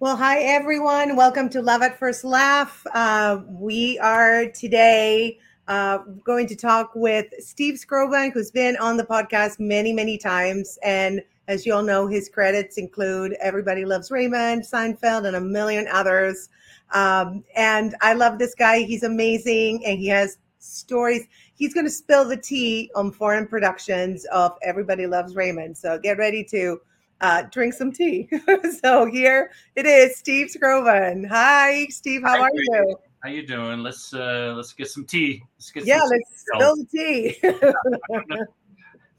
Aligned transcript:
Well, 0.00 0.16
hi 0.16 0.40
everyone. 0.40 1.14
Welcome 1.14 1.48
to 1.50 1.62
Love 1.62 1.80
at 1.80 2.00
First 2.00 2.24
Laugh. 2.24 2.84
Uh, 2.94 3.42
we 3.48 3.96
are 4.00 4.46
today 4.46 5.38
uh, 5.68 5.98
going 6.24 6.48
to 6.48 6.56
talk 6.56 6.90
with 6.96 7.26
Steve 7.38 7.76
Skrovan, 7.76 8.32
who's 8.32 8.50
been 8.50 8.76
on 8.78 8.96
the 8.96 9.04
podcast 9.04 9.60
many, 9.60 9.92
many 9.92 10.18
times. 10.18 10.80
And 10.82 11.22
as 11.46 11.64
you 11.64 11.72
all 11.74 11.84
know, 11.84 12.08
his 12.08 12.28
credits 12.28 12.76
include 12.76 13.34
Everybody 13.34 13.84
Loves 13.84 14.10
Raymond, 14.10 14.62
Seinfeld, 14.62 15.28
and 15.28 15.36
a 15.36 15.40
million 15.40 15.86
others. 15.86 16.48
Um, 16.92 17.44
and 17.54 17.94
I 18.00 18.14
love 18.14 18.40
this 18.40 18.56
guy. 18.56 18.80
He's 18.80 19.04
amazing 19.04 19.86
and 19.86 19.96
he 19.96 20.08
has 20.08 20.38
stories. 20.58 21.24
He's 21.54 21.72
going 21.72 21.86
to 21.86 21.90
spill 21.90 22.28
the 22.28 22.36
tea 22.36 22.90
on 22.96 23.12
foreign 23.12 23.46
productions 23.46 24.24
of 24.32 24.58
Everybody 24.62 25.06
Loves 25.06 25.36
Raymond. 25.36 25.78
So 25.78 26.00
get 26.00 26.18
ready 26.18 26.42
to 26.50 26.80
uh, 27.20 27.42
drink 27.50 27.74
some 27.74 27.92
tea. 27.92 28.28
so 28.82 29.06
here 29.06 29.50
it 29.76 29.86
is, 29.86 30.16
Steve 30.16 30.48
Skrovan. 30.48 31.26
Hi, 31.28 31.86
Steve. 31.86 32.22
How 32.22 32.38
Hi, 32.38 32.40
are 32.42 32.50
you? 32.52 32.96
How 33.24 33.30
you 33.30 33.46
doing? 33.46 33.80
Let's 33.80 34.12
uh 34.12 34.52
let's 34.54 34.74
get 34.74 34.88
some 34.88 35.06
tea. 35.06 35.42
Let's 35.56 35.70
get 35.70 35.86
yeah, 35.86 36.02
let's 36.02 36.44
spill 36.46 36.76
the 36.76 36.84
tea. 36.84 37.40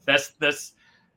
that's 0.06 0.28
that's 0.38 0.74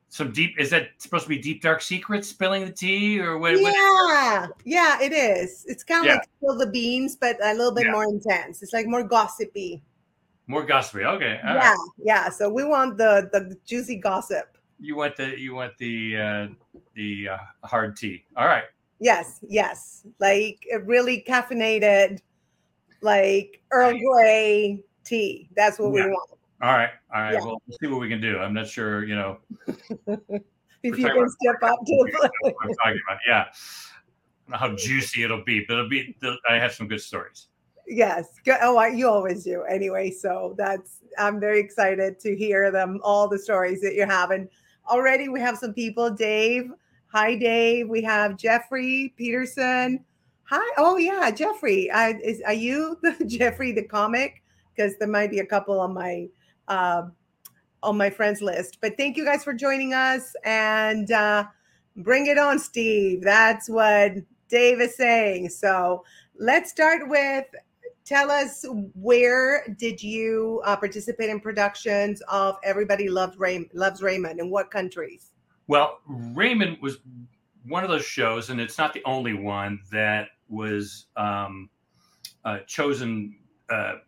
some 0.08 0.32
deep. 0.32 0.58
Is 0.58 0.70
that 0.70 0.88
supposed 0.98 1.24
to 1.24 1.28
be 1.28 1.38
deep 1.38 1.62
dark 1.62 1.82
secrets? 1.82 2.28
Spilling 2.28 2.64
the 2.64 2.72
tea 2.72 3.20
or 3.20 3.38
what? 3.38 3.52
Yeah, 3.52 4.46
what? 4.46 4.52
yeah, 4.64 5.00
it 5.00 5.12
is. 5.12 5.64
It's 5.68 5.84
kind 5.84 6.00
of 6.00 6.06
yeah. 6.06 6.14
like 6.14 6.28
spill 6.38 6.58
the 6.58 6.66
beans, 6.66 7.14
but 7.14 7.36
a 7.44 7.54
little 7.54 7.72
bit 7.72 7.86
yeah. 7.86 7.92
more 7.92 8.04
intense. 8.04 8.60
It's 8.60 8.72
like 8.72 8.88
more 8.88 9.04
gossipy. 9.04 9.84
More 10.48 10.64
gossipy. 10.64 11.04
Okay. 11.04 11.38
All 11.46 11.54
yeah, 11.54 11.70
right. 11.70 11.78
yeah. 12.02 12.28
So 12.28 12.50
we 12.50 12.64
want 12.64 12.98
the 12.98 13.30
the 13.32 13.56
juicy 13.64 13.96
gossip. 13.96 14.58
You 14.80 14.96
want 14.96 15.16
the 15.16 15.38
you 15.38 15.54
want 15.54 15.76
the 15.78 16.16
uh, 16.16 16.46
the 16.94 17.28
uh, 17.30 17.38
hard 17.64 17.96
tea. 17.96 18.24
All 18.36 18.46
right. 18.46 18.64
Yes, 18.98 19.40
yes. 19.46 20.06
Like 20.18 20.66
really 20.84 21.24
caffeinated, 21.26 22.20
like 23.02 23.62
Earl 23.70 23.98
Grey 23.98 24.82
tea. 25.04 25.48
That's 25.56 25.78
what 25.78 25.94
yeah. 25.94 26.06
we 26.06 26.10
want. 26.10 26.30
All 26.62 26.72
right. 26.72 26.90
All 27.14 27.22
right. 27.22 27.32
Yeah. 27.32 27.40
Well, 27.40 27.62
we'll 27.66 27.78
see 27.80 27.86
what 27.86 28.00
we 28.00 28.08
can 28.08 28.20
do. 28.20 28.38
I'm 28.38 28.52
not 28.52 28.68
sure, 28.68 29.04
you 29.04 29.16
know. 29.16 29.38
if 30.82 30.98
you 30.98 31.06
can 31.06 31.28
step 31.28 31.62
up 31.62 31.78
to 31.86 32.06
the 32.12 32.30
plate. 32.42 32.54
I'm 32.62 32.74
talking 32.74 33.00
about. 33.08 33.18
Yeah. 33.26 33.46
how 34.52 34.74
juicy 34.76 35.22
it'll 35.22 35.44
be, 35.44 35.64
but 35.66 35.74
it'll 35.74 35.88
be, 35.88 36.14
I 36.48 36.56
have 36.56 36.72
some 36.72 36.86
good 36.86 37.00
stories. 37.00 37.46
Yes. 37.86 38.28
Oh, 38.62 38.84
you 38.86 39.08
always 39.08 39.44
do 39.44 39.62
anyway. 39.62 40.10
So 40.10 40.54
that's, 40.58 40.98
I'm 41.18 41.40
very 41.40 41.60
excited 41.60 42.20
to 42.20 42.36
hear 42.36 42.70
them, 42.70 43.00
all 43.02 43.26
the 43.26 43.38
stories 43.38 43.80
that 43.80 43.94
you 43.94 44.06
have. 44.06 44.30
And 44.30 44.48
already 44.90 45.28
we 45.28 45.40
have 45.40 45.56
some 45.56 45.72
people. 45.72 46.10
Dave. 46.10 46.70
Hi, 47.12 47.36
Dave. 47.36 47.88
We 47.88 48.02
have 48.02 48.36
Jeffrey 48.36 49.14
Peterson. 49.16 50.04
Hi. 50.44 50.74
Oh, 50.76 50.96
yeah. 50.96 51.30
Jeffrey. 51.30 51.90
I, 51.90 52.10
is, 52.22 52.42
are 52.46 52.52
you 52.52 52.98
the 53.02 53.24
Jeffrey 53.24 53.72
the 53.72 53.84
comic? 53.84 54.42
Because 54.74 54.96
there 54.98 55.08
might 55.08 55.30
be 55.30 55.38
a 55.38 55.46
couple 55.46 55.80
on 55.80 55.94
my 55.94 56.28
uh, 56.68 57.02
on 57.82 57.96
my 57.96 58.10
friends 58.10 58.42
list. 58.42 58.78
But 58.80 58.96
thank 58.96 59.16
you 59.16 59.24
guys 59.24 59.42
for 59.42 59.54
joining 59.54 59.94
us 59.94 60.34
and 60.44 61.10
uh, 61.10 61.44
bring 61.96 62.26
it 62.26 62.38
on, 62.38 62.58
Steve. 62.58 63.22
That's 63.22 63.68
what 63.68 64.12
Dave 64.48 64.80
is 64.80 64.96
saying. 64.96 65.48
So 65.48 66.04
let's 66.38 66.70
start 66.70 67.08
with 67.08 67.46
tell 68.10 68.28
us 68.28 68.64
where 68.94 69.64
did 69.78 70.02
you 70.02 70.60
uh, 70.64 70.74
participate 70.74 71.30
in 71.30 71.38
productions 71.38 72.20
of 72.28 72.56
Everybody 72.64 73.08
Loves, 73.08 73.38
Ray- 73.38 73.70
Loves 73.72 74.02
Raymond 74.02 74.40
and 74.40 74.50
what 74.50 74.68
countries? 74.68 75.30
Well, 75.68 76.00
Raymond 76.06 76.78
was 76.82 76.98
one 77.68 77.84
of 77.84 77.90
those 77.90 78.04
shows, 78.04 78.50
and 78.50 78.60
it's 78.60 78.78
not 78.78 78.92
the 78.92 79.02
only 79.04 79.34
one 79.34 79.78
that 79.92 80.30
was 80.48 81.06
um, 81.16 81.70
uh, 82.44 82.58
chosen 82.66 83.36
uh, 83.70 83.98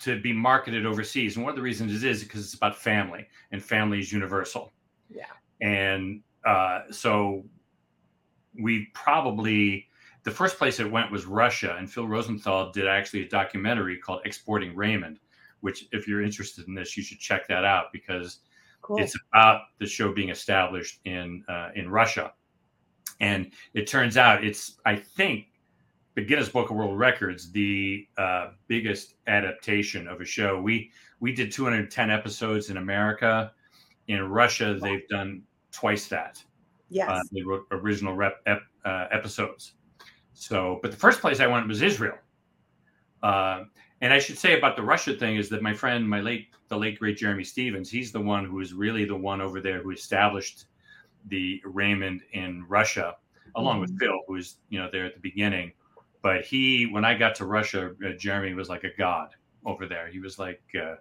to 0.00 0.20
be 0.20 0.32
marketed 0.32 0.84
overseas. 0.84 1.36
And 1.36 1.44
one 1.44 1.50
of 1.50 1.56
the 1.56 1.62
reasons 1.62 2.02
is 2.02 2.24
because 2.24 2.40
it's 2.40 2.54
about 2.54 2.76
family, 2.76 3.28
and 3.52 3.62
family 3.62 4.00
is 4.00 4.12
universal. 4.12 4.72
Yeah. 5.08 5.26
And 5.60 6.22
uh, 6.44 6.80
so 6.90 7.44
we 8.60 8.88
probably 8.92 9.87
the 10.28 10.34
first 10.34 10.58
place 10.58 10.78
it 10.78 10.90
went 10.90 11.10
was 11.10 11.24
Russia, 11.24 11.74
and 11.78 11.90
Phil 11.90 12.06
Rosenthal 12.06 12.70
did 12.70 12.86
actually 12.86 13.22
a 13.22 13.28
documentary 13.30 13.96
called 13.96 14.20
"Exporting 14.26 14.76
Raymond," 14.76 15.20
which, 15.60 15.86
if 15.90 16.06
you're 16.06 16.22
interested 16.22 16.68
in 16.68 16.74
this, 16.74 16.98
you 16.98 17.02
should 17.02 17.18
check 17.18 17.48
that 17.48 17.64
out 17.64 17.86
because 17.94 18.40
cool. 18.82 18.98
it's 18.98 19.16
about 19.32 19.62
the 19.78 19.86
show 19.86 20.12
being 20.12 20.28
established 20.28 21.00
in 21.06 21.42
uh, 21.48 21.70
in 21.74 21.88
Russia. 21.88 22.34
And 23.20 23.52
it 23.72 23.86
turns 23.86 24.18
out 24.18 24.44
it's, 24.44 24.76
I 24.84 24.96
think, 24.96 25.46
the 26.14 26.22
Guinness 26.22 26.50
Book 26.50 26.68
of 26.68 26.76
World 26.76 26.98
Records, 26.98 27.50
the 27.50 28.06
uh, 28.18 28.50
biggest 28.66 29.14
adaptation 29.28 30.06
of 30.06 30.20
a 30.20 30.26
show. 30.26 30.60
We 30.60 30.92
we 31.20 31.32
did 31.32 31.50
210 31.50 32.10
episodes 32.10 32.68
in 32.68 32.76
America. 32.76 33.52
In 34.08 34.28
Russia, 34.28 34.78
wow. 34.78 34.86
they've 34.86 35.08
done 35.08 35.42
twice 35.72 36.06
that. 36.08 36.44
Yes, 36.90 37.08
uh, 37.08 37.22
they 37.32 37.40
wrote 37.42 37.66
original 37.70 38.14
rep, 38.14 38.42
ep, 38.46 38.60
uh, 38.84 39.06
episodes. 39.10 39.72
So, 40.38 40.78
but 40.82 40.90
the 40.90 40.96
first 40.96 41.20
place 41.20 41.40
I 41.40 41.46
went 41.46 41.66
was 41.66 41.82
Israel. 41.82 42.16
Uh, 43.22 43.64
and 44.00 44.12
I 44.12 44.18
should 44.18 44.38
say 44.38 44.56
about 44.56 44.76
the 44.76 44.82
Russia 44.82 45.14
thing 45.14 45.36
is 45.36 45.48
that 45.48 45.62
my 45.62 45.74
friend, 45.74 46.08
my 46.08 46.20
late 46.20 46.48
the 46.68 46.76
late 46.76 46.98
great 46.98 47.16
Jeremy 47.16 47.44
Stevens, 47.44 47.90
he's 47.90 48.12
the 48.12 48.20
one 48.20 48.44
who 48.44 48.60
is 48.60 48.72
really 48.72 49.04
the 49.04 49.16
one 49.16 49.40
over 49.40 49.60
there 49.60 49.82
who 49.82 49.90
established 49.90 50.66
the 51.26 51.60
Raymond 51.64 52.22
in 52.32 52.64
Russia, 52.68 53.16
along 53.56 53.76
mm-hmm. 53.76 53.92
with 53.92 53.98
Phil, 53.98 54.20
who 54.26 54.34
was 54.34 54.56
you 54.68 54.78
know 54.78 54.88
there 54.92 55.04
at 55.04 55.14
the 55.14 55.20
beginning 55.20 55.72
but 56.22 56.44
he 56.44 56.86
when 56.90 57.04
i 57.04 57.14
got 57.14 57.34
to 57.34 57.44
russia 57.44 57.94
uh, 58.04 58.10
jeremy 58.18 58.54
was 58.54 58.68
like 58.68 58.84
a 58.84 58.96
god 58.96 59.30
over 59.64 59.86
there 59.86 60.08
he 60.08 60.18
was 60.18 60.38
like 60.38 60.62
uh, 60.80 60.94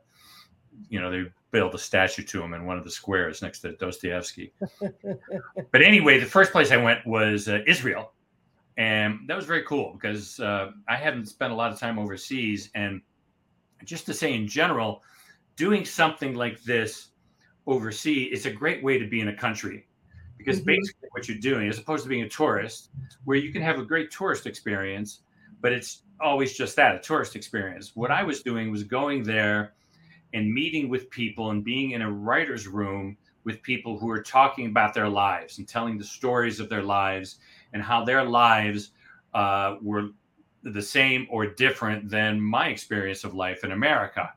you 0.90 1.00
know 1.00 1.12
they 1.12 1.30
built 1.52 1.74
a 1.74 1.78
statue 1.78 2.24
to 2.24 2.42
him 2.42 2.54
in 2.54 2.66
one 2.66 2.78
of 2.78 2.84
the 2.84 2.92
squares 2.92 3.42
next 3.42 3.60
to 3.60 3.74
dostoevsky 3.74 4.54
but 5.72 5.82
anyway 5.82 6.20
the 6.20 6.26
first 6.26 6.52
place 6.52 6.72
i 6.72 6.78
went 6.78 7.06
was 7.06 7.48
uh, 7.48 7.60
israel 7.66 8.12
and 8.78 9.20
that 9.28 9.36
was 9.36 9.46
very 9.46 9.64
cool 9.64 9.94
because 9.94 10.40
uh, 10.40 10.72
i 10.88 10.96
hadn't 10.96 11.26
spent 11.26 11.52
a 11.52 11.56
lot 11.56 11.72
of 11.72 11.80
time 11.80 11.98
overseas 11.98 12.70
and 12.76 13.02
just 13.84 14.06
to 14.06 14.14
say 14.14 14.34
in 14.34 14.48
general 14.48 15.02
doing 15.56 15.84
something 15.86 16.36
like 16.36 16.62
this 16.64 17.10
overseas 17.66 18.30
is 18.32 18.46
a 18.46 18.52
great 18.52 18.84
way 18.84 18.98
to 18.98 19.08
be 19.08 19.20
in 19.20 19.28
a 19.30 19.36
country 19.36 19.88
because 20.38 20.58
mm-hmm. 20.58 20.68
basically 20.68 21.10
what 21.12 21.28
you're 21.28 21.38
doing 21.38 21.68
as 21.68 21.78
opposed 21.78 22.04
to 22.04 22.10
being 22.10 22.24
a 22.24 22.30
tourist 22.30 22.90
where 23.26 23.38
you 23.38 23.52
can 23.52 23.62
have 23.62 23.80
a 23.80 23.84
great 23.84 24.12
tourist 24.12 24.46
experience 24.46 25.22
but 25.62 25.72
it's 25.72 26.04
always 26.22 26.56
just 26.56 26.76
that 26.76 26.96
a 26.96 27.00
tourist 27.00 27.36
experience 27.36 27.96
what 27.96 28.12
i 28.12 28.24
was 28.24 28.42
doing 28.42 28.72
was 28.72 28.84
going 28.84 29.24
there 29.24 29.74
and 30.34 30.54
meeting 30.54 30.90
with 30.90 31.10
people 31.10 31.52
and 31.52 31.64
being 31.64 31.92
in 31.92 32.02
a 32.02 32.12
writer's 32.12 32.68
room 32.68 33.18
with 33.44 33.62
people 33.62 33.98
who 33.98 34.10
are 34.10 34.22
talking 34.22 34.68
about 34.68 34.94
their 34.94 35.08
lives 35.08 35.58
and 35.58 35.68
telling 35.68 35.98
the 35.98 36.04
stories 36.04 36.60
of 36.60 36.68
their 36.68 36.84
lives 36.84 37.38
and 37.74 37.82
how 37.82 38.04
their 38.04 38.24
lives 38.24 38.92
uh, 39.34 39.76
were 39.82 40.10
the 40.64 40.82
same 40.82 41.28
or 41.30 41.46
different 41.46 42.10
than 42.10 42.42
my 42.42 42.68
experience 42.68 43.24
of 43.24 43.34
life 43.34 43.64
in 43.64 43.72
america 43.72 44.34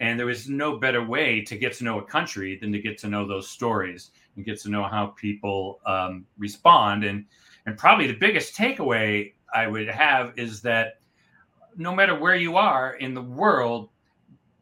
and 0.00 0.18
there 0.18 0.26
was 0.26 0.48
no 0.48 0.78
better 0.78 1.04
way 1.04 1.42
to 1.42 1.56
get 1.56 1.74
to 1.74 1.84
know 1.84 1.98
a 1.98 2.04
country 2.04 2.56
than 2.56 2.72
to 2.72 2.78
get 2.80 2.96
to 2.98 3.08
know 3.08 3.26
those 3.26 3.48
stories 3.48 4.10
and 4.34 4.44
get 4.44 4.58
to 4.60 4.70
know 4.70 4.84
how 4.84 5.08
people 5.08 5.78
um, 5.84 6.26
respond. 6.38 7.04
And 7.04 7.26
and 7.66 7.76
probably 7.76 8.06
the 8.06 8.14
biggest 8.14 8.56
takeaway 8.56 9.34
I 9.54 9.66
would 9.66 9.88
have 9.88 10.32
is 10.38 10.62
that 10.62 11.00
no 11.76 11.94
matter 11.94 12.18
where 12.18 12.34
you 12.34 12.56
are 12.56 12.94
in 12.94 13.12
the 13.12 13.22
world, 13.22 13.90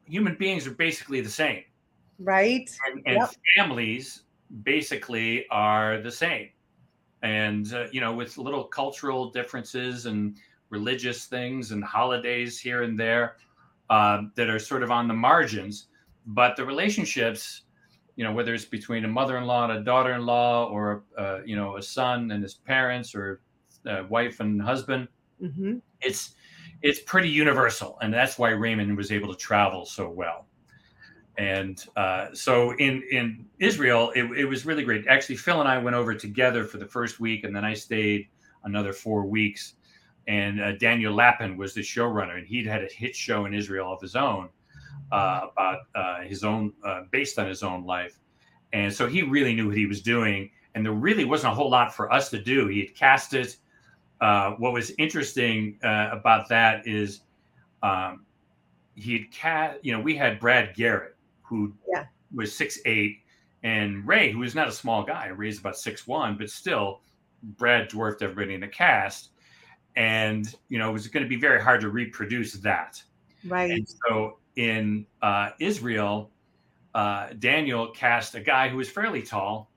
human 0.05 0.35
beings 0.35 0.67
are 0.67 0.73
basically 0.73 1.21
the 1.21 1.31
same. 1.31 1.63
Right. 2.19 2.69
And, 2.89 3.03
and 3.07 3.17
yep. 3.19 3.31
families 3.57 4.23
basically 4.65 5.47
are 5.51 6.01
the 6.01 6.11
same. 6.11 6.49
And, 7.23 7.73
uh, 7.73 7.87
you 7.93 8.01
know, 8.01 8.13
with 8.15 8.39
little 8.39 8.65
cultural 8.65 9.31
differences 9.31 10.07
and 10.07 10.37
religious 10.71 11.27
things 11.27 11.73
and 11.73 11.83
holidays 11.83 12.59
here 12.59 12.83
and 12.83 12.99
there 12.99 13.37
uh, 13.91 14.23
that 14.37 14.49
are 14.49 14.59
sort 14.59 14.83
of 14.83 14.91
on 14.91 15.09
the 15.09 15.15
margins. 15.15 15.89
But 16.27 16.57
the 16.57 16.65
relationships 16.65 17.63
you 18.19 18.25
know 18.25 18.33
whether 18.33 18.53
it's 18.53 18.65
between 18.65 19.05
a 19.05 19.09
mother-in-law 19.09 19.71
and 19.71 19.79
a 19.79 19.85
daughter-in-law 19.85 20.67
or 20.67 21.05
uh, 21.17 21.39
you 21.47 21.55
know 21.55 21.77
a 21.77 21.83
son 21.83 22.33
and 22.33 22.43
his 22.43 22.55
parents 22.55 23.15
or 23.15 23.41
a 23.87 24.05
wife 24.07 24.41
and 24.41 24.61
husband 24.61 25.07
mm-hmm. 25.41 25.79
it's 26.01 26.35
it's 26.83 26.99
pretty 26.99 27.29
universal 27.29 27.97
and 28.03 28.13
that's 28.13 28.37
why 28.37 28.51
raymond 28.51 28.95
was 28.97 29.13
able 29.13 29.33
to 29.33 29.39
travel 29.39 29.87
so 29.87 30.11
well 30.11 30.48
and 31.39 31.87
uh, 31.97 32.29
so 32.35 32.75
in 32.77 33.03
in 33.13 33.47
israel 33.61 34.13
it, 34.17 34.25
it 34.37 34.45
was 34.45 34.67
really 34.67 34.85
great 34.85 35.07
actually 35.09 35.37
phil 35.37 35.61
and 35.61 35.69
i 35.69 35.79
went 35.79 35.97
over 35.97 36.15
together 36.15 36.65
for 36.65 36.79
the 36.79 36.87
first 36.87 37.21
week 37.21 37.45
and 37.45 37.57
then 37.57 37.65
i 37.65 37.75
stayed 37.75 38.29
another 38.65 38.93
four 38.93 39.25
weeks 39.27 39.75
and 40.29 40.61
uh, 40.61 40.73
daniel 40.73 41.15
Lappin 41.15 41.57
was 41.57 41.75
the 41.75 41.81
showrunner 41.83 42.39
and 42.39 42.47
he'd 42.47 42.67
had 42.67 42.83
a 42.83 42.89
hit 42.89 43.17
show 43.17 43.47
in 43.47 43.55
israel 43.55 43.93
of 43.93 44.01
his 44.01 44.17
own 44.17 44.49
uh, 45.13 45.47
about 45.53 45.81
uh, 45.95 46.21
his 46.23 46.45
own, 46.45 46.73
uh, 46.85 47.03
based 47.11 47.39
on 47.39 47.49
his 47.49 47.63
own 47.63 47.85
life. 47.87 48.21
And 48.75 48.93
so 48.93 49.07
he 49.09 49.23
really 49.23 49.55
knew 49.55 49.69
what 49.69 49.77
he 49.77 49.87
was 49.87 50.03
doing. 50.03 50.51
And 50.75 50.85
there 50.85 50.93
really 50.93 51.25
wasn't 51.25 51.53
a 51.53 51.57
whole 51.57 51.71
lot 51.71 51.95
for 51.95 52.13
us 52.13 52.31
to 52.31 52.43
do. 52.43 52.69
He 52.69 52.81
had 52.81 52.95
cast 52.95 53.35
it. 53.35 53.57
uh, 54.21 54.53
what 54.53 54.73
was 54.73 54.93
interesting 54.99 55.79
about 55.83 56.49
that 56.51 56.87
is 56.87 57.23
um, 57.83 58.27
he'd 58.97 59.31
cat. 59.33 59.81
You 59.83 59.93
know, 59.93 60.01
we 60.01 60.17
had 60.17 60.41
Brad 60.41 60.75
Garrett, 60.75 61.17
who 61.49 61.73
Yeah. 61.93 62.07
was 62.35 62.55
six 62.55 62.79
eight, 62.85 63.19
and 63.63 64.07
Ray, 64.07 64.31
who 64.31 64.43
is 64.43 64.55
not 64.55 64.69
a 64.69 64.73
small 64.73 65.03
guy, 65.03 65.29
Ray's 65.29 65.59
about 65.59 65.77
six 65.77 66.07
one, 66.07 66.37
but 66.37 66.51
still, 66.51 67.01
Brad 67.43 67.89
dwarfed 67.89 68.23
everybody 68.23 68.55
in 68.55 68.61
the 68.61 68.69
cast, 68.69 69.31
and 69.97 70.55
you 70.69 70.79
know, 70.79 70.91
it 70.91 70.93
was 70.93 71.09
going 71.09 71.25
to 71.25 71.29
be 71.29 71.37
very 71.41 71.61
hard 71.61 71.81
to 71.81 71.89
reproduce 71.89 72.53
that. 72.55 73.03
Right. 73.47 73.71
And 73.71 73.87
so 73.89 74.39
in 74.57 75.07
uh, 75.23 75.51
Israel, 75.61 76.31
uh, 76.95 77.29
Daniel 77.39 77.89
cast 77.93 78.35
a 78.35 78.41
guy 78.41 78.69
who 78.69 78.77
was 78.77 78.91
fairly 78.91 79.23
tall, 79.23 79.71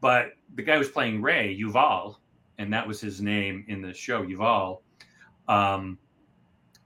but 0.00 0.32
the 0.54 0.62
guy 0.62 0.74
who 0.74 0.80
was 0.80 0.90
playing 0.90 1.22
Ray, 1.22 1.58
Yuval, 1.58 2.16
and 2.58 2.72
that 2.72 2.86
was 2.86 3.00
his 3.00 3.20
name 3.20 3.64
in 3.68 3.80
the 3.80 3.94
show, 3.94 4.22
Yuval, 4.24 4.80
um, 5.48 5.98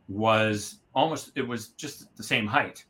was 0.08 0.78
almost, 0.94 1.32
it 1.34 1.46
was 1.46 1.68
just 1.70 2.16
the 2.16 2.22
same 2.22 2.46
height. 2.46 2.84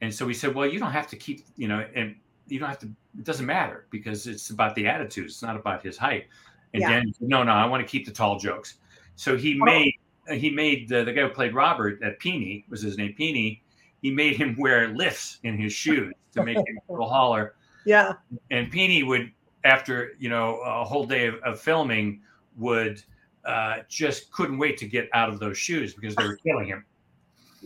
And 0.00 0.12
so 0.14 0.26
we 0.26 0.34
said, 0.34 0.54
well, 0.54 0.66
you 0.66 0.78
don't 0.78 0.92
have 0.92 1.08
to 1.08 1.16
keep, 1.16 1.44
you 1.56 1.68
know, 1.68 1.86
and 1.94 2.16
you 2.48 2.58
don't 2.58 2.68
have 2.68 2.78
to, 2.80 2.86
it 2.86 3.24
doesn't 3.24 3.46
matter 3.46 3.86
because 3.90 4.26
it's 4.26 4.50
about 4.50 4.74
the 4.74 4.86
attitude. 4.86 5.26
It's 5.26 5.42
not 5.42 5.56
about 5.56 5.82
his 5.82 5.96
height. 5.96 6.26
And 6.74 6.82
Yeah. 6.82 6.90
Daniel 6.90 7.12
said, 7.18 7.28
no, 7.28 7.42
no, 7.42 7.52
I 7.52 7.64
want 7.66 7.82
to 7.84 7.90
keep 7.90 8.04
the 8.04 8.12
tall 8.12 8.38
jokes. 8.38 8.74
So 9.16 9.36
he 9.36 9.58
Oh. 9.60 9.64
made 9.64 9.94
he 10.32 10.50
made 10.50 10.92
uh, 10.92 11.04
the 11.04 11.12
guy 11.12 11.22
who 11.22 11.28
played 11.28 11.54
Robert 11.54 12.02
at 12.02 12.18
Peony 12.18 12.66
was 12.68 12.82
his 12.82 12.98
name 12.98 13.14
Peony. 13.16 13.62
He 14.02 14.10
made 14.10 14.36
him 14.36 14.56
wear 14.58 14.88
lifts 14.88 15.38
in 15.44 15.56
his 15.56 15.72
shoes 15.72 16.12
to 16.34 16.42
make 16.44 16.56
him 16.56 16.78
a 16.88 16.92
little 16.92 17.08
holler. 17.08 17.54
Yeah. 17.84 18.14
And 18.50 18.70
Peony 18.70 19.04
would, 19.04 19.30
after 19.64 20.12
you 20.18 20.28
know 20.28 20.60
a 20.62 20.84
whole 20.84 21.06
day 21.06 21.26
of, 21.28 21.36
of 21.44 21.60
filming, 21.60 22.20
would 22.56 23.02
uh, 23.44 23.78
just 23.88 24.32
couldn't 24.32 24.58
wait 24.58 24.76
to 24.78 24.86
get 24.86 25.08
out 25.12 25.28
of 25.28 25.38
those 25.38 25.56
shoes 25.56 25.94
because 25.94 26.16
they 26.16 26.24
were 26.24 26.36
killing 26.36 26.66
him. 26.66 26.84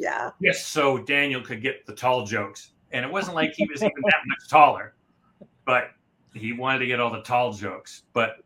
Yeah. 0.00 0.31
Just 0.43 0.69
so 0.69 0.99
Daniel 0.99 1.43
could 1.43 1.61
get 1.61 1.85
the 1.87 1.94
tall 1.94 2.25
jokes, 2.25 2.70
and 2.93 3.05
it 3.05 3.12
wasn't 3.12 3.35
like 3.37 3.52
he 3.55 3.67
was 3.70 3.82
even 3.82 4.02
that 4.05 4.23
much 4.26 4.49
taller, 4.49 4.94
but 5.67 5.91
he 6.32 6.52
wanted 6.52 6.79
to 6.79 6.87
get 6.87 7.00
all 7.00 7.11
the 7.11 7.23
tall 7.23 7.52
jokes. 7.52 8.05
But 8.14 8.37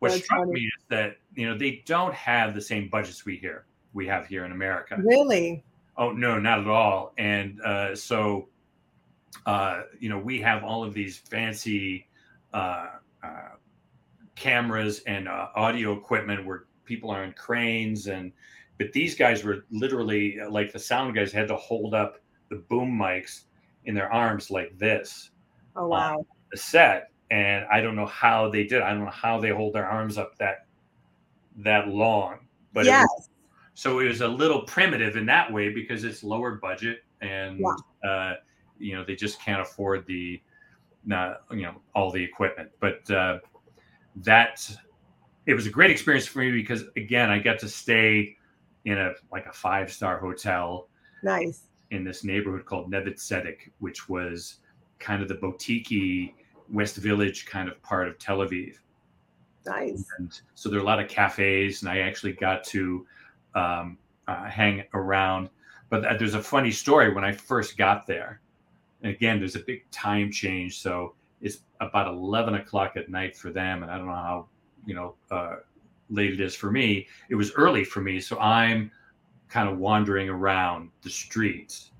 what 0.00 0.10
That's 0.10 0.24
struck 0.24 0.40
funny. 0.40 0.52
me 0.52 0.60
is 0.62 0.84
that 0.88 1.16
you 1.34 1.48
know 1.48 1.56
they 1.56 1.82
don't 1.86 2.12
have 2.14 2.54
the 2.54 2.60
same 2.60 2.88
budgets 2.88 3.24
we 3.24 3.36
here 3.36 3.64
we 3.94 4.06
have 4.08 4.26
here 4.26 4.44
in 4.44 4.52
America. 4.52 4.96
Really? 4.98 5.64
Oh 5.96 6.10
no, 6.10 6.38
not 6.38 6.58
at 6.58 6.66
all. 6.66 7.14
And 7.16 7.60
uh, 7.62 7.94
so, 7.94 8.48
uh, 9.46 9.82
you 9.98 10.08
know, 10.08 10.18
we 10.18 10.40
have 10.40 10.64
all 10.64 10.84
of 10.84 10.92
these 10.92 11.18
fancy 11.18 12.08
uh, 12.52 12.88
uh, 13.22 13.50
cameras 14.34 15.00
and 15.06 15.28
uh, 15.28 15.48
audio 15.54 15.92
equipment 15.92 16.44
where 16.44 16.64
people 16.84 17.10
are 17.10 17.22
on 17.22 17.32
cranes, 17.32 18.08
and 18.08 18.32
but 18.78 18.92
these 18.92 19.14
guys 19.14 19.44
were 19.44 19.64
literally 19.70 20.38
like 20.50 20.72
the 20.72 20.78
sound 20.78 21.14
guys 21.14 21.32
had 21.32 21.48
to 21.48 21.56
hold 21.56 21.94
up 21.94 22.16
the 22.50 22.56
boom 22.56 22.90
mics 22.90 23.44
in 23.84 23.94
their 23.94 24.12
arms 24.12 24.50
like 24.50 24.76
this, 24.78 25.30
Oh 25.76 25.88
wow. 25.88 26.24
the 26.50 26.56
set. 26.56 27.10
And 27.30 27.64
I 27.72 27.80
don't 27.80 27.96
know 27.96 28.06
how 28.06 28.48
they 28.50 28.64
did. 28.64 28.74
it. 28.74 28.82
I 28.82 28.90
don't 28.90 29.04
know 29.04 29.10
how 29.10 29.40
they 29.40 29.50
hold 29.50 29.74
their 29.74 29.86
arms 29.86 30.18
up 30.18 30.36
that 30.38 30.66
that 31.58 31.88
long. 31.88 32.46
But 32.72 32.86
it 32.86 32.90
yes. 32.90 33.08
was 33.16 33.28
so 33.74 33.98
it 33.98 34.06
was 34.06 34.20
a 34.20 34.28
little 34.28 34.62
primitive 34.62 35.16
in 35.16 35.26
that 35.26 35.52
way 35.52 35.68
because 35.68 36.04
it's 36.04 36.22
lower 36.22 36.52
budget 36.52 37.00
and 37.20 37.60
uh, 38.08 38.34
you 38.78 38.94
know 38.96 39.04
they 39.04 39.16
just 39.16 39.40
can't 39.40 39.60
afford 39.60 40.06
the 40.06 40.40
not 41.04 41.42
you 41.50 41.62
know 41.62 41.74
all 41.94 42.10
the 42.10 42.22
equipment 42.22 42.70
but 42.80 43.08
uh, 43.10 43.38
that 44.16 44.68
it 45.46 45.54
was 45.54 45.66
a 45.66 45.70
great 45.70 45.90
experience 45.90 46.26
for 46.26 46.38
me 46.38 46.50
because 46.50 46.84
again 46.96 47.30
i 47.30 47.38
got 47.38 47.58
to 47.58 47.68
stay 47.68 48.36
in 48.84 48.98
a 48.98 49.12
like 49.32 49.46
a 49.46 49.52
five 49.52 49.92
star 49.92 50.18
hotel 50.18 50.88
Nice. 51.22 51.68
in 51.90 52.04
this 52.04 52.24
neighborhood 52.24 52.64
called 52.66 52.90
Neve 52.90 53.14
Tzedek, 53.14 53.70
which 53.78 54.08
was 54.08 54.58
kind 54.98 55.22
of 55.22 55.28
the 55.28 55.34
boutique 55.34 56.34
West 56.72 56.96
Village 56.96 57.46
kind 57.46 57.68
of 57.68 57.80
part 57.82 58.08
of 58.08 58.18
Tel 58.18 58.38
Aviv 58.38 58.76
Nice. 59.66 60.04
and 60.18 60.40
so 60.54 60.68
there 60.68 60.78
are 60.78 60.82
a 60.82 60.86
lot 60.86 61.00
of 61.00 61.08
cafes 61.08 61.82
and 61.82 61.90
i 61.90 61.98
actually 61.98 62.32
got 62.32 62.64
to 62.64 63.06
um, 63.54 63.96
uh, 64.28 64.44
hang 64.44 64.84
around 64.94 65.48
but 65.90 66.02
there's 66.18 66.34
a 66.34 66.42
funny 66.42 66.70
story 66.70 67.12
when 67.12 67.24
i 67.24 67.32
first 67.32 67.76
got 67.78 68.06
there 68.06 68.40
and 69.02 69.14
again 69.14 69.38
there's 69.38 69.56
a 69.56 69.60
big 69.60 69.88
time 69.90 70.30
change 70.30 70.80
so 70.80 71.14
it's 71.40 71.60
about 71.80 72.08
11 72.08 72.54
o'clock 72.54 72.92
at 72.96 73.08
night 73.08 73.36
for 73.36 73.50
them 73.50 73.82
and 73.82 73.90
i 73.90 73.96
don't 73.96 74.06
know 74.06 74.12
how 74.12 74.46
you 74.86 74.94
know 74.94 75.14
uh, 75.30 75.56
late 76.14 76.32
it 76.32 76.40
is 76.40 76.54
for 76.54 76.70
me 76.70 77.06
it 77.28 77.34
was 77.34 77.52
early 77.52 77.84
for 77.84 78.00
me 78.00 78.20
so 78.20 78.38
i'm 78.38 78.90
kind 79.48 79.68
of 79.68 79.78
wandering 79.78 80.28
around 80.28 80.90
the 81.02 81.10
streets 81.10 81.90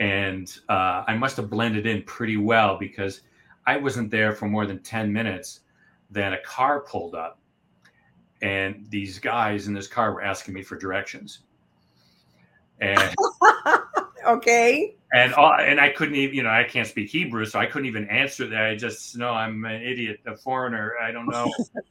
and 0.00 0.58
uh, 0.68 1.04
i 1.06 1.14
must 1.14 1.36
have 1.36 1.50
blended 1.50 1.86
in 1.86 2.02
pretty 2.04 2.36
well 2.36 2.78
because 2.78 3.22
i 3.66 3.76
wasn't 3.76 4.10
there 4.10 4.32
for 4.32 4.48
more 4.48 4.66
than 4.66 4.78
10 4.82 5.12
minutes 5.12 5.60
then 6.10 6.32
a 6.32 6.40
car 6.42 6.80
pulled 6.80 7.14
up 7.14 7.38
and 8.42 8.84
these 8.88 9.18
guys 9.18 9.68
in 9.68 9.74
this 9.74 9.86
car 9.86 10.12
were 10.12 10.22
asking 10.22 10.54
me 10.54 10.62
for 10.62 10.76
directions 10.76 11.40
and 12.80 13.14
okay. 14.26 14.94
And 15.12 15.34
all, 15.34 15.52
and 15.52 15.78
I 15.80 15.90
couldn't 15.90 16.14
even 16.14 16.34
you 16.34 16.42
know 16.42 16.50
I 16.50 16.64
can't 16.64 16.88
speak 16.88 17.10
Hebrew 17.10 17.44
so 17.44 17.58
I 17.58 17.66
couldn't 17.66 17.86
even 17.86 18.08
answer 18.08 18.46
that 18.48 18.64
I 18.64 18.76
just 18.76 19.16
know 19.16 19.30
I'm 19.30 19.64
an 19.64 19.82
idiot 19.82 20.20
a 20.26 20.36
foreigner 20.36 20.94
I 21.00 21.12
don't 21.12 21.28
know 21.28 21.52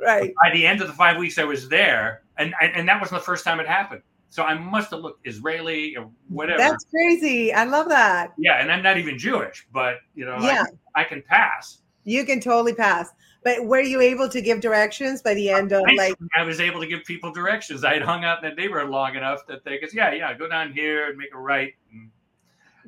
right. 0.00 0.32
by 0.42 0.50
the 0.52 0.66
end 0.66 0.80
of 0.80 0.88
the 0.88 0.92
five 0.92 1.16
weeks 1.16 1.38
I 1.38 1.44
was 1.44 1.68
there 1.68 2.22
and 2.38 2.54
and, 2.60 2.88
that 2.88 3.00
wasn't 3.00 3.20
the 3.20 3.24
first 3.24 3.44
time 3.44 3.58
it 3.60 3.66
happened 3.66 4.02
so 4.28 4.42
I 4.42 4.54
must 4.54 4.90
have 4.90 5.00
looked 5.00 5.26
Israeli 5.26 5.96
or 5.96 6.10
whatever 6.28 6.58
That's 6.58 6.84
crazy. 6.84 7.52
I 7.52 7.64
love 7.64 7.88
that. 7.88 8.34
yeah 8.38 8.60
and 8.60 8.70
I'm 8.70 8.82
not 8.82 8.98
even 8.98 9.18
Jewish 9.18 9.66
but 9.72 9.96
you 10.14 10.24
know 10.24 10.36
Yeah. 10.40 10.64
I, 10.94 11.02
I 11.02 11.04
can 11.04 11.22
pass 11.22 11.78
You 12.04 12.24
can 12.24 12.40
totally 12.40 12.74
pass. 12.74 13.10
But 13.44 13.64
were 13.64 13.80
you 13.80 14.00
able 14.00 14.28
to 14.28 14.40
give 14.40 14.60
directions 14.60 15.22
by 15.22 15.34
the 15.34 15.50
end 15.50 15.70
of 15.70 15.84
I, 15.88 15.94
like 15.94 16.14
I 16.36 16.42
was 16.42 16.58
able 16.58 16.80
to 16.80 16.86
give 16.88 17.04
people 17.04 17.30
directions. 17.32 17.84
I 17.84 17.94
had 17.94 18.02
hung 18.02 18.24
out 18.24 18.42
in 18.42 18.50
the 18.50 18.56
neighborhood 18.56 18.90
long 18.90 19.14
enough 19.14 19.46
that 19.46 19.64
they 19.64 19.78
could, 19.78 19.94
yeah, 19.94 20.12
yeah, 20.12 20.34
go 20.34 20.48
down 20.48 20.72
here 20.72 21.08
and 21.08 21.16
make 21.16 21.32
a 21.32 21.38
right. 21.38 21.72
And 21.92 22.10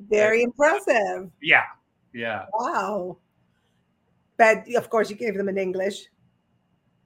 very 0.08 0.42
impressive? 0.42 1.30
yeah, 1.42 1.64
yeah. 2.12 2.46
Wow. 2.52 3.18
But 4.36 4.64
of 4.76 4.88
course 4.88 5.10
you 5.10 5.16
gave 5.16 5.34
them 5.36 5.48
in 5.48 5.58
English. 5.58 6.06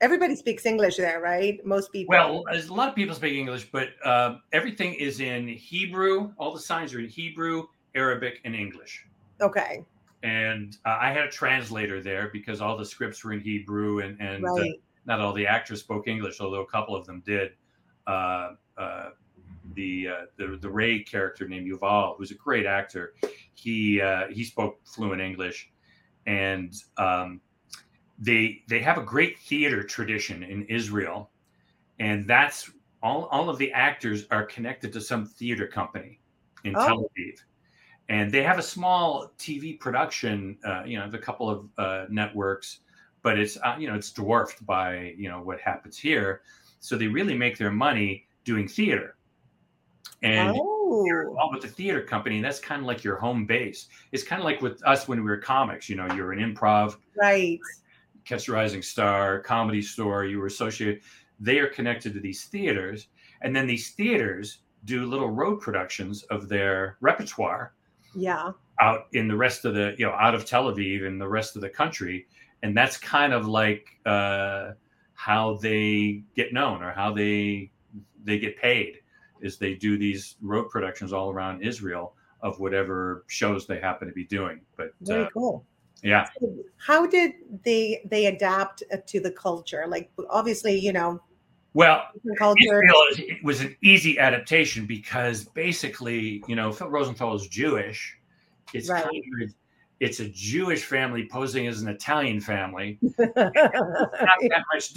Everybody 0.00 0.34
speaks 0.34 0.66
English 0.66 0.96
there, 0.96 1.20
right? 1.20 1.64
Most 1.64 1.92
people. 1.92 2.10
Well, 2.10 2.44
there's 2.50 2.68
a 2.68 2.74
lot 2.74 2.88
of 2.88 2.94
people 2.94 3.14
speak 3.14 3.34
English, 3.34 3.68
but 3.70 3.90
uh, 4.04 4.36
everything 4.52 4.94
is 4.94 5.20
in 5.20 5.48
Hebrew. 5.48 6.32
All 6.38 6.52
the 6.52 6.60
signs 6.60 6.92
are 6.92 6.98
in 6.98 7.08
Hebrew, 7.08 7.66
Arabic, 7.94 8.40
and 8.44 8.54
English. 8.54 9.06
okay. 9.40 9.84
And 10.24 10.76
uh, 10.84 10.98
I 11.00 11.12
had 11.12 11.24
a 11.24 11.30
translator 11.30 12.00
there 12.00 12.30
because 12.32 12.60
all 12.60 12.76
the 12.76 12.84
scripts 12.84 13.24
were 13.24 13.32
in 13.32 13.40
Hebrew, 13.40 14.00
and 14.00 14.20
and 14.20 14.44
uh, 14.44 14.64
not 15.06 15.20
all 15.20 15.32
the 15.32 15.46
actors 15.46 15.80
spoke 15.80 16.06
English, 16.06 16.40
although 16.40 16.62
a 16.62 16.66
couple 16.66 16.94
of 16.94 17.06
them 17.06 17.22
did. 17.24 17.52
The, 19.74 20.08
uh, 20.08 20.24
the 20.36 20.58
the 20.60 20.70
Ray 20.70 21.02
character 21.02 21.48
named 21.48 21.70
Yuval, 21.70 22.16
who's 22.16 22.30
a 22.30 22.34
great 22.34 22.66
actor, 22.66 23.14
he 23.54 24.00
uh, 24.00 24.28
he 24.30 24.44
spoke 24.44 24.78
fluent 24.84 25.20
English, 25.20 25.70
and 26.26 26.74
um, 26.98 27.40
they 28.18 28.62
they 28.68 28.80
have 28.80 28.98
a 28.98 29.02
great 29.02 29.38
theater 29.38 29.82
tradition 29.82 30.42
in 30.42 30.64
Israel, 30.66 31.30
and 31.98 32.26
that's 32.26 32.70
all 33.02 33.26
all 33.26 33.48
of 33.48 33.58
the 33.58 33.72
actors 33.72 34.26
are 34.30 34.44
connected 34.44 34.92
to 34.92 35.00
some 35.00 35.26
theater 35.26 35.66
company 35.66 36.20
in 36.64 36.74
Oh. 36.76 36.86
Tel 36.86 36.98
Aviv. 36.98 37.38
And 38.08 38.30
they 38.30 38.42
have 38.42 38.58
a 38.58 38.62
small 38.62 39.32
TV 39.38 39.78
production, 39.78 40.58
uh, 40.66 40.82
you 40.84 40.98
know, 40.98 41.08
a 41.10 41.18
couple 41.18 41.48
of 41.48 41.68
uh, 41.78 42.06
networks, 42.10 42.80
but 43.22 43.38
it's 43.38 43.56
uh, 43.58 43.76
you 43.78 43.86
know 43.88 43.94
it's 43.94 44.12
dwarfed 44.12 44.64
by 44.66 45.14
you 45.16 45.28
know 45.28 45.40
what 45.40 45.60
happens 45.60 45.96
here. 45.96 46.42
So 46.80 46.96
they 46.96 47.06
really 47.06 47.36
make 47.36 47.56
their 47.56 47.70
money 47.70 48.26
doing 48.44 48.66
theater, 48.66 49.16
and 50.22 50.54
you're 50.54 51.26
oh, 51.26 51.30
involved 51.30 51.54
with 51.54 51.62
the 51.62 51.68
theater 51.68 52.02
company. 52.02 52.36
And 52.36 52.44
that's 52.44 52.60
kind 52.60 52.80
of 52.80 52.86
like 52.86 53.02
your 53.02 53.16
home 53.16 53.46
base. 53.46 53.88
It's 54.12 54.22
kind 54.22 54.40
of 54.40 54.44
like 54.44 54.60
with 54.60 54.84
us 54.86 55.08
when 55.08 55.18
we 55.18 55.24
were 55.24 55.38
comics. 55.38 55.88
You 55.88 55.96
know, 55.96 56.06
you're 56.14 56.32
an 56.32 56.38
improv, 56.38 56.96
right. 57.16 57.58
Catch 58.24 58.48
a 58.48 58.52
Rising 58.52 58.82
Star, 58.82 59.40
Comedy 59.40 59.82
Store. 59.82 60.24
You 60.24 60.38
were 60.38 60.46
associated. 60.46 61.00
They 61.40 61.58
are 61.58 61.66
connected 61.66 62.14
to 62.14 62.20
these 62.20 62.44
theaters, 62.44 63.08
and 63.42 63.54
then 63.54 63.66
these 63.66 63.90
theaters 63.90 64.58
do 64.84 65.06
little 65.06 65.30
road 65.30 65.60
productions 65.60 66.22
of 66.24 66.48
their 66.48 66.96
repertoire 67.00 67.74
Yeah. 68.14 68.52
out 68.80 69.06
in 69.12 69.28
the 69.28 69.36
rest 69.36 69.64
of 69.64 69.74
the 69.74 69.94
you 69.98 70.06
know 70.06 70.12
out 70.12 70.34
of 70.34 70.44
Tel 70.44 70.72
Aviv 70.72 71.06
and 71.06 71.20
the 71.20 71.28
rest 71.28 71.56
of 71.56 71.62
the 71.62 71.68
country, 71.68 72.26
and 72.62 72.76
that's 72.76 72.96
kind 72.96 73.32
of 73.32 73.46
like 73.46 73.88
uh, 74.06 74.72
how 75.14 75.54
they 75.54 76.22
get 76.36 76.52
known 76.52 76.82
or 76.82 76.92
how 76.92 77.12
they 77.12 77.72
they 78.22 78.38
get 78.38 78.56
paid 78.56 79.01
is 79.42 79.58
they 79.58 79.74
do 79.74 79.98
these 79.98 80.36
road 80.40 80.70
productions 80.70 81.12
all 81.12 81.30
around 81.30 81.62
Israel 81.62 82.14
of 82.40 82.58
whatever 82.58 83.24
shows 83.28 83.66
they 83.66 83.78
happen 83.78 84.08
to 84.08 84.14
be 84.14 84.24
doing. 84.24 84.60
But 84.76 84.92
Very 85.02 85.24
uh, 85.24 85.28
cool. 85.30 85.64
yeah, 86.02 86.28
How 86.78 87.06
did 87.06 87.32
they 87.64 88.02
they 88.10 88.26
adapt 88.26 88.82
uh, 88.92 88.96
to 89.06 89.20
the 89.20 89.30
culture? 89.30 89.84
Like 89.86 90.10
obviously, 90.30 90.78
you 90.78 90.92
know, 90.92 91.20
Well, 91.74 92.02
culture. 92.38 92.82
It 93.18 93.44
was 93.44 93.60
an 93.60 93.76
easy 93.82 94.18
adaptation 94.18 94.86
because 94.86 95.44
basically, 95.44 96.42
you 96.48 96.56
know, 96.56 96.72
Phil 96.72 96.88
Rosenthal 96.88 97.34
is 97.34 97.46
Jewish. 97.46 98.18
It's 98.74 98.88
Right. 98.88 99.04
kind 99.04 99.42
of 99.42 99.54
it's 100.02 100.18
a 100.18 100.28
Jewish 100.28 100.84
family 100.84 101.28
posing 101.30 101.68
as 101.68 101.80
an 101.80 101.86
Italian 101.88 102.40
family. 102.40 102.98
Not 103.18 103.44
that 103.44 104.64
much 104.74 104.94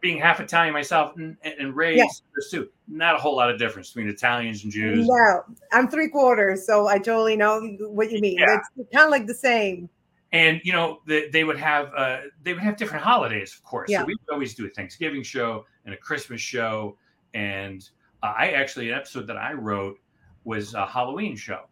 being 0.00 0.18
half 0.18 0.38
Italian 0.38 0.72
myself 0.72 1.16
and, 1.16 1.36
and 1.44 1.74
raised 1.74 1.98
Yeah. 1.98 2.06
this 2.36 2.50
too. 2.52 2.68
Not 2.86 3.16
a 3.16 3.18
whole 3.18 3.34
lot 3.36 3.50
of 3.50 3.58
difference 3.58 3.90
between 3.90 4.08
Italians 4.08 4.62
and 4.62 4.72
Jews. 4.72 5.06
no, 5.08 5.42
I'm 5.72 5.88
three 5.88 6.08
quarters, 6.08 6.64
so 6.64 6.86
I 6.86 6.98
totally 6.98 7.36
know 7.36 7.60
what 7.80 8.12
you 8.12 8.20
mean. 8.20 8.38
Yeah. 8.38 8.58
It's 8.76 8.88
kind 8.94 9.04
of 9.06 9.10
like 9.10 9.26
the 9.26 9.34
same. 9.34 9.88
and 10.32 10.60
you 10.64 10.72
know 10.72 11.00
the, 11.06 11.28
they 11.32 11.42
would 11.44 11.58
have 11.58 11.92
uh, 11.96 12.20
they 12.42 12.52
would 12.54 12.62
have 12.62 12.76
different 12.76 13.04
holidays 13.04 13.52
of 13.54 13.62
course 13.64 13.90
Yeah. 13.90 14.00
so 14.00 14.04
we 14.06 14.14
would 14.14 14.32
always 14.32 14.54
do 14.54 14.66
a 14.66 14.70
thanksgiving 14.70 15.22
show 15.22 15.64
and 15.84 15.92
a 15.94 15.96
christmas 15.98 16.40
show 16.40 16.96
and 17.34 17.88
uh, 18.22 18.32
i 18.36 18.48
actually 18.50 18.90
an 18.90 18.96
episode 18.96 19.26
that 19.28 19.36
i 19.36 19.52
wrote 19.52 19.96
was 20.44 20.74
a 20.74 20.86
halloween 20.86 21.36
show 21.36 21.62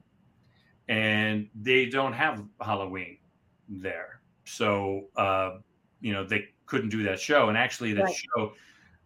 and 0.89 1.49
they 1.55 1.87
don't 1.87 2.13
have 2.13 2.45
halloween 2.61 3.19
there 3.69 4.21
so 4.45 5.09
uh, 5.17 5.59
you 6.01 6.13
know 6.13 6.25
they 6.25 6.49
couldn't 6.67 6.89
do 6.91 7.03
that 7.03 7.21
show 7.21 7.49
and 7.49 7.57
actually 7.59 7.93
that 7.93 8.05
Right. 8.05 8.15
show 8.15 8.53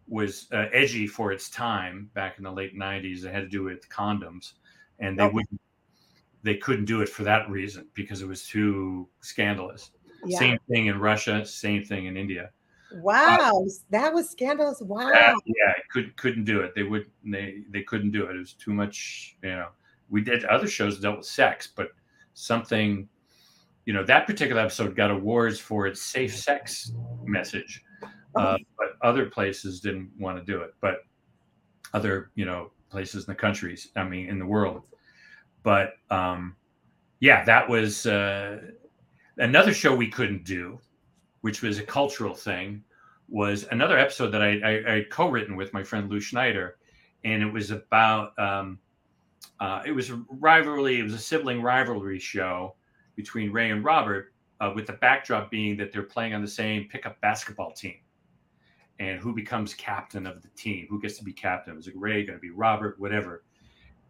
was 0.07 0.47
uh, 0.53 0.67
edgy 0.73 1.05
for 1.07 1.31
its 1.31 1.49
time 1.49 2.09
back 2.13 2.37
in 2.37 2.43
the 2.43 2.51
late 2.51 2.75
90s 2.75 3.23
it 3.25 3.33
had 3.33 3.41
to 3.41 3.49
do 3.49 3.63
with 3.63 3.87
condoms 3.89 4.53
and 4.99 5.17
they 5.19 5.25
Okay. 5.25 5.33
wouldn't 5.33 5.61
they 6.43 6.55
couldn't 6.57 6.85
do 6.85 7.01
it 7.01 7.09
for 7.09 7.23
that 7.23 7.49
reason 7.49 7.87
because 7.93 8.21
it 8.21 8.27
was 8.27 8.47
too 8.47 9.07
scandalous 9.21 9.91
Yeah. 10.25 10.39
same 10.39 10.57
thing 10.69 10.87
in 10.87 10.99
Russia, 10.99 11.45
same 11.45 11.83
thing 11.85 12.05
in 12.07 12.17
India. 12.17 12.51
Wow, 12.89 13.65
that 13.89 14.13
was 14.13 14.29
scandalous. 14.29 14.81
Wow. 14.81 15.11
Uh, 15.13 15.33
yeah, 15.45 15.73
couldn't 15.89 16.17
couldn't 16.17 16.43
do 16.43 16.61
it. 16.61 16.75
They 16.75 16.83
would 16.83 17.09
they 17.23 17.63
they 17.69 17.83
couldn't 17.83 18.11
do 18.11 18.25
it. 18.25 18.35
It 18.35 18.39
was 18.39 18.53
too 18.53 18.73
much. 18.73 19.37
You 19.41 19.49
know, 19.51 19.69
we 20.09 20.21
did 20.21 20.45
other 20.45 20.67
shows 20.67 20.99
dealt 20.99 21.17
with 21.17 21.25
sex, 21.25 21.69
but 21.75 21.89
something, 22.33 23.07
you 23.85 23.93
know, 23.93 24.03
that 24.03 24.27
particular 24.27 24.61
episode 24.61 24.95
got 24.95 25.11
awards 25.11 25.59
for 25.59 25.87
its 25.87 26.01
safe 26.01 26.35
sex 26.35 26.91
message, 27.25 27.83
uh, 28.35 28.57
but 28.77 28.89
other 29.01 29.25
places 29.27 29.79
didn't 29.79 30.11
want 30.17 30.37
to 30.37 30.43
do 30.43 30.61
it. 30.61 30.73
But 30.81 30.99
other 31.93 32.31
you 32.35 32.45
know 32.45 32.71
places 32.89 33.27
in 33.27 33.31
the 33.31 33.35
countries, 33.35 33.89
I 33.95 34.03
mean, 34.03 34.29
in 34.29 34.39
the 34.39 34.45
world. 34.45 34.87
But 35.63 35.93
um, 36.09 36.55
yeah, 37.19 37.43
that 37.45 37.67
was 37.67 38.05
uh, 38.05 38.59
another 39.37 39.73
show 39.73 39.95
we 39.95 40.09
couldn't 40.09 40.45
do, 40.45 40.79
which 41.41 41.61
was 41.61 41.79
a 41.79 41.83
cultural 41.83 42.33
thing, 42.33 42.83
was 43.27 43.67
another 43.71 43.97
episode 43.97 44.29
that 44.31 44.41
I, 44.41 44.59
I, 44.59 44.95
I 44.95 45.05
co-written 45.11 45.55
with 45.55 45.73
my 45.73 45.83
friend 45.83 46.09
Lew 46.09 46.19
Schneider, 46.19 46.77
and 47.23 47.43
it 47.43 47.51
was 47.51 47.71
about 47.71 48.37
um, 48.39 48.79
uh, 49.59 49.81
it 49.85 49.91
was 49.91 50.09
a 50.09 50.23
rivalry, 50.29 50.99
it 50.99 51.03
was 51.03 51.13
a 51.13 51.19
sibling 51.19 51.61
rivalry 51.61 52.19
show 52.19 52.75
between 53.15 53.51
Ray 53.51 53.71
and 53.71 53.83
Robert, 53.83 54.33
uh, 54.59 54.71
with 54.75 54.87
the 54.87 54.93
backdrop 54.93 55.49
being 55.51 55.77
that 55.77 55.91
they're 55.91 56.03
playing 56.03 56.33
on 56.33 56.41
the 56.41 56.47
same 56.47 56.87
pickup 56.89 57.19
basketball 57.21 57.71
team, 57.71 57.97
and 58.99 59.19
who 59.19 59.33
becomes 59.33 59.73
captain 59.73 60.25
of 60.27 60.41
the 60.41 60.49
team, 60.49 60.87
who 60.89 61.01
gets 61.01 61.17
to 61.17 61.23
be 61.23 61.33
captain? 61.33 61.77
Is 61.77 61.87
it 61.87 61.93
Ray? 61.97 62.25
Going 62.25 62.37
to 62.37 62.41
be 62.41 62.49
Robert? 62.51 62.99
Whatever. 62.99 63.43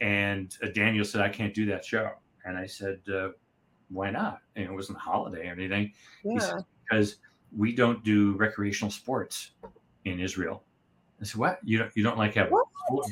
And 0.02 0.56
uh, 0.64 0.68
Daniel 0.74 1.04
said, 1.04 1.22
"I 1.22 1.30
can't 1.30 1.54
do 1.54 1.66
that 1.68 1.84
show," 1.84 2.12
and 2.46 2.58
I 2.58 2.66
said, 2.68 3.00
uh, 3.14 3.30
"Why 3.90 4.12
not?" 4.12 4.40
And 4.56 4.66
it 4.66 4.72
wasn't 4.72 4.98
a 4.98 5.02
holiday 5.02 5.48
or 5.48 5.54
anything 5.54 5.92
he 6.24 6.36
Yeah. 6.36 6.40
said, 6.40 6.66
because 6.84 7.16
we 7.56 7.74
don't 7.74 8.04
do 8.04 8.34
recreational 8.38 8.92
sports 8.92 9.52
in 10.06 10.20
Israel. 10.20 10.64
I 11.22 11.26
said, 11.26 11.40
what? 11.40 11.60
You 11.64 11.80
don't, 11.80 11.92
you 11.96 12.04
don't 12.04 12.18
like 12.18 12.36
have 12.36 12.50
What? 12.50 12.68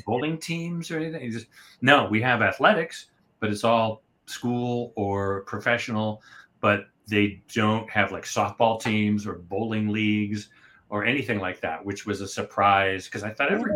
bowling 0.06 0.38
teams 0.38 0.90
or 0.90 0.98
anything? 0.98 1.20
He 1.22 1.32
says, 1.32 1.46
no, 1.82 2.06
we 2.08 2.20
have 2.22 2.40
athletics, 2.42 3.06
but 3.40 3.50
it's 3.50 3.64
all 3.64 4.02
school 4.26 4.92
or 4.96 5.42
professional, 5.42 6.22
but 6.60 6.86
they 7.08 7.42
don't 7.52 7.88
have 7.90 8.12
like 8.12 8.24
softball 8.24 8.80
teams 8.80 9.26
or 9.26 9.34
bowling 9.34 9.88
leagues 9.88 10.48
or 10.88 11.04
anything 11.04 11.38
like 11.40 11.60
that, 11.60 11.84
which 11.84 12.06
was 12.06 12.20
a 12.20 12.28
surprise 12.28 13.06
because 13.06 13.22
I 13.22 13.30
thought 13.30 13.52
every 13.52 13.72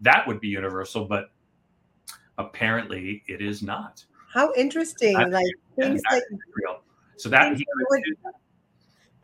that 0.00 0.26
would 0.26 0.40
be 0.40 0.48
universal, 0.48 1.04
but 1.04 1.30
apparently 2.38 3.22
it 3.26 3.40
is 3.40 3.62
not. 3.62 4.04
How 4.32 4.52
interesting. 4.54 5.14
Like 5.14 5.46
things 5.78 6.02
that 6.10 6.22
Real. 6.54 6.82
So 7.16 7.28
that 7.28 7.56
he 7.56 7.66
would- 7.90 8.02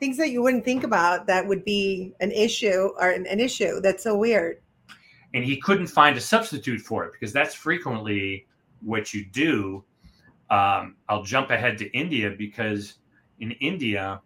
things 0.00 0.16
that 0.18 0.30
you 0.30 0.42
wouldn't 0.42 0.64
think 0.64 0.84
about 0.84 1.26
that 1.26 1.46
would 1.46 1.64
be 1.64 2.12
an 2.20 2.30
issue 2.32 2.90
or 3.00 3.10
an, 3.10 3.26
an 3.26 3.40
issue. 3.40 3.80
That's 3.80 4.02
so 4.02 4.16
weird. 4.16 4.60
and 5.34 5.44
he 5.44 5.56
couldn't 5.60 5.88
find 5.88 6.16
a 6.16 6.20
substitute 6.20 6.80
for 6.80 7.04
it 7.04 7.12
because 7.12 7.32
that's 7.32 7.54
frequently 7.54 8.46
what 8.82 9.12
you 9.14 9.24
do. 9.26 9.82
Um, 10.50 10.96
I'll 11.08 11.22
jump 11.24 11.50
ahead 11.50 11.76
to 11.78 11.90
India 11.90 12.30
because 12.36 12.94
in 13.40 13.50
India 13.52 14.20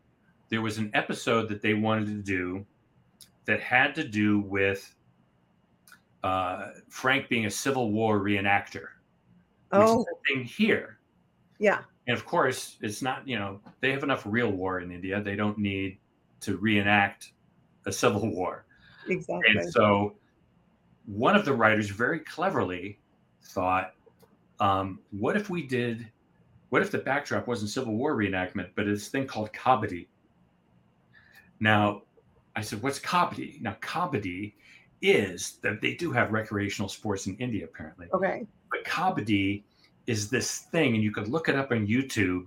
there 0.50 0.60
was 0.62 0.76
an 0.78 0.90
episode 0.94 1.48
that 1.48 1.62
they 1.62 1.75
wanted 1.75 2.06
to 2.08 2.22
do 2.22 2.66
that 3.46 3.60
had 3.60 3.94
to 3.94 4.04
do 4.04 4.40
with 4.40 4.94
uh, 6.25 6.68
Frank 6.88 7.28
being 7.28 7.46
a 7.46 7.50
Civil 7.50 7.92
War 7.92 8.18
reenactor, 8.20 8.88
which 9.70 9.88
Oh, 9.88 10.04
thing 10.26 10.44
here. 10.44 10.98
yeah. 11.58 11.80
And 12.08 12.16
of 12.16 12.24
course, 12.24 12.76
it's 12.80 13.02
not, 13.02 13.28
you 13.28 13.38
know, 13.38 13.60
they 13.80 13.92
have 13.92 14.02
enough 14.02 14.22
real 14.24 14.50
war 14.50 14.80
in 14.80 14.90
India. 14.90 15.20
They 15.20 15.36
don't 15.36 15.58
need 15.58 15.98
to 16.40 16.56
reenact 16.56 17.32
a 17.84 17.92
civil 17.92 18.30
war. 18.34 18.64
Exactly. 19.06 19.44
And 19.50 19.70
so 19.70 20.16
one 21.04 21.36
of 21.36 21.44
the 21.44 21.52
writers 21.52 21.90
very 21.90 22.20
cleverly 22.20 22.98
thought, 23.42 23.92
um, 24.58 25.00
what 25.10 25.36
if 25.36 25.50
we 25.50 25.62
did, 25.62 26.08
what 26.70 26.80
if 26.80 26.90
the 26.90 26.98
backdrop 26.98 27.46
wasn't 27.46 27.70
Civil 27.70 27.94
War 27.94 28.16
reenactment, 28.16 28.70
but 28.74 28.88
it's 28.88 29.06
a 29.06 29.10
thing 29.10 29.26
called 29.26 29.52
kabaddi? 29.52 30.06
Now, 31.60 32.02
I 32.56 32.62
said, 32.62 32.82
what's 32.82 32.98
kabaddi? 32.98 33.60
Now, 33.60 33.76
kabaddi 33.80 34.54
is 35.02 35.58
that 35.62 35.80
they 35.80 35.94
do 35.94 36.10
have 36.10 36.32
recreational 36.32 36.88
sports 36.88 37.26
in 37.26 37.36
India, 37.36 37.64
apparently. 37.64 38.08
Okay. 38.12 38.46
But 38.70 38.84
kabaddi 38.84 39.62
is 40.08 40.30
this 40.30 40.58
thing, 40.58 40.94
and 40.94 41.02
you 41.04 41.12
could 41.12 41.28
look 41.28 41.48
it 41.48 41.54
up 41.54 41.70
on 41.70 41.86
YouTube, 41.86 42.46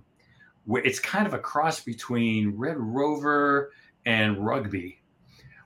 where 0.66 0.82
it's 0.84 0.98
kind 0.98 1.26
of 1.26 1.32
a 1.34 1.38
cross 1.38 1.80
between 1.80 2.56
Red 2.56 2.76
Rover 2.76 3.70
and 4.04 4.44
rugby, 4.44 5.00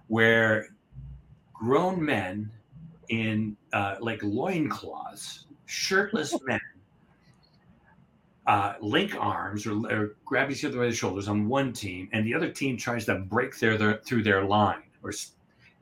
where 0.08 0.68
grown 1.52 2.04
men 2.04 2.50
in 3.08 3.56
uh, 3.72 3.96
like 4.00 4.22
loincloths, 4.22 5.46
shirtless 5.64 6.34
men, 6.46 6.60
uh, 8.46 8.74
link 8.80 9.16
arms 9.18 9.66
or, 9.66 9.72
or 9.90 10.16
grab 10.24 10.50
each 10.50 10.64
other 10.64 10.78
by 10.78 10.86
the 10.86 10.92
shoulders 10.94 11.28
on 11.28 11.48
one 11.48 11.72
team, 11.72 12.08
and 12.12 12.26
the 12.26 12.34
other 12.34 12.50
team 12.50 12.76
tries 12.76 13.04
to 13.06 13.14
break 13.16 13.58
their, 13.58 13.76
their 13.76 13.98
through 14.04 14.22
their 14.22 14.44
line 14.44 14.82
or 15.02 15.12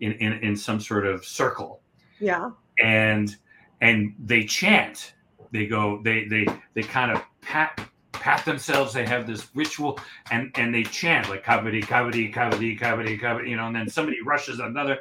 in, 0.00 0.12
in 0.12 0.32
in 0.44 0.56
some 0.56 0.80
sort 0.80 1.06
of 1.06 1.24
circle 1.24 1.80
Yeah. 2.20 2.50
and 2.82 3.36
and 3.80 4.14
they 4.24 4.44
chant 4.44 5.14
they 5.54 5.66
go 5.66 6.00
they 6.02 6.24
they 6.26 6.46
they 6.74 6.82
kind 6.82 7.12
of 7.12 7.22
pat 7.40 7.80
pat 8.12 8.44
themselves 8.44 8.92
they 8.92 9.06
have 9.06 9.24
this 9.26 9.48
ritual 9.54 9.98
and 10.32 10.50
and 10.56 10.74
they 10.74 10.82
chant 10.82 11.28
like 11.30 11.44
kabaddi 11.44 11.82
kabaddi 11.82 12.32
kabaddi 12.34 12.76
kabaddi 12.78 13.18
kabaddi 13.18 13.48
you 13.50 13.56
know 13.56 13.66
and 13.68 13.76
then 13.76 13.88
somebody 13.88 14.20
rushes 14.22 14.58
another 14.58 14.98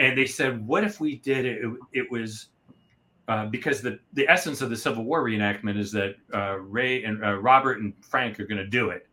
and 0.00 0.18
they 0.18 0.26
said 0.26 0.66
what 0.66 0.82
if 0.82 1.00
we 1.00 1.16
did 1.16 1.44
it 1.46 1.64
it, 1.64 1.70
it 1.92 2.10
was 2.10 2.48
uh, 3.28 3.46
because 3.46 3.80
the 3.80 3.98
the 4.14 4.28
essence 4.28 4.60
of 4.60 4.68
the 4.70 4.76
civil 4.76 5.04
war 5.04 5.22
reenactment 5.24 5.78
is 5.78 5.92
that 5.92 6.16
uh, 6.34 6.56
ray 6.58 7.04
and 7.04 7.24
uh, 7.24 7.34
robert 7.34 7.80
and 7.80 7.94
frank 8.02 8.38
are 8.40 8.46
going 8.46 8.58
to 8.58 8.66
do 8.66 8.90
it 8.90 9.06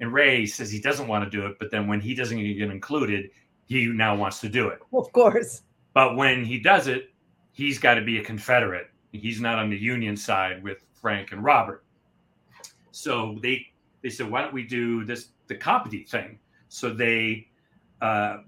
and 0.00 0.12
ray 0.12 0.44
says 0.44 0.70
he 0.70 0.80
doesn't 0.80 1.08
want 1.08 1.24
to 1.24 1.30
do 1.30 1.46
it 1.46 1.56
but 1.58 1.70
then 1.70 1.86
when 1.88 2.00
he 2.00 2.14
doesn't 2.14 2.36
get 2.36 2.70
included 2.70 3.30
he 3.66 3.86
now 3.86 4.14
wants 4.14 4.40
to 4.40 4.48
do 4.48 4.68
it 4.68 4.80
Of 4.92 5.10
course. 5.12 5.62
but 5.94 6.16
when 6.16 6.44
he 6.44 6.58
does 6.58 6.86
it, 6.88 7.10
he's 7.52 7.78
got 7.78 7.94
to 7.94 8.02
be 8.02 8.18
a 8.18 8.24
Confederate. 8.24 8.88
He's 9.12 9.40
not 9.40 9.58
on 9.58 9.70
the 9.70 9.76
Union 9.76 10.16
side 10.16 10.62
with 10.62 10.78
Frank 10.92 11.32
and 11.32 11.42
Robert. 11.42 11.84
So 12.92 13.38
they 13.42 13.66
they 14.02 14.10
said, 14.10 14.30
why 14.30 14.42
don't 14.42 14.54
we 14.54 14.64
do 14.64 15.04
this 15.04 15.28
the 15.46 15.56
kabaddi 15.56 16.08
thing? 16.08 16.38
So 16.68 16.90
they 16.90 17.48
uh, 18.00 18.38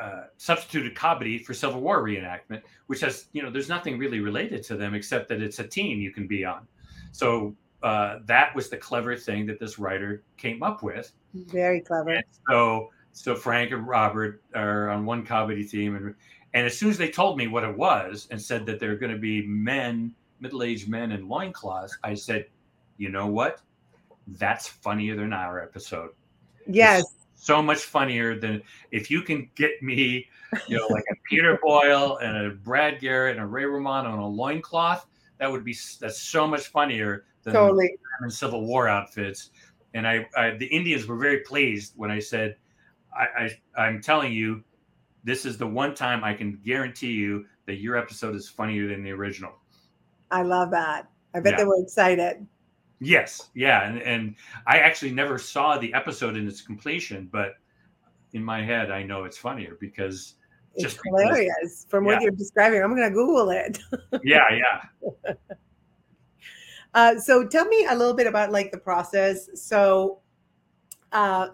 uh, 0.00 0.22
substituted 0.36 0.94
kabaddi 0.94 1.44
for 1.44 1.54
Civil 1.54 1.80
War 1.80 2.02
reenactment, 2.02 2.62
which 2.86 3.00
has 3.00 3.26
you 3.32 3.42
know 3.42 3.50
there's 3.50 3.68
nothing 3.68 3.98
really 3.98 4.20
related 4.20 4.62
to 4.64 4.76
them 4.76 4.94
except 4.94 5.28
that 5.28 5.42
it's 5.42 5.58
a 5.58 5.66
team 5.66 6.00
you 6.00 6.12
can 6.12 6.26
be 6.26 6.44
on. 6.44 6.66
So 7.12 7.56
uh, 7.82 8.18
that 8.26 8.54
was 8.54 8.68
the 8.68 8.76
clever 8.76 9.16
thing 9.16 9.46
that 9.46 9.58
this 9.58 9.78
writer 9.78 10.22
came 10.36 10.62
up 10.62 10.82
with. 10.82 11.12
Very 11.34 11.80
clever. 11.80 12.10
And 12.10 12.24
so 12.48 12.90
so 13.12 13.34
Frank 13.34 13.72
and 13.72 13.86
Robert 13.86 14.42
are 14.54 14.90
on 14.90 15.04
one 15.04 15.26
kabaddi 15.26 15.68
team, 15.68 15.96
and 15.96 16.14
and 16.54 16.66
as 16.66 16.76
soon 16.78 16.90
as 16.90 16.98
they 16.98 17.10
told 17.10 17.36
me 17.36 17.46
what 17.46 17.64
it 17.64 17.76
was 17.76 18.28
and 18.30 18.40
said 18.40 18.64
that 18.66 18.80
they're 18.80 18.96
going 18.96 19.12
to 19.12 19.18
be 19.18 19.46
men, 19.46 20.14
middle-aged 20.40 20.88
men 20.88 21.12
in 21.12 21.28
loincloths, 21.28 21.98
I 22.02 22.14
said, 22.14 22.46
you 22.96 23.10
know 23.10 23.26
what? 23.26 23.60
That's 24.26 24.66
funnier 24.68 25.16
than 25.16 25.32
our 25.32 25.62
episode. 25.62 26.10
Yes. 26.66 27.04
so 27.34 27.62
much 27.62 27.78
funnier 27.78 28.38
than 28.38 28.62
if 28.90 29.10
you 29.10 29.22
can 29.22 29.48
get 29.54 29.82
me, 29.82 30.26
you 30.66 30.76
know, 30.76 30.86
like 30.88 31.04
a 31.10 31.14
Peter 31.28 31.58
Boyle 31.62 32.18
and 32.18 32.36
a 32.36 32.50
Brad 32.50 33.00
Garrett 33.00 33.36
and 33.36 33.44
a 33.44 33.46
Ray 33.46 33.64
Romano 33.64 34.10
on 34.10 34.18
a 34.18 34.28
loincloth. 34.28 35.06
That 35.38 35.50
would 35.50 35.64
be 35.64 35.76
that's 36.00 36.20
so 36.20 36.46
much 36.46 36.66
funnier 36.66 37.24
than 37.44 37.54
Totally. 37.54 37.96
in 38.22 38.30
Civil 38.30 38.66
War 38.66 38.88
outfits. 38.88 39.50
And 39.94 40.06
I, 40.06 40.26
I, 40.36 40.50
the 40.50 40.66
Indians 40.66 41.06
were 41.06 41.16
very 41.16 41.38
pleased 41.40 41.92
when 41.96 42.10
I 42.10 42.18
said, 42.18 42.56
I, 43.16 43.50
I, 43.76 43.80
I'm 43.80 44.02
telling 44.02 44.32
you, 44.32 44.62
this 45.28 45.44
is 45.44 45.58
the 45.58 45.66
one 45.66 45.94
time 45.94 46.24
I 46.24 46.32
can 46.34 46.58
guarantee 46.64 47.12
you 47.12 47.44
that 47.66 47.76
your 47.80 47.96
episode 47.96 48.34
is 48.34 48.48
funnier 48.48 48.88
than 48.88 49.02
the 49.02 49.10
original. 49.12 49.52
I 50.30 50.42
love 50.42 50.70
that. 50.72 51.10
I 51.34 51.40
bet 51.40 51.52
Yeah. 51.52 51.58
they 51.58 51.64
were 51.64 51.80
excited. 51.82 52.46
Yes, 53.00 53.50
yeah, 53.54 53.86
and 53.88 54.02
and 54.02 54.34
I 54.66 54.78
actually 54.78 55.12
never 55.12 55.38
saw 55.38 55.78
the 55.78 55.92
episode 55.94 56.36
in 56.36 56.48
its 56.48 56.62
completion, 56.62 57.28
but 57.30 57.52
in 58.32 58.42
my 58.42 58.62
head, 58.62 58.90
I 58.90 59.02
know 59.04 59.24
it's 59.24 59.38
funnier 59.38 59.76
because 59.80 60.34
It's 60.74 60.82
Just 60.84 60.96
because- 61.02 61.22
hilarious. 61.22 61.86
From 61.88 62.04
what 62.04 62.20
you're 62.22 62.30
describing, 62.30 62.82
I'm 62.82 62.94
going 62.94 63.08
to 63.08 63.14
Google 63.14 63.50
it. 63.50 63.78
yeah, 64.22 64.44
yeah. 64.52 65.32
Uh, 66.94 67.18
so 67.18 67.46
tell 67.46 67.66
me 67.66 67.86
a 67.90 67.94
little 67.94 68.14
bit 68.14 68.26
about 68.26 68.50
like 68.52 68.70
the 68.70 68.78
process. 68.78 69.48
So 69.54 70.20
uh, 71.12 71.48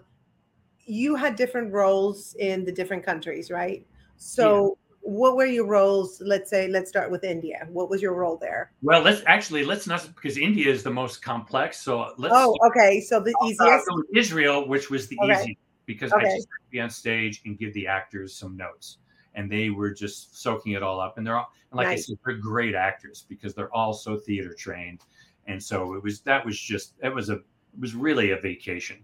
you 0.85 1.15
had 1.15 1.35
different 1.35 1.73
roles 1.73 2.35
in 2.39 2.63
the 2.63 2.71
different 2.71 3.03
countries, 3.03 3.49
right? 3.51 3.85
So 4.17 4.77
what 5.01 5.35
were 5.35 5.45
your 5.45 5.67
roles? 5.67 6.21
Let's 6.23 6.49
say, 6.49 6.67
let's 6.67 6.89
start 6.89 7.11
with 7.11 7.23
India. 7.23 7.67
What 7.69 7.89
was 7.89 8.01
your 8.01 8.13
role 8.13 8.37
there? 8.37 8.71
Well, 8.81 9.01
let's 9.01 9.21
actually 9.25 9.63
let's 9.63 9.87
not 9.87 10.07
because 10.15 10.37
India 10.37 10.71
is 10.71 10.83
the 10.83 10.91
most 10.91 11.21
complex. 11.21 11.81
So 11.81 12.13
let's 12.17 12.35
Oh, 12.35 12.57
okay. 12.67 13.01
So 13.01 13.19
the 13.19 13.35
easiest. 13.43 13.85
Israel, 14.15 14.67
which 14.67 14.89
was 14.89 15.07
the 15.07 15.17
Okay. 15.23 15.33
easiest 15.33 15.59
because 15.85 16.11
I 16.13 16.23
just 16.23 16.35
had 16.35 16.65
to 16.65 16.71
be 16.71 16.79
on 16.79 16.89
stage 16.89 17.41
and 17.45 17.57
give 17.57 17.73
the 17.73 17.87
actors 17.87 18.35
some 18.35 18.57
notes, 18.57 18.97
and 19.35 19.51
they 19.51 19.69
were 19.69 19.91
just 19.93 20.41
soaking 20.41 20.73
it 20.73 20.83
all 20.83 20.99
up. 20.99 21.17
And 21.17 21.25
they're 21.25 21.37
all, 21.37 21.51
and 21.71 21.77
like 21.77 21.87
I 21.87 21.95
said, 21.95 22.17
they're 22.25 22.37
great 22.37 22.73
actors 22.75 23.25
because 23.29 23.53
they're 23.53 23.73
all 23.73 23.93
so 23.93 24.17
theater 24.17 24.53
trained, 24.53 25.01
and 25.45 25.61
so 25.61 25.93
it 25.93 26.03
was 26.03 26.21
that 26.21 26.45
was 26.45 26.59
just 26.59 26.93
it 27.03 27.13
was 27.13 27.29
a 27.29 27.35
it 27.35 27.79
was 27.79 27.93
really 27.93 28.31
a 28.31 28.37
vacation 28.37 29.03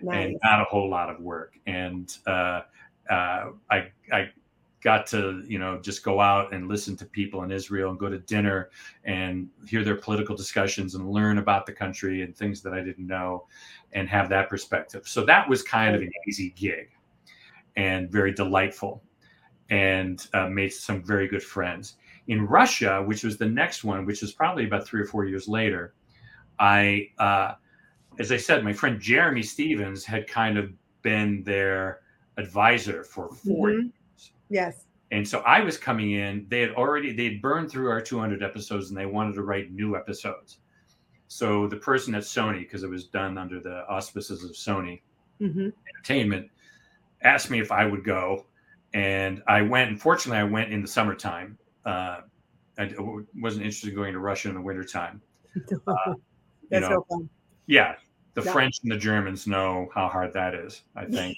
Nice. 0.00 0.26
and 0.26 0.38
not 0.42 0.60
a 0.60 0.64
whole 0.64 0.88
lot 0.88 1.10
of 1.10 1.20
work. 1.20 1.58
And 1.66 2.14
uh, 2.26 2.62
uh, 3.10 3.50
I 3.70 3.90
I 4.12 4.30
got 4.80 5.06
to 5.08 5.42
you 5.46 5.58
know 5.58 5.80
just 5.80 6.04
go 6.04 6.20
out 6.20 6.52
and 6.52 6.68
listen 6.68 6.96
to 6.96 7.04
people 7.04 7.42
in 7.42 7.50
Israel 7.50 7.90
and 7.90 7.98
go 7.98 8.08
to 8.08 8.18
dinner 8.18 8.70
and 9.04 9.48
hear 9.66 9.82
their 9.82 9.96
political 9.96 10.36
discussions 10.36 10.94
and 10.94 11.10
learn 11.10 11.38
about 11.38 11.66
the 11.66 11.72
country 11.72 12.22
and 12.22 12.36
things 12.36 12.62
that 12.62 12.72
I 12.72 12.82
didn't 12.82 13.06
know 13.06 13.46
and 13.92 14.08
have 14.08 14.28
that 14.28 14.48
perspective. 14.48 15.08
So 15.08 15.24
that 15.24 15.48
was 15.48 15.62
kind 15.62 15.96
of 15.96 16.02
an 16.02 16.10
easy 16.28 16.50
gig 16.50 16.90
and 17.76 18.10
very 18.10 18.32
delightful 18.32 19.02
and 19.70 20.26
uh, 20.34 20.48
made 20.48 20.72
some 20.72 21.02
very 21.02 21.28
good 21.28 21.42
friends. 21.42 21.96
In 22.28 22.46
Russia, 22.46 23.02
which 23.04 23.24
was 23.24 23.38
the 23.38 23.46
next 23.46 23.84
one, 23.84 24.04
which 24.04 24.20
was 24.20 24.32
probably 24.32 24.66
about 24.66 24.86
three 24.86 25.00
or 25.00 25.06
four 25.06 25.24
years 25.24 25.48
later, 25.48 25.94
I, 26.58 27.08
uh, 27.18 27.54
as 28.18 28.32
I 28.32 28.36
said, 28.36 28.64
my 28.64 28.72
friend 28.72 29.00
Jeremy 29.00 29.42
Stevens 29.42 30.04
had 30.04 30.26
kind 30.26 30.58
of 30.58 30.72
been 31.02 31.42
their 31.44 32.00
advisor 32.36 33.02
for 33.04 33.32
4 33.32 33.70
Mhm. 33.70 33.92
Yes. 34.50 34.86
and 35.10 35.26
so 35.26 35.40
I 35.40 35.60
was 35.60 35.76
coming 35.78 36.12
in. 36.12 36.46
They 36.48 36.60
had 36.60 36.72
already 36.72 37.12
they 37.12 37.24
had 37.24 37.42
burned 37.42 37.70
through 37.70 37.90
our 37.90 38.00
200 38.00 38.42
episodes, 38.42 38.90
and 38.90 38.98
they 38.98 39.06
wanted 39.06 39.34
to 39.34 39.42
write 39.42 39.70
new 39.72 39.96
episodes. 39.96 40.60
So 41.28 41.66
the 41.68 41.76
person 41.76 42.14
at 42.14 42.22
Sony, 42.22 42.60
because 42.60 42.82
it 42.82 42.90
was 42.90 43.06
done 43.06 43.36
under 43.38 43.60
the 43.60 43.86
auspices 43.88 44.44
of 44.44 44.52
Sony 44.52 45.00
hmm 45.38 45.68
Entertainment, 45.88 46.50
asked 47.22 47.50
me 47.50 47.60
if 47.60 47.70
I 47.72 47.84
would 47.84 48.04
go, 48.04 48.46
and 48.94 49.42
I 49.46 49.62
went. 49.62 49.90
Unfortunately, 49.90 50.38
I 50.38 50.44
went 50.44 50.72
in 50.72 50.82
the 50.82 50.88
summertime. 50.88 51.58
Uh, 51.84 52.20
I 52.78 52.94
wasn't 53.34 53.64
interested 53.64 53.90
in 53.90 53.96
going 53.96 54.12
to 54.12 54.20
Russia 54.20 54.48
in 54.48 54.54
the 54.54 54.60
wintertime. 54.60 55.20
You 56.70 56.80
That's 56.80 56.90
know, 56.90 57.06
so 57.08 57.16
fun. 57.16 57.30
yeah, 57.66 57.94
the 58.38 58.44
Yeah. 58.44 58.52
French 58.52 58.76
and 58.82 58.92
the 58.92 58.96
Germans 58.98 59.46
know 59.46 59.88
how 59.94 60.06
hard 60.08 60.32
that 60.34 60.54
is. 60.54 60.82
I 60.94 61.04
think. 61.16 61.36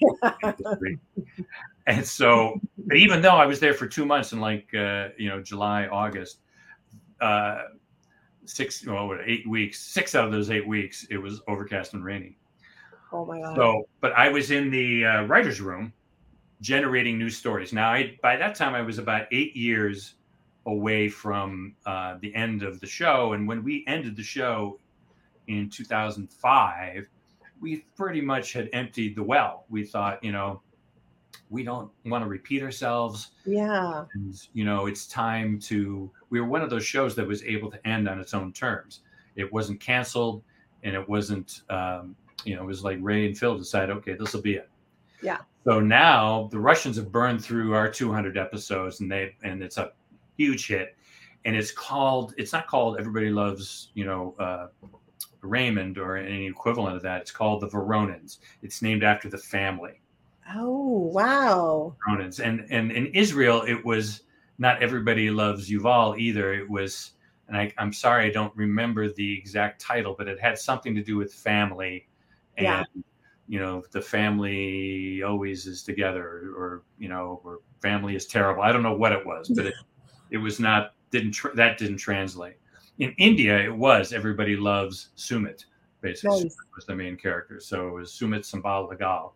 and 1.87 2.05
so 2.05 2.59
but 2.77 2.95
even 2.97 3.21
though 3.23 3.35
i 3.35 3.45
was 3.45 3.59
there 3.59 3.73
for 3.73 3.87
two 3.87 4.05
months 4.05 4.33
in 4.33 4.39
like 4.39 4.67
uh, 4.75 5.07
you 5.17 5.27
know 5.29 5.41
july 5.41 5.87
august 5.87 6.41
uh, 7.21 7.63
six 8.45 8.85
well 8.85 9.09
eight 9.25 9.47
weeks 9.47 9.79
six 9.79 10.13
out 10.13 10.25
of 10.25 10.31
those 10.31 10.51
eight 10.51 10.67
weeks 10.67 11.05
it 11.09 11.17
was 11.17 11.41
overcast 11.47 11.93
and 11.95 12.03
rainy 12.05 12.37
oh 13.11 13.25
my 13.25 13.39
god. 13.41 13.55
so 13.55 13.83
but 13.99 14.11
i 14.13 14.29
was 14.29 14.51
in 14.51 14.69
the 14.69 15.03
uh, 15.05 15.23
writers 15.23 15.59
room 15.59 15.91
generating 16.61 17.17
new 17.17 17.29
stories 17.31 17.73
now 17.73 17.89
i 17.91 18.15
by 18.21 18.35
that 18.37 18.53
time 18.53 18.75
i 18.75 18.81
was 18.81 18.99
about 18.99 19.25
eight 19.31 19.55
years 19.55 20.15
away 20.67 21.09
from 21.09 21.73
uh, 21.87 22.15
the 22.21 22.33
end 22.35 22.61
of 22.61 22.79
the 22.79 22.85
show 22.87 23.33
and 23.33 23.47
when 23.47 23.63
we 23.63 23.83
ended 23.87 24.15
the 24.15 24.21
show 24.23 24.77
in 25.51 25.69
2005 25.69 27.07
we 27.61 27.85
pretty 27.95 28.21
much 28.21 28.53
had 28.53 28.69
emptied 28.73 29.15
the 29.15 29.23
well. 29.23 29.65
We 29.69 29.85
thought 29.85 30.21
you 30.23 30.31
know 30.31 30.61
we 31.49 31.63
don't 31.63 31.89
want 32.05 32.23
to 32.23 32.29
repeat 32.29 32.63
ourselves. 32.63 33.31
Yeah. 33.45 34.05
and 34.15 34.35
you 34.53 34.65
know 34.65 34.87
it's 34.87 35.07
time 35.07 35.59
to 35.59 36.11
we 36.29 36.41
were 36.41 36.47
one 36.47 36.61
of 36.61 36.69
those 36.69 36.85
shows 36.85 37.15
that 37.15 37.27
was 37.27 37.43
able 37.43 37.71
to 37.71 37.87
end 37.87 38.09
on 38.09 38.19
its 38.19 38.33
own 38.33 38.51
terms. 38.51 39.01
It 39.35 39.51
wasn't 39.53 39.79
canceled 39.79 40.43
and 40.83 40.95
it 40.95 41.07
wasn't 41.07 41.61
um, 41.69 42.15
you 42.43 42.55
know 42.55 42.63
it 42.63 42.67
was 42.67 42.83
like 42.83 42.97
ray 43.01 43.27
and 43.27 43.37
phil 43.37 43.57
decided 43.57 43.95
okay 43.97 44.13
this 44.13 44.33
will 44.33 44.41
be 44.41 44.55
it. 44.55 44.69
Yeah. 45.21 45.37
so 45.65 45.79
now 45.79 46.49
the 46.51 46.57
russians 46.59 46.95
have 46.95 47.11
burned 47.11 47.43
through 47.45 47.75
our 47.75 47.87
200 47.87 48.37
episodes 48.39 49.01
and 49.01 49.11
they 49.11 49.35
and 49.43 49.61
it's 49.61 49.77
a 49.77 49.91
huge 50.37 50.67
hit. 50.67 50.95
And 51.45 51.55
it's 51.55 51.71
called 51.71 52.33
it's 52.37 52.53
not 52.53 52.67
called 52.67 52.99
everybody 52.99 53.29
loves 53.29 53.89
you 53.93 54.05
know 54.05 54.35
uh, 54.39 54.67
raymond 55.41 55.97
or 55.97 56.17
any 56.17 56.45
equivalent 56.47 56.95
of 56.95 57.01
that 57.01 57.21
it's 57.21 57.31
called 57.31 57.61
the 57.61 57.67
Voronins 57.67 58.37
it's 58.61 58.81
named 58.81 59.03
after 59.03 59.29
the 59.29 59.37
family 59.37 60.01
Oh 60.53 61.09
wow. 61.13 61.95
Ronins. 62.09 62.43
And 62.43 62.65
and 62.71 62.91
in 62.91 63.07
Israel, 63.07 63.61
it 63.61 63.85
was 63.85 64.23
not 64.57 64.81
everybody 64.83 65.29
loves 65.29 65.69
Yuval 65.69 66.17
either. 66.19 66.53
It 66.53 66.69
was, 66.69 67.11
and 67.47 67.55
I, 67.55 67.71
I'm 67.77 67.93
sorry, 67.93 68.25
I 68.25 68.31
don't 68.31 68.53
remember 68.55 69.11
the 69.13 69.37
exact 69.37 69.79
title, 69.79 70.15
but 70.17 70.27
it 70.27 70.39
had 70.39 70.57
something 70.57 70.93
to 70.95 71.03
do 71.03 71.15
with 71.15 71.33
family, 71.33 72.07
and 72.57 72.65
Yeah. 72.65 72.83
you 73.47 73.59
know, 73.59 73.83
the 73.91 74.01
family 74.01 75.21
always 75.23 75.67
is 75.67 75.83
together, 75.83 76.25
or 76.57 76.83
you 76.97 77.07
know, 77.07 77.39
or 77.45 77.59
family 77.81 78.15
is 78.15 78.25
terrible. 78.25 78.63
I 78.63 78.71
don't 78.71 78.83
know 78.83 78.95
what 78.95 79.11
it 79.13 79.25
was, 79.25 79.47
but 79.55 79.67
it, 79.67 79.73
it 80.31 80.37
was 80.37 80.59
not 80.59 80.95
didn't 81.11 81.31
tr- 81.33 81.55
that 81.55 81.77
didn't 81.77 81.97
translate. 81.97 82.57
In 83.01 83.15
India, 83.17 83.57
it 83.57 83.75
was 83.75 84.13
everybody 84.13 84.55
loves 84.55 85.09
Sumit. 85.17 85.65
Basically, 86.01 86.43
Nice. 86.43 86.53
Sumit 86.53 86.75
was 86.75 86.85
the 86.85 86.95
main 86.95 87.17
character, 87.17 87.59
so 87.59 87.87
it 87.87 87.93
was 87.93 88.11
Sumit 88.11 88.41
Sambhal 88.41 88.91
Lega. 88.91 89.31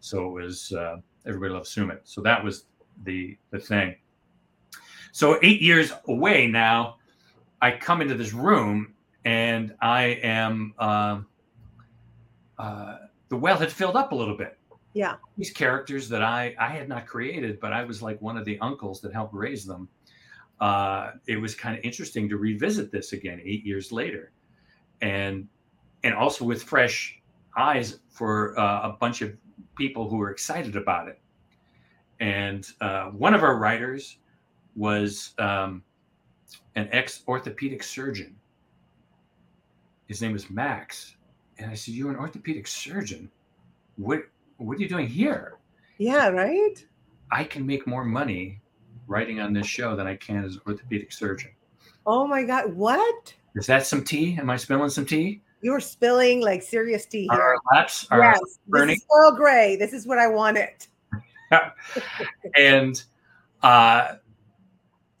So 0.00 0.26
it 0.26 0.42
was 0.42 0.72
uh, 0.72 0.96
everybody 1.26 1.52
loves 1.52 1.74
Sumit. 1.74 2.00
So 2.04 2.22
that 2.22 2.42
was 2.42 2.64
the 3.04 3.36
the 3.50 3.58
thing. 3.60 3.94
So 5.12 5.38
eight 5.42 5.60
years 5.60 5.92
away 6.08 6.46
now, 6.46 6.96
I 7.60 7.72
come 7.72 8.00
into 8.00 8.14
this 8.14 8.32
room 8.32 8.94
and 9.26 9.74
I 9.82 10.18
am 10.22 10.72
uh, 10.78 11.20
uh, 12.58 12.96
the 13.28 13.36
well 13.36 13.58
had 13.58 13.70
filled 13.70 13.96
up 13.96 14.12
a 14.12 14.14
little 14.14 14.36
bit. 14.36 14.56
Yeah. 14.94 15.16
These 15.36 15.50
characters 15.50 16.08
that 16.08 16.22
I 16.22 16.54
I 16.58 16.68
had 16.68 16.88
not 16.88 17.06
created, 17.06 17.60
but 17.60 17.74
I 17.74 17.84
was 17.84 18.00
like 18.00 18.18
one 18.22 18.38
of 18.38 18.46
the 18.46 18.58
uncles 18.60 19.02
that 19.02 19.12
helped 19.12 19.34
raise 19.34 19.66
them. 19.66 19.90
Uh, 20.60 21.12
it 21.26 21.36
was 21.36 21.54
kind 21.54 21.78
of 21.78 21.84
interesting 21.84 22.28
to 22.28 22.36
revisit 22.36 22.92
this 22.92 23.12
again 23.12 23.40
eight 23.44 23.64
years 23.64 23.92
later, 23.92 24.32
and 25.00 25.48
and 26.04 26.14
also 26.14 26.44
with 26.44 26.62
fresh 26.62 27.20
eyes 27.56 28.00
for 28.08 28.58
uh, 28.58 28.88
a 28.88 28.96
bunch 29.00 29.22
of 29.22 29.32
people 29.76 30.08
who 30.08 30.16
were 30.16 30.30
excited 30.30 30.76
about 30.76 31.08
it. 31.08 31.18
And 32.20 32.66
uh, 32.80 33.06
one 33.06 33.34
of 33.34 33.42
our 33.42 33.56
writers 33.56 34.18
was 34.76 35.34
um, 35.38 35.82
an 36.76 36.88
ex 36.92 37.22
orthopedic 37.26 37.82
surgeon. 37.82 38.36
His 40.06 40.20
name 40.20 40.32
was 40.32 40.50
Max. 40.50 41.16
And 41.58 41.70
I 41.70 41.74
said, 41.74 41.94
You're 41.94 42.10
an 42.10 42.16
orthopedic 42.16 42.66
surgeon? 42.66 43.30
What, 43.96 44.20
what 44.58 44.76
are 44.76 44.80
you 44.80 44.88
doing 44.88 45.06
here? 45.06 45.58
Yeah. 45.98 46.28
Right. 46.28 46.74
I 47.30 47.44
can 47.44 47.66
make 47.66 47.86
more 47.86 48.04
money 48.04 48.60
writing 49.10 49.40
on 49.40 49.52
this 49.52 49.66
show 49.66 49.96
than 49.96 50.06
I 50.06 50.14
can 50.14 50.44
as 50.44 50.54
an 50.54 50.60
orthopedic 50.66 51.12
surgeon. 51.12 51.50
Oh 52.06 52.26
my 52.26 52.44
god. 52.44 52.72
What? 52.74 53.34
Is 53.56 53.66
that 53.66 53.84
some 53.84 54.04
tea? 54.04 54.38
Am 54.40 54.48
I 54.48 54.56
spilling 54.56 54.88
some 54.88 55.04
tea? 55.04 55.42
You're 55.62 55.80
spilling 55.80 56.40
like 56.40 56.62
serious 56.62 57.04
tea 57.04 57.28
here. 57.30 57.40
our 57.40 57.56
laps? 57.74 58.06
Are 58.10 58.20
yes. 58.20 58.40
This 58.40 58.58
burning? 58.68 58.96
is 58.96 59.04
Earl 59.14 59.32
Grey. 59.32 59.76
This 59.76 59.92
is 59.92 60.06
what 60.06 60.18
I 60.18 60.28
wanted. 60.28 60.86
and 62.56 63.02
uh, 63.62 64.14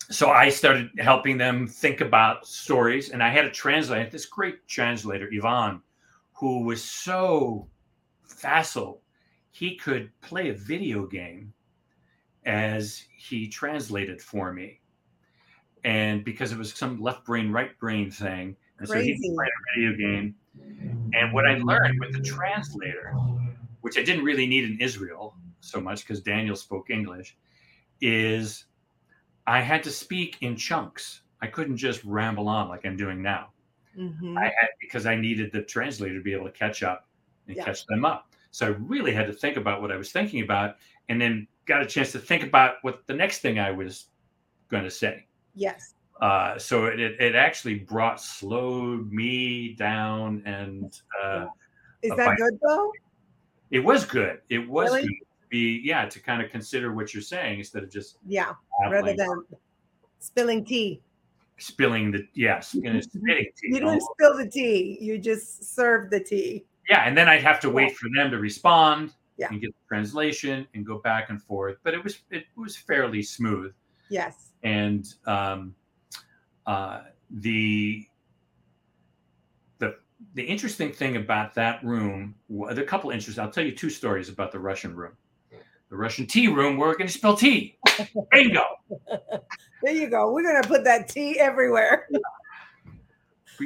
so 0.08 0.30
I 0.30 0.48
started 0.48 0.90
helping 0.98 1.36
them 1.36 1.66
think 1.66 2.00
about 2.00 2.46
stories, 2.46 3.10
and 3.10 3.22
I 3.22 3.28
had 3.28 3.44
a 3.44 3.50
translator, 3.50 4.08
this 4.08 4.26
great 4.26 4.66
translator, 4.66 5.28
Ivan, 5.34 5.82
who 6.32 6.64
was 6.64 6.82
so 6.82 7.68
facile 8.24 9.02
he 9.50 9.76
could 9.76 10.10
play 10.20 10.48
a 10.48 10.54
video 10.54 11.06
game 11.06 11.52
as 12.50 13.04
he 13.16 13.46
translated 13.46 14.20
for 14.20 14.52
me. 14.52 14.80
And 15.84 16.24
because 16.24 16.50
it 16.52 16.58
was 16.58 16.74
some 16.74 17.00
left 17.00 17.24
brain, 17.24 17.52
right 17.52 17.78
brain 17.78 18.10
thing. 18.10 18.56
And 18.78 18.88
Crazy. 18.88 19.14
so 19.14 19.22
he 19.22 19.34
played 19.34 19.48
a 19.48 19.80
video 19.80 19.96
game. 19.96 20.34
And 21.14 21.32
what 21.32 21.46
I 21.46 21.58
learned 21.58 22.00
with 22.00 22.12
the 22.12 22.22
translator, 22.22 23.12
which 23.82 23.96
I 23.96 24.02
didn't 24.02 24.24
really 24.24 24.46
need 24.46 24.64
in 24.64 24.80
Israel 24.80 25.36
so 25.60 25.80
much 25.80 26.00
because 26.02 26.20
Daniel 26.20 26.56
spoke 26.56 26.90
English, 26.90 27.36
is 28.00 28.64
I 29.46 29.60
had 29.60 29.82
to 29.84 29.90
speak 29.90 30.38
in 30.40 30.56
chunks. 30.56 31.22
I 31.40 31.46
couldn't 31.46 31.76
just 31.76 32.02
ramble 32.04 32.48
on 32.48 32.68
like 32.68 32.84
I'm 32.84 32.96
doing 32.96 33.22
now. 33.22 33.52
Mhm. 33.96 34.36
I 34.38 34.44
had 34.44 34.68
because 34.80 35.06
I 35.06 35.14
needed 35.14 35.52
the 35.52 35.62
translator 35.62 36.16
to 36.16 36.22
be 36.22 36.32
able 36.32 36.46
to 36.46 36.52
catch 36.52 36.82
up 36.82 37.08
and 37.46 37.56
Yeah. 37.56 37.64
catch 37.64 37.86
them 37.86 38.04
up. 38.04 38.32
So 38.50 38.66
I 38.66 38.70
really 38.70 39.12
had 39.12 39.26
to 39.28 39.32
think 39.32 39.56
about 39.56 39.80
what 39.80 39.92
I 39.92 39.96
was 39.96 40.10
thinking 40.12 40.42
about, 40.42 40.78
and 41.08 41.20
then 41.20 41.46
got 41.70 41.82
a 41.82 41.86
chance 41.86 42.10
to 42.12 42.18
think 42.18 42.42
about 42.42 42.74
what 42.82 43.06
the 43.06 43.14
next 43.14 43.38
thing 43.38 43.58
I 43.60 43.70
was 43.70 44.06
going 44.68 44.82
to 44.84 44.90
say. 44.90 45.26
Yes. 45.54 45.94
Uh, 46.20 46.58
so 46.58 46.86
it, 46.86 46.98
it 47.00 47.34
actually 47.34 47.76
brought 47.78 48.20
slowed 48.20 49.10
me 49.12 49.74
down, 49.78 50.42
and 50.44 51.00
uh, 51.22 51.46
Is 52.02 52.12
that 52.16 52.36
good 52.36 52.58
though? 52.66 52.92
it 53.70 53.78
was 53.78 54.04
good. 54.04 54.40
It 54.50 54.68
was 54.68 54.90
Really? 54.90 55.02
good 55.02 55.14
to 55.14 55.48
be 55.48 55.80
yeah 55.84 56.04
to 56.06 56.18
kind 56.20 56.42
of 56.42 56.50
consider 56.50 56.92
what 56.92 57.14
you're 57.14 57.22
saying 57.22 57.58
instead 57.60 57.82
of 57.84 57.90
just 57.90 58.18
Yeah. 58.26 58.52
Rather 58.90 59.14
than 59.14 59.44
spilling 60.18 60.64
tea. 60.64 61.00
spilling 61.58 62.10
the 62.10 62.26
yes, 62.34 62.68
spitting 62.72 63.00
tea. 63.56 63.68
You 63.74 63.78
didn't 63.80 64.02
spill 64.14 64.36
the 64.36 64.48
tea. 64.48 64.98
You 65.00 65.18
just 65.18 65.74
served 65.74 66.10
the 66.10 66.20
tea. 66.20 66.64
yeah, 66.90 67.02
and 67.06 67.16
then 67.16 67.28
I'd 67.28 67.42
have 67.42 67.60
to 67.60 67.70
wait 67.70 67.96
for 67.96 68.08
them 68.16 68.30
to 68.32 68.38
respond 68.38 69.12
Yeah. 69.40 69.48
and 69.50 69.60
get 69.60 69.68
the 69.68 69.88
translation 69.88 70.68
and 70.74 70.84
go 70.84 70.98
back 70.98 71.30
and 71.30 71.42
forth. 71.42 71.78
But 71.82 71.94
it 71.94 72.04
was 72.04 72.20
it 72.30 72.44
was 72.56 72.76
fairly 72.76 73.22
smooth. 73.22 73.72
Yes. 74.10 74.50
And 74.62 75.06
um, 75.26 75.74
uh, 76.66 77.00
the 77.30 78.06
the 79.78 79.96
the 80.34 80.42
interesting 80.42 80.92
thing 80.92 81.16
about 81.16 81.54
that 81.54 81.82
room, 81.82 82.34
there 82.50 82.78
are 82.78 82.82
a 82.82 82.84
couple 82.84 83.10
interesting. 83.10 83.42
I'll 83.42 83.50
tell 83.50 83.64
you 83.64 83.72
two 83.72 83.88
stories 83.88 84.28
about 84.28 84.52
the 84.52 84.58
Russian 84.58 84.94
room. 84.94 85.12
The 85.88 85.96
Russian 85.96 86.26
tea 86.26 86.46
room, 86.46 86.76
where 86.76 86.88
we're 86.88 86.96
going 86.96 87.08
to 87.08 87.12
spill 87.12 87.36
tea. 87.36 87.76
Bingo. 88.30 88.62
There 89.82 89.92
you 89.92 90.08
go. 90.08 90.30
We're 90.30 90.44
gonna 90.44 90.68
put 90.68 90.84
that 90.84 91.08
tea 91.08 91.40
everywhere. 91.40 92.06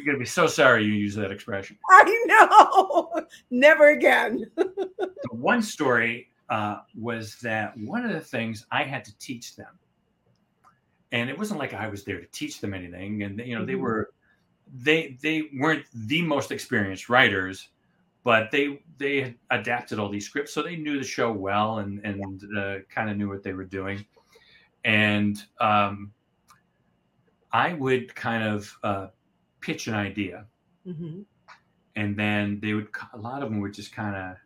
Going 0.02 0.16
to 0.16 0.18
be 0.18 0.24
so 0.26 0.46
sorry 0.46 0.84
you 0.84 0.92
use 0.92 1.14
that 1.14 1.30
expression. 1.30 1.78
I 1.90 2.24
know. 2.26 3.26
Never 3.50 3.90
again. 3.90 4.44
the 4.56 5.10
one 5.30 5.62
story 5.62 6.28
uh, 6.50 6.78
was 6.98 7.36
that 7.36 7.76
one 7.78 8.04
of 8.04 8.12
the 8.12 8.20
things 8.20 8.66
I 8.70 8.82
had 8.82 9.04
to 9.06 9.16
teach 9.18 9.56
them, 9.56 9.78
and 11.12 11.30
it 11.30 11.38
wasn't 11.38 11.60
like 11.60 11.72
I 11.74 11.88
was 11.88 12.04
there 12.04 12.20
to 12.20 12.26
teach 12.26 12.60
them 12.60 12.74
anything, 12.74 13.22
and 13.22 13.38
you 13.40 13.56
know 13.58 13.64
they 13.64 13.74
Mhm. 13.74 13.80
were 13.80 14.10
they 14.82 15.16
they 15.22 15.48
weren't 15.58 15.86
the 15.94 16.22
most 16.22 16.50
experienced 16.50 17.08
writers, 17.08 17.68
but 18.24 18.50
they 18.50 18.82
they 18.98 19.20
had 19.22 19.34
adapted 19.50 19.98
all 19.98 20.08
these 20.10 20.26
scripts, 20.26 20.52
so 20.52 20.62
they 20.62 20.76
knew 20.76 20.98
the 20.98 21.04
show 21.04 21.32
well 21.32 21.78
and 21.78 22.04
and 22.04 22.42
uh, 22.58 22.78
kind 22.90 23.08
of 23.10 23.16
knew 23.16 23.28
what 23.28 23.42
they 23.42 23.52
were 23.52 23.64
doing, 23.64 24.04
and 24.84 25.42
um, 25.60 26.12
I 27.52 27.72
would 27.74 28.14
kind 28.14 28.42
of 28.42 28.76
uh, 28.82 29.06
pitch 29.64 29.86
an 29.88 29.94
idea. 29.94 30.46
Mhm. 30.86 31.24
and 31.96 32.14
then 32.16 32.60
they 32.60 32.74
would 32.74 32.88
a 33.14 33.16
lot 33.18 33.42
of 33.42 33.48
them 33.48 33.60
would 33.60 33.72
just 33.72 33.92
kind 33.94 34.14
of 34.16 34.36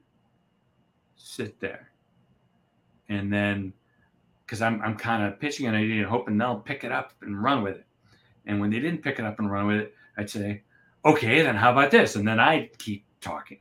sit 1.16 1.58
there. 1.60 1.90
And 3.08 3.32
then 3.32 3.72
because 4.44 4.60
I'm, 4.62 4.80
I'm 4.82 4.96
kind 4.96 5.22
of 5.24 5.40
pitching 5.40 5.66
an 5.66 5.74
idea 5.74 6.02
and 6.02 6.06
hoping 6.06 6.38
they'll 6.38 6.60
pick 6.60 6.84
it 6.84 6.92
up 6.92 7.12
and 7.22 7.42
run 7.42 7.62
with 7.62 7.76
it. 7.76 7.86
And 8.46 8.60
when 8.60 8.70
they 8.70 8.80
didn't 8.80 9.02
pick 9.02 9.18
it 9.18 9.24
up 9.24 9.38
and 9.40 9.50
run 9.50 9.66
with 9.66 9.76
it 9.78 9.94
i'd 10.18 10.30
say 10.30 10.62
okay 11.04 11.42
then 11.42 11.54
how 11.56 11.70
about 11.72 11.90
this? 11.90 12.14
And 12.16 12.26
then 12.28 12.38
i'd 12.38 12.76
keep 12.78 13.04
talking. 13.20 13.58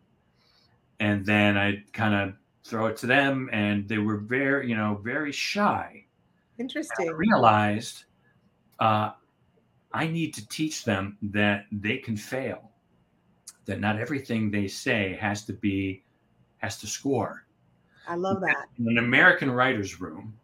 And 1.00 1.26
then 1.26 1.58
i'd 1.58 1.92
kind 1.94 2.14
of 2.14 2.36
throw 2.64 2.88
it 2.88 2.98
to 2.98 3.08
them 3.08 3.50
and 3.54 3.88
they 3.88 3.98
were 3.98 4.18
very 4.18 4.70
you 4.70 4.76
know 4.76 5.00
very 5.04 5.32
shy. 5.32 6.04
I 6.60 6.62
Interesting. 6.62 7.08
realized 7.14 8.04
uh, 8.80 9.12
I 9.94 10.08
need 10.08 10.34
to 10.36 10.48
teach 10.48 10.84
them 10.84 11.18
that 11.22 11.66
they 11.72 11.98
can 11.98 12.18
fail, 12.18 12.72
that 13.66 13.80
not 13.80 14.00
everything 14.00 14.52
they 14.52 14.68
say 14.68 15.18
has 15.20 15.46
to 15.46 15.54
be 15.54 16.04
has 16.58 16.78
to 16.80 16.88
score. 16.88 17.46
I 18.08 18.16
love 18.16 18.42
that. 18.42 18.68
In 18.80 18.88
an 18.88 18.98
American 18.98 19.52
writer's 19.52 20.00
room, 20.02 20.38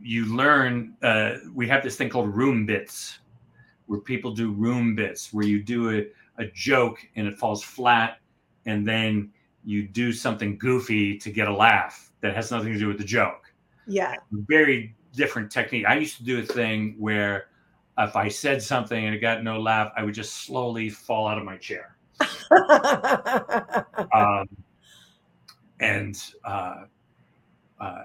you 0.00 0.34
learn. 0.34 0.94
Uh, 1.02 1.36
we 1.54 1.68
have 1.68 1.82
this 1.82 1.96
thing 1.96 2.08
called 2.08 2.34
room 2.34 2.66
bits, 2.66 3.18
where 3.86 4.00
people 4.00 4.34
do 4.34 4.52
room 4.52 4.94
bits, 4.94 5.32
where 5.32 5.46
you 5.46 5.62
do 5.62 5.90
a, 5.90 6.42
a 6.42 6.46
joke 6.46 6.98
and 7.16 7.26
it 7.26 7.38
falls 7.38 7.62
flat, 7.62 8.18
and 8.66 8.86
then 8.86 9.32
you 9.64 9.86
do 9.86 10.12
something 10.12 10.58
goofy 10.58 11.16
to 11.18 11.30
get 11.30 11.48
a 11.48 11.54
laugh 11.54 12.10
that 12.20 12.34
has 12.34 12.50
nothing 12.50 12.72
to 12.72 12.78
do 12.78 12.88
with 12.88 12.98
the 12.98 13.04
joke 13.04 13.52
Yeah. 13.86 14.16
very 14.32 14.94
different 15.14 15.52
technique. 15.52 15.86
I 15.86 15.96
used 15.96 16.16
to 16.16 16.24
do 16.24 16.40
a 16.40 16.42
thing 16.42 16.96
where 16.98 17.46
if 17.98 18.16
I 18.16 18.28
said 18.28 18.62
something 18.62 19.04
and 19.04 19.14
it 19.14 19.18
got 19.18 19.42
no 19.44 19.60
laugh, 19.60 19.92
I 19.96 20.02
would 20.02 20.14
just 20.14 20.44
slowly 20.44 20.88
fall 20.88 21.26
out 21.26 21.38
of 21.38 21.44
my 21.44 21.56
chair. 21.56 21.96
Um, 24.14 24.46
and 25.80 26.22
uh, 26.44 26.84
uh, 27.80 28.02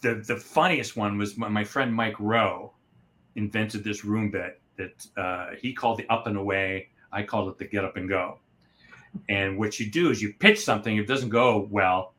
the 0.00 0.14
the 0.26 0.36
funniest 0.36 0.96
one 0.96 1.18
was 1.18 1.36
when 1.36 1.52
my 1.52 1.64
friend 1.64 1.94
Mike 1.94 2.18
Royce 2.18 2.70
invented 3.36 3.84
this 3.84 4.04
room 4.04 4.30
bit 4.30 4.60
that 4.76 5.06
uh, 5.16 5.54
he 5.60 5.72
called 5.72 5.98
the 5.98 6.08
up 6.08 6.26
and 6.26 6.36
away. 6.36 6.88
I 7.12 7.22
called 7.22 7.48
it 7.48 7.58
the 7.58 7.64
get 7.66 7.84
up 7.84 7.96
and 7.96 8.08
go. 8.08 8.38
And 9.28 9.58
what 9.58 9.80
you 9.80 9.90
do 9.90 10.10
is 10.10 10.22
you 10.22 10.32
pitch 10.34 10.60
something. 10.60 10.96
If 10.96 11.04
it 11.04 11.08
doesn't 11.08 11.30
go 11.30 11.66
well, 11.70 12.14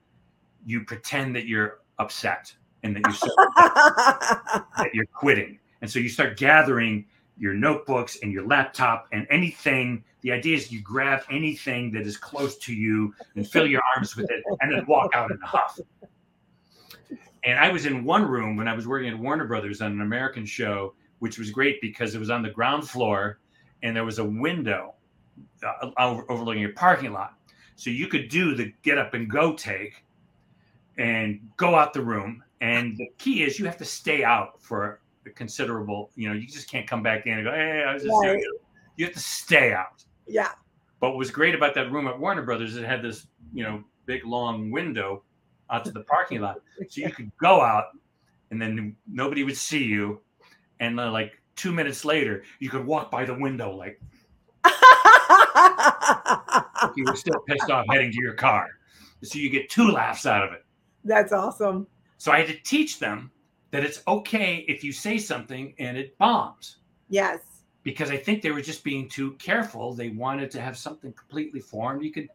you 0.65 0.83
pretend 0.83 1.35
that 1.35 1.47
you're 1.47 1.79
upset 1.99 2.53
and 2.83 2.95
that 2.95 3.03
you're 3.05 3.13
that 3.55 4.89
you're 4.93 5.05
quitting. 5.13 5.59
And 5.81 5.89
so 5.89 5.99
you 5.99 6.09
start 6.09 6.37
gathering 6.37 7.05
your 7.37 7.53
notebooks 7.53 8.19
and 8.21 8.31
your 8.31 8.45
laptop 8.45 9.07
and 9.11 9.25
anything. 9.29 10.03
The 10.21 10.31
idea 10.31 10.55
is 10.55 10.71
you 10.71 10.81
grab 10.81 11.23
anything 11.31 11.91
that 11.93 12.05
is 12.05 12.17
close 12.17 12.57
to 12.59 12.73
you 12.73 13.13
and 13.35 13.47
fill 13.47 13.65
your 13.65 13.81
arms 13.95 14.15
with 14.15 14.29
it 14.29 14.43
and 14.61 14.71
then 14.71 14.85
walk 14.85 15.15
out 15.15 15.31
in 15.31 15.39
a 15.41 15.45
huff. 15.45 15.79
And 17.43 17.57
I 17.57 17.71
was 17.71 17.87
in 17.87 18.03
one 18.03 18.23
room 18.23 18.55
when 18.55 18.67
I 18.67 18.73
was 18.73 18.87
working 18.87 19.09
at 19.09 19.17
Warner 19.17 19.45
Brothers 19.45 19.81
on 19.81 19.91
an 19.91 20.01
American 20.01 20.45
show, 20.45 20.93
which 21.19 21.39
was 21.39 21.49
great 21.49 21.81
because 21.81 22.13
it 22.13 22.19
was 22.19 22.29
on 22.29 22.43
the 22.43 22.51
ground 22.51 22.87
floor 22.87 23.39
and 23.81 23.95
there 23.95 24.05
was 24.05 24.19
a 24.19 24.25
window 24.25 24.93
uh, 25.63 25.89
over- 25.97 26.31
overlooking 26.31 26.65
a 26.65 26.69
parking 26.69 27.11
lot. 27.11 27.33
So 27.75 27.89
you 27.89 28.07
could 28.07 28.29
do 28.29 28.53
the 28.53 28.71
get 28.83 28.99
up 28.99 29.15
and 29.15 29.27
go 29.27 29.53
take 29.55 30.05
and 30.97 31.39
go 31.57 31.73
out 31.73 31.93
the 31.93 32.03
room. 32.03 32.43
And 32.59 32.95
the 32.95 33.07
key 33.17 33.41
is 33.41 33.57
you 33.57 33.65
have 33.65 33.77
to 33.77 33.85
stay 33.85 34.23
out 34.23 34.61
for 34.61 35.01
considerable, 35.35 36.11
you 36.15 36.27
know, 36.29 36.35
you 36.35 36.47
just 36.47 36.69
can't 36.69 36.87
come 36.87 37.03
back 37.03 37.25
in 37.25 37.33
and 37.33 37.43
go, 37.43 37.51
hey, 37.51 37.83
I 37.87 37.93
was 37.93 38.03
just 38.03 38.13
Right. 38.21 38.43
You 38.97 39.05
have 39.05 39.13
to 39.13 39.19
stay 39.19 39.73
out. 39.73 40.03
yeah. 40.27 40.51
But 40.99 41.11
what 41.11 41.17
was 41.17 41.31
great 41.31 41.55
about 41.55 41.73
that 41.75 41.91
room 41.91 42.07
at 42.07 42.19
Warner 42.19 42.43
Brothers, 42.43 42.75
it 42.75 42.85
had 42.85 43.01
this, 43.01 43.25
you 43.53 43.63
know, 43.63 43.83
big 44.05 44.23
long 44.25 44.69
window 44.69 45.23
out 45.71 45.83
to 45.85 45.91
the 45.91 46.01
parking 46.01 46.41
lot. 46.41 46.57
So 46.89 47.01
you 47.01 47.11
could 47.11 47.31
go 47.37 47.61
out 47.61 47.85
and 48.51 48.61
then 48.61 48.95
nobody 49.07 49.43
would 49.43 49.57
see 49.57 49.83
you. 49.83 50.21
And 50.79 50.99
then 50.99 51.11
like 51.11 51.41
two 51.55 51.71
minutes 51.71 52.05
later, 52.05 52.43
you 52.59 52.69
could 52.69 52.85
walk 52.85 53.09
by 53.09 53.25
the 53.25 53.33
window 53.33 53.75
like 53.75 53.99
you 56.95 57.03
were 57.05 57.15
still 57.15 57.39
pissed 57.47 57.69
off 57.71 57.85
heading 57.89 58.11
to 58.11 58.21
your 58.21 58.33
car. 58.33 58.67
So 59.23 59.39
you 59.39 59.49
get 59.49 59.69
two 59.69 59.89
laughs 59.89 60.25
out 60.25 60.43
of 60.43 60.53
it. 60.53 60.63
That's 61.03 61.31
awesome. 61.31 61.87
So 62.17 62.31
I 62.31 62.39
had 62.39 62.47
to 62.47 62.57
teach 62.63 62.99
them 62.99 63.31
that 63.71 63.83
it's 63.83 64.03
okay 64.07 64.65
if 64.67 64.83
you 64.83 64.91
say 64.91 65.17
something 65.17 65.73
and 65.79 65.97
it 65.97 66.17
bombs. 66.17 66.77
Yes. 67.09 67.39
Because 67.83 68.11
I 68.11 68.17
think 68.17 68.41
they 68.41 68.51
were 68.51 68.61
just 68.61 68.83
being 68.83 69.09
too 69.09 69.31
careful. 69.33 69.93
They 69.93 70.09
wanted 70.09 70.51
to 70.51 70.61
have 70.61 70.77
something 70.77 71.11
completely 71.13 71.59
formed. 71.59 72.03
You 72.03 72.11
could, 72.11 72.27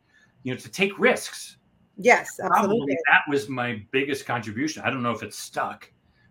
you 0.43 0.53
know, 0.53 0.59
to 0.59 0.69
take 0.69 0.99
risks. 0.99 1.57
Yes, 1.99 2.41
absolutely. 2.43 2.79
Probably 2.79 2.99
that 3.07 3.23
was 3.29 3.49
my 3.49 3.83
biggest 3.91 4.27
contribution. 4.27 4.83
I 4.85 4.91
don't 4.91 5.03
know 5.03 5.13
if 5.13 5.23
it's 5.23 5.39
stuck, 5.39 5.91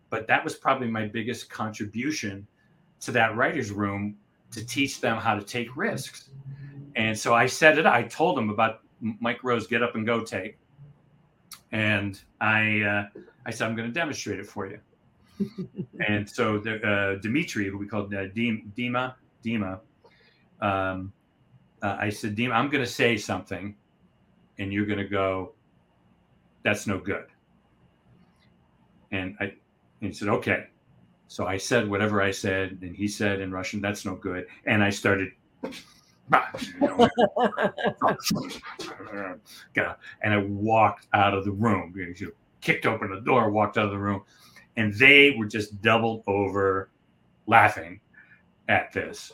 but 0.09 0.27
that 0.27 0.43
was 0.43 0.55
probably 0.55 0.89
my 0.89 1.07
biggest 1.07 1.49
contribution 1.49 2.45
to 3.01 3.11
that 3.11 3.35
writer's 3.35 3.71
room 3.71 4.17
to 4.51 4.65
teach 4.65 5.01
them 5.01 5.17
how 5.17 5.35
to 5.35 5.43
take 5.43 5.75
risks. 5.75 6.29
And 6.95 7.17
so 7.17 7.33
I 7.33 7.45
said 7.45 7.77
it. 7.77 7.85
I 7.85 8.03
told 8.03 8.37
them 8.37 8.49
about 8.49 8.81
Mike 9.01 9.43
Royce 9.43 9.67
get 9.67 9.83
up 9.83 9.95
and 9.95 10.05
go 10.05 10.23
take, 10.23 10.57
and 11.71 12.19
I 12.39 12.81
uh, 12.81 13.19
I 13.45 13.51
said 13.51 13.67
I'm 13.67 13.75
going 13.75 13.87
to 13.87 13.93
demonstrate 13.93 14.39
it 14.39 14.47
for 14.47 14.67
you. 14.67 14.79
And 16.07 16.29
so 16.29 16.59
the, 16.59 16.81
uh, 16.81 17.21
Dimitri, 17.21 17.69
who 17.69 17.77
we 17.77 17.87
called 17.87 18.13
uh, 18.13 18.27
Dima, 18.27 19.13
Dima, 19.43 19.79
um, 20.61 21.11
uh, 21.81 21.97
I 21.99 22.09
said, 22.09 22.35
Dima, 22.35 22.53
I'm 22.53 22.69
going 22.69 22.83
to 22.83 22.89
say 22.89 23.17
something, 23.17 23.75
and 24.57 24.73
you're 24.73 24.85
going 24.85 24.99
to 24.99 25.07
go, 25.07 25.53
that's 26.63 26.87
no 26.87 26.97
good. 26.97 27.25
And 29.11 29.35
I, 29.39 29.45
and 29.45 29.53
he 30.01 30.13
said, 30.13 30.29
okay. 30.29 30.67
So 31.27 31.47
I 31.47 31.57
said 31.57 31.89
whatever 31.89 32.21
I 32.21 32.31
said, 32.31 32.79
and 32.81 32.95
he 32.95 33.07
said 33.07 33.41
in 33.41 33.51
Russian, 33.51 33.81
that's 33.81 34.05
no 34.05 34.15
good. 34.15 34.47
And 34.65 34.83
I 34.83 34.89
started, 34.89 35.31
and 36.31 36.43
I 40.23 40.37
walked 40.37 41.07
out 41.13 41.33
of 41.33 41.45
the 41.45 41.51
room. 41.51 41.93
You 41.95 42.33
kicked 42.61 42.85
open 42.85 43.11
the 43.11 43.21
door, 43.21 43.49
walked 43.51 43.77
out 43.77 43.85
of 43.85 43.91
the 43.91 43.99
room, 43.99 44.23
and 44.77 44.93
they 44.93 45.35
were 45.37 45.45
just 45.45 45.81
doubled 45.81 46.23
over 46.27 46.89
laughing 47.47 47.99
at 48.67 48.91
this. 48.93 49.33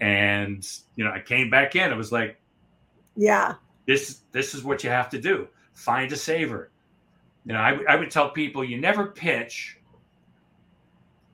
And 0.00 0.66
you 0.96 1.04
know, 1.04 1.10
I 1.10 1.20
came 1.20 1.50
back 1.50 1.76
in. 1.76 1.90
It 1.90 1.96
was 1.96 2.12
like, 2.12 2.38
yeah, 3.16 3.54
this 3.86 4.20
this 4.32 4.54
is 4.54 4.62
what 4.62 4.84
you 4.84 4.90
have 4.90 5.08
to 5.10 5.20
do. 5.20 5.48
Find 5.74 6.10
a 6.12 6.16
saver. 6.16 6.70
You 7.44 7.52
know, 7.52 7.60
I, 7.60 7.78
I 7.88 7.96
would 7.96 8.10
tell 8.10 8.30
people 8.30 8.64
you 8.64 8.80
never 8.80 9.06
pitch, 9.06 9.78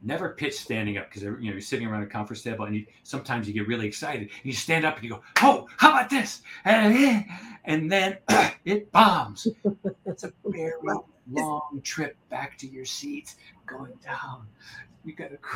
never 0.02 0.30
pitch 0.30 0.58
standing 0.58 0.98
up 0.98 1.08
because 1.08 1.22
you 1.22 1.30
know 1.30 1.38
you're 1.40 1.60
sitting 1.60 1.86
around 1.86 2.02
a 2.02 2.06
conference 2.06 2.42
table 2.42 2.64
and 2.64 2.74
you, 2.74 2.86
sometimes 3.02 3.46
you 3.46 3.54
get 3.54 3.66
really 3.66 3.86
excited 3.86 4.22
and 4.22 4.44
you 4.44 4.52
stand 4.52 4.84
up 4.84 4.96
and 4.96 5.04
you 5.04 5.10
go, 5.10 5.22
oh, 5.42 5.66
how 5.76 5.90
about 5.90 6.10
this? 6.10 6.42
And, 6.64 6.94
eh, 6.96 7.22
and 7.64 7.90
then 7.90 8.18
it 8.64 8.90
bombs. 8.92 9.46
It's 10.04 10.24
a 10.24 10.32
very 10.44 10.72
long 11.30 11.80
trip 11.82 12.16
back 12.30 12.58
to 12.58 12.66
your 12.66 12.84
seat, 12.84 13.34
going 13.66 13.94
down. 14.04 14.46
You 15.04 15.14
gotta. 15.14 15.38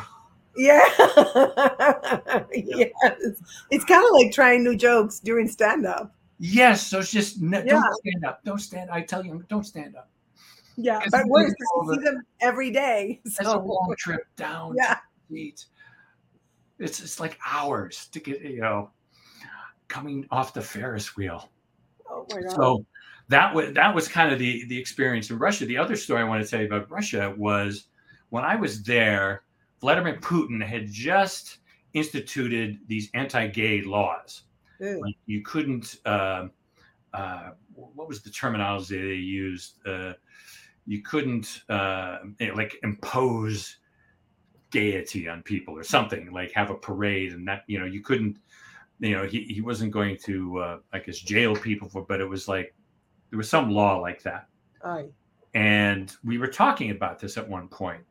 Yeah. 0.59 0.83
yes. 2.55 3.43
It's 3.71 3.85
kind 3.85 4.03
of 4.03 4.11
like 4.13 4.33
trying 4.33 4.65
new 4.65 4.75
jokes 4.75 5.21
during 5.21 5.49
stand 5.49 5.85
up. 5.85 6.15
Yes. 6.39 6.87
So 6.87 7.01
it's 7.01 7.13
just 7.13 7.37
yeah. 7.43 7.63
don't 7.63 7.95
stand 7.95 8.25
up. 8.25 8.43
Don't 8.43 8.59
stand. 8.59 8.89
I 8.91 9.03
tell 9.03 9.23
you, 9.23 9.45
don't 9.51 9.67
stand 9.67 9.97
up. 9.97 10.09
Yeah. 10.77 11.01
But 11.11 11.27
worse, 11.27 11.55
you 11.59 11.95
see 11.95 12.05
them 12.05 12.23
every 12.41 12.71
day. 12.71 13.21
So. 13.27 13.41
It's 13.41 13.51
a 13.53 13.59
long 13.59 13.95
trip 13.99 14.23
down. 14.37 14.75
Yeah. 14.77 14.99
It's 15.31 15.67
it's 16.79 17.19
like 17.19 17.39
hours 17.47 18.09
to 18.09 18.21
get 18.21 18.43
you 18.43 18.61
know 18.61 18.91
coming 19.89 20.27
off 20.31 20.55
the 20.55 20.63
Ferris 20.63 21.17
wheel. 21.17 21.49
Oh 22.09 22.27
my 22.33 22.43
god. 22.43 22.53
So 22.53 22.87
that 23.29 23.55
was 23.55 23.73
that 23.73 23.95
was 23.95 24.09
kind 24.09 24.33
of 24.33 24.39
the 24.39 24.67
the 24.67 24.79
experience 24.79 25.31
in 25.31 25.39
Russia. 25.39 25.67
The 25.67 25.79
other 25.79 25.97
story 25.97 26.21
I 26.21 26.25
want 26.25 26.45
to 26.45 26.49
tell 26.49 26.61
you 26.61 26.67
about 26.67 26.91
Russia 26.91 27.35
was 27.37 27.87
when 28.29 28.45
I 28.45 28.57
was 28.57 28.83
there 28.83 29.43
Vladimir 29.81 30.19
Putin 30.21 30.63
had 30.65 30.91
just 30.91 31.59
instituted 31.93 32.79
these 32.87 33.11
anti-gay 33.15 33.83
laws. 33.83 34.43
Like 34.81 35.17
you 35.27 35.43
couldn't. 35.43 35.97
Uh, 36.05 36.49
uh, 37.15 37.51
what 37.75 38.09
was 38.09 38.23
the 38.23 38.31
terminology 38.31 38.99
they 38.99 39.15
used? 39.15 39.77
Uh, 39.87 40.13
you 40.87 41.03
couldn't 41.03 41.63
uh, 41.69 42.19
like 42.55 42.77
impose 42.83 43.77
gaiety 44.71 45.29
on 45.29 45.43
people 45.43 45.75
or 45.75 45.85
something 45.85 46.33
like 46.33 46.53
have 46.53 46.71
a 46.71 46.75
parade 46.75 47.33
and 47.33 47.47
that 47.47 47.63
you 47.67 47.79
know 47.79 47.87
you 47.87 48.01
couldn't 48.01 48.39
you 49.01 49.15
know 49.17 49.25
he, 49.25 49.45
he 49.45 49.61
wasn't 49.61 49.91
going 49.91 50.17
to 50.17 50.59
uh, 50.59 50.79
i 50.93 50.99
guess 50.99 51.19
jail 51.19 51.55
people 51.55 51.89
for 51.89 52.03
but 52.03 52.21
it 52.21 52.29
was 52.29 52.49
like 52.49 52.75
there 53.31 53.37
was 53.37 53.49
some 53.49 53.71
law 53.71 53.99
like 53.99 54.23
that 54.23 54.49
Aye. 54.85 55.07
and 55.55 56.17
we 56.25 56.39
were 56.39 56.49
talking 56.49 56.91
about 56.91 57.19
this 57.19 57.37
at 57.37 57.49
one 57.49 57.69
point 57.69 58.03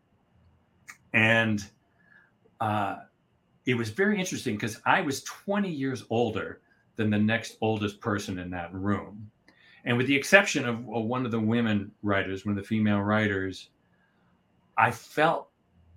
and 1.13 1.65
uh, 2.59 2.97
it 3.65 3.75
was 3.75 3.89
very 3.89 4.19
interesting 4.19 4.55
because 4.55 4.79
I 4.85 5.01
was 5.01 5.23
20 5.23 5.69
years 5.69 6.03
older 6.09 6.61
than 6.95 7.09
the 7.09 7.17
next 7.17 7.57
oldest 7.61 7.99
person 7.99 8.39
in 8.39 8.49
that 8.51 8.73
room. 8.73 9.29
And 9.85 9.97
with 9.97 10.07
the 10.07 10.15
exception 10.15 10.65
of, 10.65 10.85
one 10.85 11.25
of 11.25 11.31
the 11.31 11.39
women 11.39 11.91
writers, 12.01 12.45
one 12.45 12.57
of 12.57 12.61
the 12.61 12.67
female 12.67 13.01
writers, 13.01 13.69
I 14.77 14.91
felt 14.91 15.49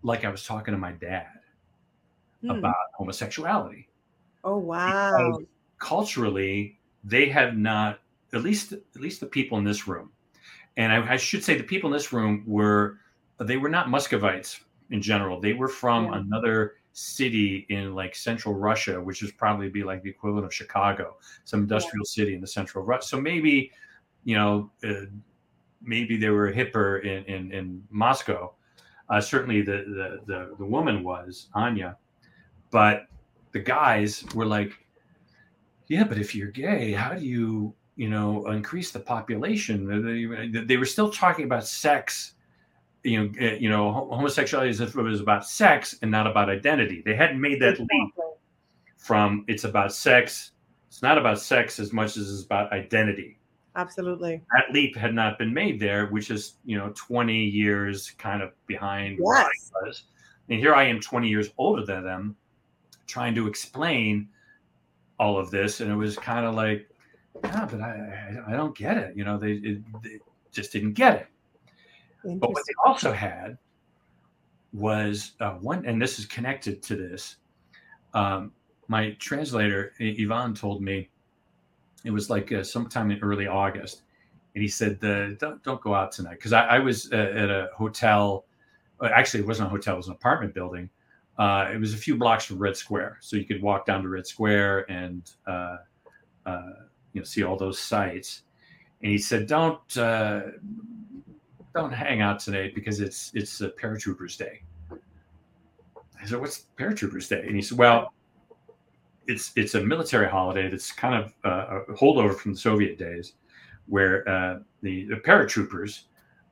like 0.02 0.24
I 0.24 0.28
was 0.28 0.44
talking 0.44 0.72
to 0.72 0.78
my 0.78 0.92
dad 0.92 1.26
hmm. 2.42 2.50
about 2.50 2.76
homosexuality. 2.96 3.88
Oh 4.44 4.58
wow. 4.58 5.16
Because 5.16 5.46
culturally, 5.78 6.78
they 7.02 7.28
have 7.28 7.56
not 7.56 8.00
at 8.32 8.42
least 8.42 8.72
at 8.72 9.00
least 9.00 9.20
the 9.20 9.26
people 9.26 9.58
in 9.58 9.64
this 9.64 9.88
room. 9.88 10.10
And 10.76 10.92
I, 10.92 11.14
I 11.14 11.16
should 11.16 11.42
say 11.42 11.56
the 11.56 11.64
people 11.64 11.90
in 11.90 11.94
this 11.94 12.12
room 12.12 12.44
were 12.46 12.98
they 13.40 13.56
were 13.56 13.68
not 13.68 13.90
Muscovites 13.90 14.60
in 14.90 15.02
general. 15.02 15.40
They 15.40 15.54
were 15.54 15.68
from 15.68 16.06
yeah. 16.06 16.18
another 16.18 16.74
city 16.92 17.66
in 17.68 17.94
like 17.94 18.14
central 18.14 18.54
Russia, 18.54 19.00
which 19.00 19.22
is 19.22 19.30
probably 19.32 19.68
be 19.68 19.84
like 19.84 20.02
the 20.02 20.10
equivalent 20.10 20.46
of 20.46 20.52
Chicago, 20.52 21.16
some 21.44 21.60
industrial 21.60 22.04
yeah. 22.04 22.22
city 22.22 22.34
in 22.34 22.40
the 22.40 22.46
central 22.46 22.84
Russia. 22.84 23.08
So 23.08 23.20
maybe, 23.20 23.72
you 24.24 24.36
know, 24.36 24.70
uh, 24.84 25.06
maybe 25.80 26.16
they 26.16 26.30
were 26.30 26.52
hipper 26.52 27.04
in 27.04 27.24
in, 27.24 27.52
in 27.52 27.82
Moscow. 27.90 28.54
Uh, 29.08 29.20
certainly, 29.20 29.62
the, 29.62 29.84
the 29.88 30.20
the 30.26 30.54
the 30.58 30.64
woman 30.64 31.02
was 31.02 31.48
Anya, 31.54 31.96
but 32.70 33.06
the 33.52 33.60
guys 33.60 34.24
were 34.34 34.44
like, 34.44 34.72
yeah, 35.86 36.04
but 36.04 36.18
if 36.18 36.34
you're 36.34 36.50
gay, 36.50 36.92
how 36.92 37.14
do 37.14 37.24
you 37.24 37.74
you 37.96 38.08
know 38.08 38.46
increase 38.48 38.90
the 38.90 39.00
population? 39.00 39.86
They, 39.86 40.60
they 40.62 40.76
were 40.76 40.84
still 40.84 41.10
talking 41.10 41.44
about 41.44 41.66
sex 41.66 42.34
you 43.04 43.24
know, 43.24 43.32
eh, 43.38 43.56
you 43.60 43.68
know, 43.68 43.92
homosexuality 44.10 44.70
is 44.70 44.94
was 44.94 45.20
about 45.20 45.46
sex 45.46 45.96
and 46.02 46.10
not 46.10 46.26
about 46.26 46.48
identity. 46.50 47.02
They 47.04 47.14
hadn't 47.14 47.40
made 47.40 47.60
that 47.62 47.78
leap 47.78 48.14
from 48.96 49.44
it's 49.48 49.64
about 49.64 49.92
sex. 49.94 50.52
It's 50.88 51.02
not 51.02 51.18
about 51.18 51.40
sex 51.40 51.78
as 51.78 51.92
much 51.92 52.16
as 52.16 52.30
it's 52.30 52.44
about 52.44 52.72
identity. 52.72 53.38
Absolutely. 53.76 54.42
That 54.56 54.72
leap 54.72 54.96
had 54.96 55.14
not 55.14 55.38
been 55.38 55.54
made 55.54 55.78
there, 55.78 56.06
which 56.06 56.30
is 56.30 56.54
you 56.64 56.76
know 56.76 56.92
20 56.96 57.34
years 57.34 58.10
kind 58.18 58.42
of 58.42 58.52
behind 58.66 59.18
yes. 59.18 59.20
where 59.20 59.38
I 59.38 59.50
was. 59.82 60.04
And 60.48 60.58
here 60.58 60.74
I 60.74 60.84
am 60.84 61.00
20 61.00 61.28
years 61.28 61.50
older 61.58 61.84
than 61.84 62.04
them, 62.04 62.36
trying 63.06 63.34
to 63.34 63.46
explain 63.46 64.28
all 65.20 65.38
of 65.38 65.50
this, 65.50 65.80
and 65.80 65.90
it 65.90 65.96
was 65.96 66.16
kind 66.16 66.46
of 66.46 66.54
like, 66.54 66.88
yeah, 67.44 67.68
but 67.70 67.80
I, 67.80 68.40
I, 68.48 68.52
I 68.52 68.56
don't 68.56 68.76
get 68.76 68.96
it. 68.96 69.16
You 69.16 69.24
know, 69.24 69.36
they, 69.36 69.52
it, 69.52 70.02
they 70.02 70.18
just 70.52 70.72
didn't 70.72 70.94
get 70.94 71.16
it. 71.16 71.26
But 72.24 72.50
what 72.50 72.64
they 72.66 72.74
also 72.84 73.12
had 73.12 73.58
was 74.72 75.32
uh, 75.40 75.52
one, 75.52 75.86
and 75.86 76.00
this 76.00 76.18
is 76.18 76.26
connected 76.26 76.82
to 76.84 76.96
this. 76.96 77.36
Um, 78.14 78.52
my 78.88 79.12
translator 79.18 79.92
Ivan 80.00 80.54
told 80.54 80.82
me 80.82 81.10
it 82.04 82.10
was 82.10 82.30
like 82.30 82.52
uh, 82.52 82.62
sometime 82.62 83.10
in 83.10 83.18
early 83.20 83.46
August, 83.46 84.02
and 84.54 84.62
he 84.62 84.68
said, 84.68 85.00
"Don't 85.00 85.62
don't 85.62 85.80
go 85.80 85.94
out 85.94 86.12
tonight," 86.12 86.34
because 86.34 86.52
I, 86.52 86.66
I, 86.66 86.78
was 86.78 87.12
uh, 87.12 87.16
at 87.16 87.50
a 87.50 87.68
hotel. 87.74 88.44
Uh, 89.00 89.08
actually, 89.14 89.40
it 89.40 89.46
wasn't 89.46 89.68
a 89.68 89.70
hotel; 89.70 89.94
it 89.94 89.98
was 89.98 90.08
an 90.08 90.14
apartment 90.14 90.54
building. 90.54 90.90
Uh, 91.38 91.70
it 91.72 91.78
was 91.78 91.94
a 91.94 91.96
few 91.96 92.16
blocks 92.16 92.44
from 92.44 92.58
Red 92.58 92.76
Square, 92.76 93.18
so 93.20 93.36
you 93.36 93.44
could 93.44 93.62
walk 93.62 93.86
down 93.86 94.02
to 94.02 94.08
Red 94.08 94.26
Square 94.26 94.90
and 94.90 95.30
uh, 95.46 95.76
you 97.12 97.20
know 97.20 97.24
see 97.24 97.44
all 97.44 97.56
those 97.56 97.78
sites. 97.78 98.42
And 99.02 99.12
he 99.12 99.18
said, 99.18 99.46
"Don't 99.46 99.96
don't 101.74 101.92
hang 101.92 102.20
out 102.20 102.40
today 102.40 102.70
because 102.74 103.00
it's 103.00 103.30
it's 103.34 103.60
a 103.60 103.70
paratroopers 103.70 104.36
day. 104.36 104.62
I 106.20 106.26
said, 106.26 106.40
what's 106.40 106.66
paratroopers 106.76 107.28
day? 107.28 107.44
And 107.46 107.54
he 107.54 107.62
said, 107.62 107.78
well, 107.78 108.12
it's 109.26 109.52
it's 109.56 109.74
a 109.74 109.80
military 109.80 110.28
holiday 110.28 110.68
that's 110.68 110.92
kind 110.92 111.14
of 111.14 111.34
uh, 111.44 111.80
a 111.88 111.94
holdover 111.94 112.36
from 112.36 112.52
the 112.52 112.58
Soviet 112.58 112.98
days, 112.98 113.34
where 113.86 114.28
uh, 114.28 114.58
the, 114.82 115.04
the 115.04 115.16
paratroopers 115.16 116.04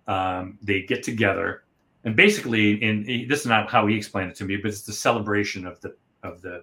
um, 0.06 0.58
they 0.62 0.82
get 0.82 1.02
together 1.02 1.64
and 2.06 2.14
basically, 2.14 2.74
in 2.84 3.26
this 3.28 3.40
is 3.40 3.46
not 3.46 3.68
how 3.68 3.88
he 3.88 3.96
explained 3.96 4.30
it 4.30 4.36
to 4.36 4.44
me, 4.44 4.56
but 4.56 4.68
it's 4.68 4.82
the 4.82 4.92
celebration 4.92 5.66
of 5.66 5.80
the 5.80 5.96
of 6.22 6.40
the 6.40 6.62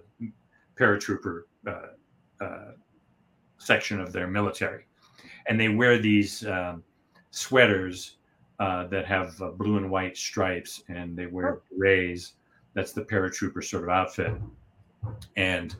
paratrooper 0.74 1.42
uh, 1.66 2.42
uh 2.42 2.72
section 3.58 4.00
of 4.00 4.10
their 4.10 4.26
military, 4.26 4.86
and 5.46 5.60
they 5.60 5.68
wear 5.68 5.98
these 5.98 6.46
um, 6.46 6.82
sweaters 7.30 8.16
uh, 8.60 8.86
that 8.86 9.06
have 9.06 9.40
uh, 9.42 9.50
blue 9.50 9.76
and 9.76 9.90
white 9.90 10.16
stripes, 10.16 10.82
and 10.88 11.16
they 11.16 11.26
wear 11.26 11.60
berets. 11.70 12.34
That's 12.74 12.92
the 12.92 13.02
paratrooper 13.02 13.62
sort 13.62 13.84
of 13.84 13.88
outfit. 13.88 14.32
And 15.36 15.74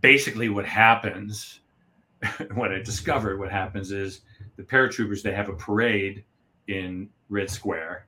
basically, 0.00 0.48
what 0.48 0.66
happens, 0.66 1.60
what 2.54 2.72
I 2.72 2.78
discovered, 2.78 3.38
what 3.38 3.50
happens 3.50 3.92
is 3.92 4.22
the 4.56 4.62
paratroopers 4.62 5.22
they 5.22 5.32
have 5.32 5.48
a 5.48 5.54
parade 5.54 6.24
in 6.68 7.08
Red 7.28 7.50
Square, 7.50 8.06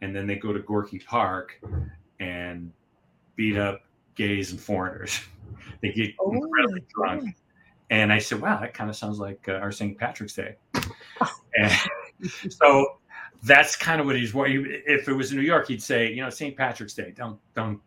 and 0.00 0.14
then 0.14 0.26
they 0.26 0.36
go 0.36 0.52
to 0.52 0.60
Gorky 0.60 0.98
Park 0.98 1.60
and 2.20 2.72
beat 3.36 3.56
up 3.56 3.82
gays 4.14 4.50
and 4.50 4.60
foreigners. 4.60 5.20
they 5.82 5.92
get 5.92 6.14
oh, 6.20 6.32
incredibly 6.32 6.84
drunk. 6.94 7.36
And 7.90 8.12
I 8.12 8.18
said, 8.18 8.40
"Wow, 8.40 8.60
that 8.60 8.74
kind 8.74 8.88
of 8.88 8.96
sounds 8.96 9.18
like 9.18 9.48
uh, 9.48 9.54
our 9.54 9.72
St. 9.72 9.98
Patrick's 9.98 10.34
Day." 10.34 10.56
and 11.56 11.72
so 12.50 12.99
that's 13.42 13.76
kind 13.76 14.00
of 14.00 14.06
what 14.06 14.16
he's. 14.16 14.32
If 14.34 15.08
it 15.08 15.12
was 15.12 15.30
in 15.30 15.38
New 15.38 15.44
York, 15.44 15.68
he'd 15.68 15.82
say, 15.82 16.12
you 16.12 16.22
know, 16.22 16.30
St. 16.30 16.56
Patrick's 16.56 16.94
Day. 16.94 17.12
Don't 17.16 17.38
don't 17.54 17.80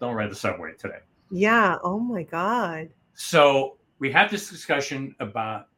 don't 0.00 0.14
ride 0.14 0.30
the 0.30 0.36
subway 0.36 0.72
today. 0.78 0.98
Yeah. 1.30 1.76
Oh 1.82 1.98
my 1.98 2.22
God. 2.22 2.88
So 3.14 3.76
we 3.98 4.10
have 4.12 4.30
this 4.30 4.50
discussion 4.50 5.14
about 5.20 5.68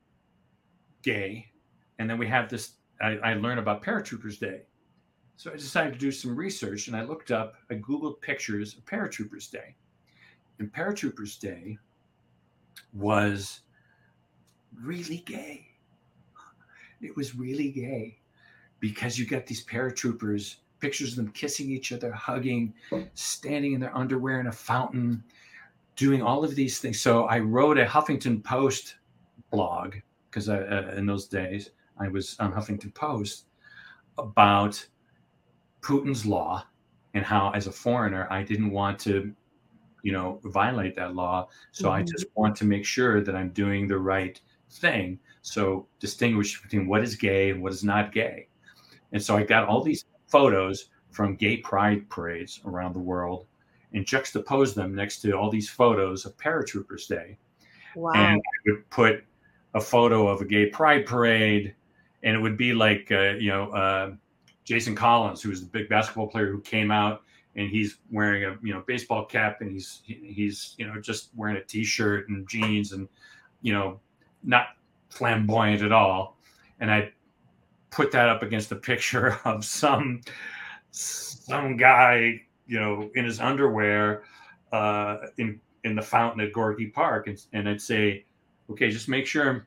gay, 1.03 1.47
and 1.99 2.09
then 2.09 2.19
we 2.19 2.27
have 2.27 2.49
this 2.49 2.73
I, 3.01 3.17
I 3.19 3.35
learned 3.35 3.61
about 3.61 3.83
Paratroopers 3.83 4.39
Day. 4.39 4.63
So 5.37 5.53
I 5.53 5.57
decided 5.57 5.93
to 5.93 5.99
do 5.99 6.11
some 6.11 6.35
research 6.35 6.89
and 6.89 6.97
I 6.97 7.03
looked 7.03 7.31
up, 7.31 7.55
I 7.71 7.75
Googled 7.75 8.21
pictures 8.21 8.75
of 8.77 8.85
Paratroopers 8.85 9.49
Day. 9.49 9.77
And 10.59 10.73
Paratroopers 10.73 11.39
Day 11.39 11.79
was 12.93 13.61
really 14.83 15.19
gay. 15.19 15.69
It 17.01 17.17
was 17.17 17.37
really 17.37 17.71
gay 17.71 18.18
because 18.81 19.19
you 19.19 19.27
got 19.27 19.47
these 19.47 19.65
paratroopers, 19.65 20.57
pictures 20.81 21.11
of 21.11 21.17
them 21.17 21.33
kissing 21.33 21.71
each 21.71 21.93
other, 21.93 22.13
hugging, 22.13 22.73
standing 23.15 23.73
in 23.73 23.81
their 23.81 23.97
underwear 23.97 24.41
in 24.41 24.47
a 24.47 24.53
fountain, 24.53 25.23
doing 25.97 26.23
all 26.23 26.45
of 26.45 26.55
these 26.55 26.79
things. 26.79 27.01
So 27.01 27.25
I 27.25 27.41
wrote 27.41 27.79
a 27.79 27.85
Huffington 27.85 28.43
Post 28.45 28.97
blog 29.51 29.97
because 30.31 30.49
uh, 30.49 30.93
in 30.97 31.07
those 31.07 31.27
days 31.27 31.71
I 31.99 32.09
was 32.09 32.37
on 32.39 32.53
Huffington 32.53 32.95
Post 32.95 33.47
about 34.17 34.87
Putin's 35.81 36.27
law 36.27 36.65
and 37.15 37.25
how, 37.25 37.51
as 37.51 37.67
a 37.67 37.73
foreigner, 37.73 38.29
I 38.31 38.43
didn't 38.43 38.71
want 38.71 38.99
to, 39.01 39.33
you 40.03 40.13
know, 40.13 40.41
violate 40.45 40.95
that 40.97 41.15
law. 41.15 41.49
So 41.73 41.87
mm-hmm. 41.87 41.95
I 41.95 42.03
just 42.03 42.27
want 42.35 42.55
to 42.57 42.65
make 42.65 42.85
sure 42.85 43.23
that 43.23 43.35
I'm 43.35 43.51
doing 43.51 43.89
the 43.89 43.99
right 43.99 44.41
thing. 44.71 45.19
So 45.43 45.87
distinguish 45.99 46.61
between 46.61 46.87
what 46.87 47.03
is 47.03 47.17
gay 47.17 47.51
and 47.51 47.63
what 47.63 47.73
is 47.73 47.83
not 47.83 48.13
gay. 48.13 48.48
And 49.13 49.23
so 49.23 49.37
I 49.37 49.43
got 49.43 49.69
all 49.69 49.83
these 49.83 50.05
photos 50.27 50.91
from 51.11 51.37
gay 51.37 51.59
pride 51.59 52.09
parades 52.11 52.61
around 52.65 52.95
the 52.95 53.01
world 53.01 53.47
and 53.93 54.05
juxtaposed 54.05 54.75
them 54.75 54.95
next 54.95 55.21
to 55.23 55.33
all 55.33 55.51
these 55.51 55.69
photos 55.69 56.27
of 56.27 56.37
Paratroopers 56.37 57.09
Day. 57.09 57.39
Wow. 57.97 58.13
And 58.15 58.41
I 58.41 58.71
would 58.71 58.91
put 58.91 59.25
a 59.75 59.81
photo 59.81 60.29
of 60.29 60.41
a 60.41 60.45
gay 60.45 60.67
pride 60.67 61.07
parade, 61.07 61.75
and 62.23 62.37
it 62.37 62.41
would 62.41 62.57
be 62.57 62.75
like, 62.75 63.11
uh, 63.11 63.35
you 63.39 63.49
know, 63.49 63.71
uh, 63.71 64.13
Jason 64.65 64.95
Collins, 64.95 65.41
who 65.41 65.49
was 65.49 65.61
the 65.61 65.67
big 65.67 65.89
basketball 65.89 66.29
player 66.29 66.51
who 66.51 66.61
came 66.61 66.91
out 66.91 67.23
and 67.57 67.71
he's 67.71 67.99
wearing 68.11 68.45
a 68.45 68.57
you 68.63 68.73
know 68.73 68.83
baseball 68.87 69.25
cap 69.25 69.61
and 69.61 69.73
he's 69.73 70.03
he's 70.05 70.75
you 70.79 70.87
know 70.87 71.01
just 71.01 71.31
wearing 71.35 71.57
a 71.57 71.65
t-shirt 71.65 72.29
and 72.29 72.49
jeans 72.49 72.93
and 72.93 73.09
you 73.63 73.73
know 73.73 73.99
not 74.43 74.69
flamboyant 75.11 75.83
at 75.83 75.93
all. 75.93 76.39
And 76.81 76.91
I 76.91 77.13
put 77.91 78.13
that 78.13 78.29
up 78.29 78.43
against 78.43 78.73
a 78.73 78.77
picture 78.77 79.39
of 79.45 79.65
some 79.65 80.21
some 80.91 81.77
guy, 81.77 82.43
you 82.67 82.81
know, 82.81 83.11
in 83.15 83.25
his 83.25 83.41
underwear 83.41 84.25
uh, 84.73 85.19
in 85.39 85.61
in 85.85 85.95
the 85.95 86.03
fountain 86.03 86.41
at 86.41 86.53
Gorky 86.53 86.87
Park, 86.87 87.29
and, 87.29 87.41
and 87.53 87.69
I'd 87.69 87.81
say, 87.81 88.25
okay, 88.71 88.91
just 88.91 89.09
make 89.09 89.27
sure 89.27 89.67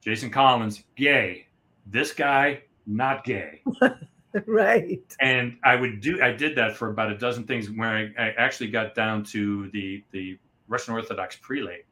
Jason 0.00 0.30
Collins 0.30 0.84
gay. 0.96 1.46
This 1.86 2.12
guy 2.12 2.62
not 2.86 3.24
gay. 3.24 3.62
right. 4.46 5.16
And 5.20 5.56
I 5.64 5.76
would 5.76 6.00
do. 6.00 6.22
I 6.22 6.32
did 6.32 6.56
that 6.56 6.76
for 6.76 6.90
about 6.90 7.10
a 7.10 7.18
dozen 7.18 7.44
things, 7.44 7.70
where 7.70 7.88
I, 7.88 8.22
I 8.22 8.30
actually 8.36 8.70
got 8.70 8.94
down 8.94 9.24
to 9.24 9.70
the 9.70 10.02
the 10.10 10.38
Russian 10.68 10.94
Orthodox 10.94 11.36
prelate, 11.36 11.86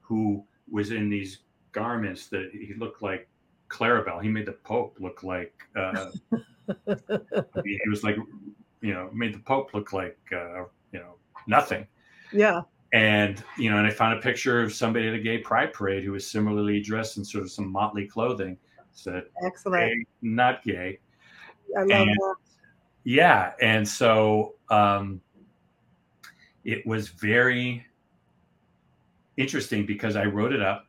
who 0.00 0.44
was 0.70 0.90
in 0.90 1.08
these 1.08 1.38
garments 1.72 2.26
that 2.28 2.50
he 2.52 2.74
looked 2.76 3.02
like 3.02 3.28
Clarabelle. 3.68 4.22
He 4.22 4.28
made 4.28 4.46
the 4.46 4.52
Pope 4.52 4.96
look 5.00 5.22
like 5.22 5.54
uh, 5.76 6.10
he 7.64 7.88
was 7.88 8.02
like, 8.02 8.16
you 8.80 8.94
know, 8.94 9.10
made 9.12 9.34
the 9.34 9.40
Pope 9.40 9.74
look 9.74 9.92
like 9.92 10.18
uh, 10.32 10.64
you 10.92 11.00
know 11.00 11.14
nothing. 11.46 11.86
Yeah. 12.32 12.62
And 12.92 13.42
you 13.58 13.70
know, 13.70 13.78
and 13.78 13.86
I 13.86 13.90
found 13.90 14.18
a 14.18 14.22
picture 14.22 14.62
of 14.62 14.72
somebody 14.72 15.08
at 15.08 15.14
a 15.14 15.18
gay 15.18 15.38
pride 15.38 15.72
parade 15.72 16.04
who 16.04 16.12
was 16.12 16.28
similarly 16.28 16.80
dressed 16.80 17.18
in 17.18 17.24
sort 17.24 17.44
of 17.44 17.50
some 17.50 17.70
motley 17.70 18.06
clothing. 18.06 18.56
Said, 18.92 19.24
"Excellent, 19.44 19.92
gay, 19.92 20.04
not 20.22 20.64
gay." 20.64 20.98
I 21.76 21.80
love 21.80 21.90
and, 21.90 22.08
that. 22.08 22.34
Yeah, 23.04 23.52
and 23.60 23.86
so 23.86 24.54
um, 24.70 25.20
it 26.64 26.86
was 26.86 27.08
very 27.08 27.86
interesting 29.36 29.86
because 29.86 30.16
I 30.16 30.24
wrote 30.24 30.52
it 30.52 30.62
up 30.62 30.87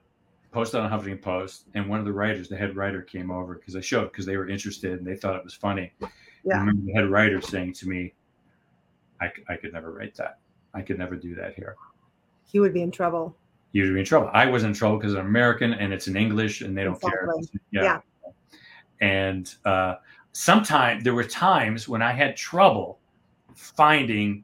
posted 0.51 0.79
on 0.79 0.89
Huffington 0.89 1.21
Post, 1.21 1.65
and 1.75 1.88
one 1.88 1.99
of 1.99 2.05
the 2.05 2.13
writers, 2.13 2.49
the 2.49 2.57
head 2.57 2.75
writer, 2.75 3.01
came 3.01 3.29
over 3.31 3.55
because 3.55 3.75
I 3.75 3.81
showed 3.81 4.12
because 4.12 4.25
they 4.25 4.38
were 4.38 4.49
interested 4.49 4.99
and 4.99 5.05
they 5.05 5.15
thought 5.15 5.35
it 5.35 5.43
was 5.43 5.53
funny. 5.53 5.91
Yeah. 6.43 6.55
I 6.55 6.59
remember 6.59 6.85
the 6.85 6.93
head 6.93 7.09
writer 7.09 7.41
saying 7.41 7.73
to 7.73 7.88
me, 7.88 8.13
I, 9.21 9.31
I 9.47 9.55
could 9.55 9.73
never 9.73 9.91
write 9.91 10.15
that. 10.15 10.39
I 10.73 10.81
could 10.81 10.97
never 10.97 11.15
do 11.15 11.35
that 11.35 11.55
here. 11.55 11.75
He 12.45 12.59
would 12.59 12.73
be 12.73 12.81
in 12.81 12.91
trouble. 12.91 13.35
He 13.73 13.81
would 13.81 13.93
be 13.93 13.99
in 13.99 14.05
trouble. 14.05 14.29
I 14.33 14.45
was 14.45 14.63
in 14.63 14.73
trouble 14.73 14.97
because 14.97 15.13
I'm 15.13 15.27
American 15.27 15.73
and 15.73 15.93
it's 15.93 16.07
in 16.07 16.15
English 16.15 16.62
and 16.62 16.77
they 16.77 16.83
don't 16.83 16.95
exactly. 16.95 17.19
care. 17.27 17.62
Yeah. 17.71 17.83
yeah. 17.83 18.31
And 19.01 19.53
uh, 19.65 19.95
sometimes 20.31 21.03
there 21.03 21.13
were 21.13 21.23
times 21.23 21.88
when 21.88 22.01
I 22.01 22.12
had 22.12 22.35
trouble 22.35 22.99
finding 23.55 24.43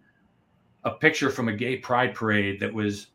a 0.83 0.91
picture 0.91 1.31
from 1.31 1.47
a 1.47 1.53
gay 1.53 1.77
pride 1.77 2.13
parade 2.13 2.59
that 2.59 2.71
was 2.71 3.07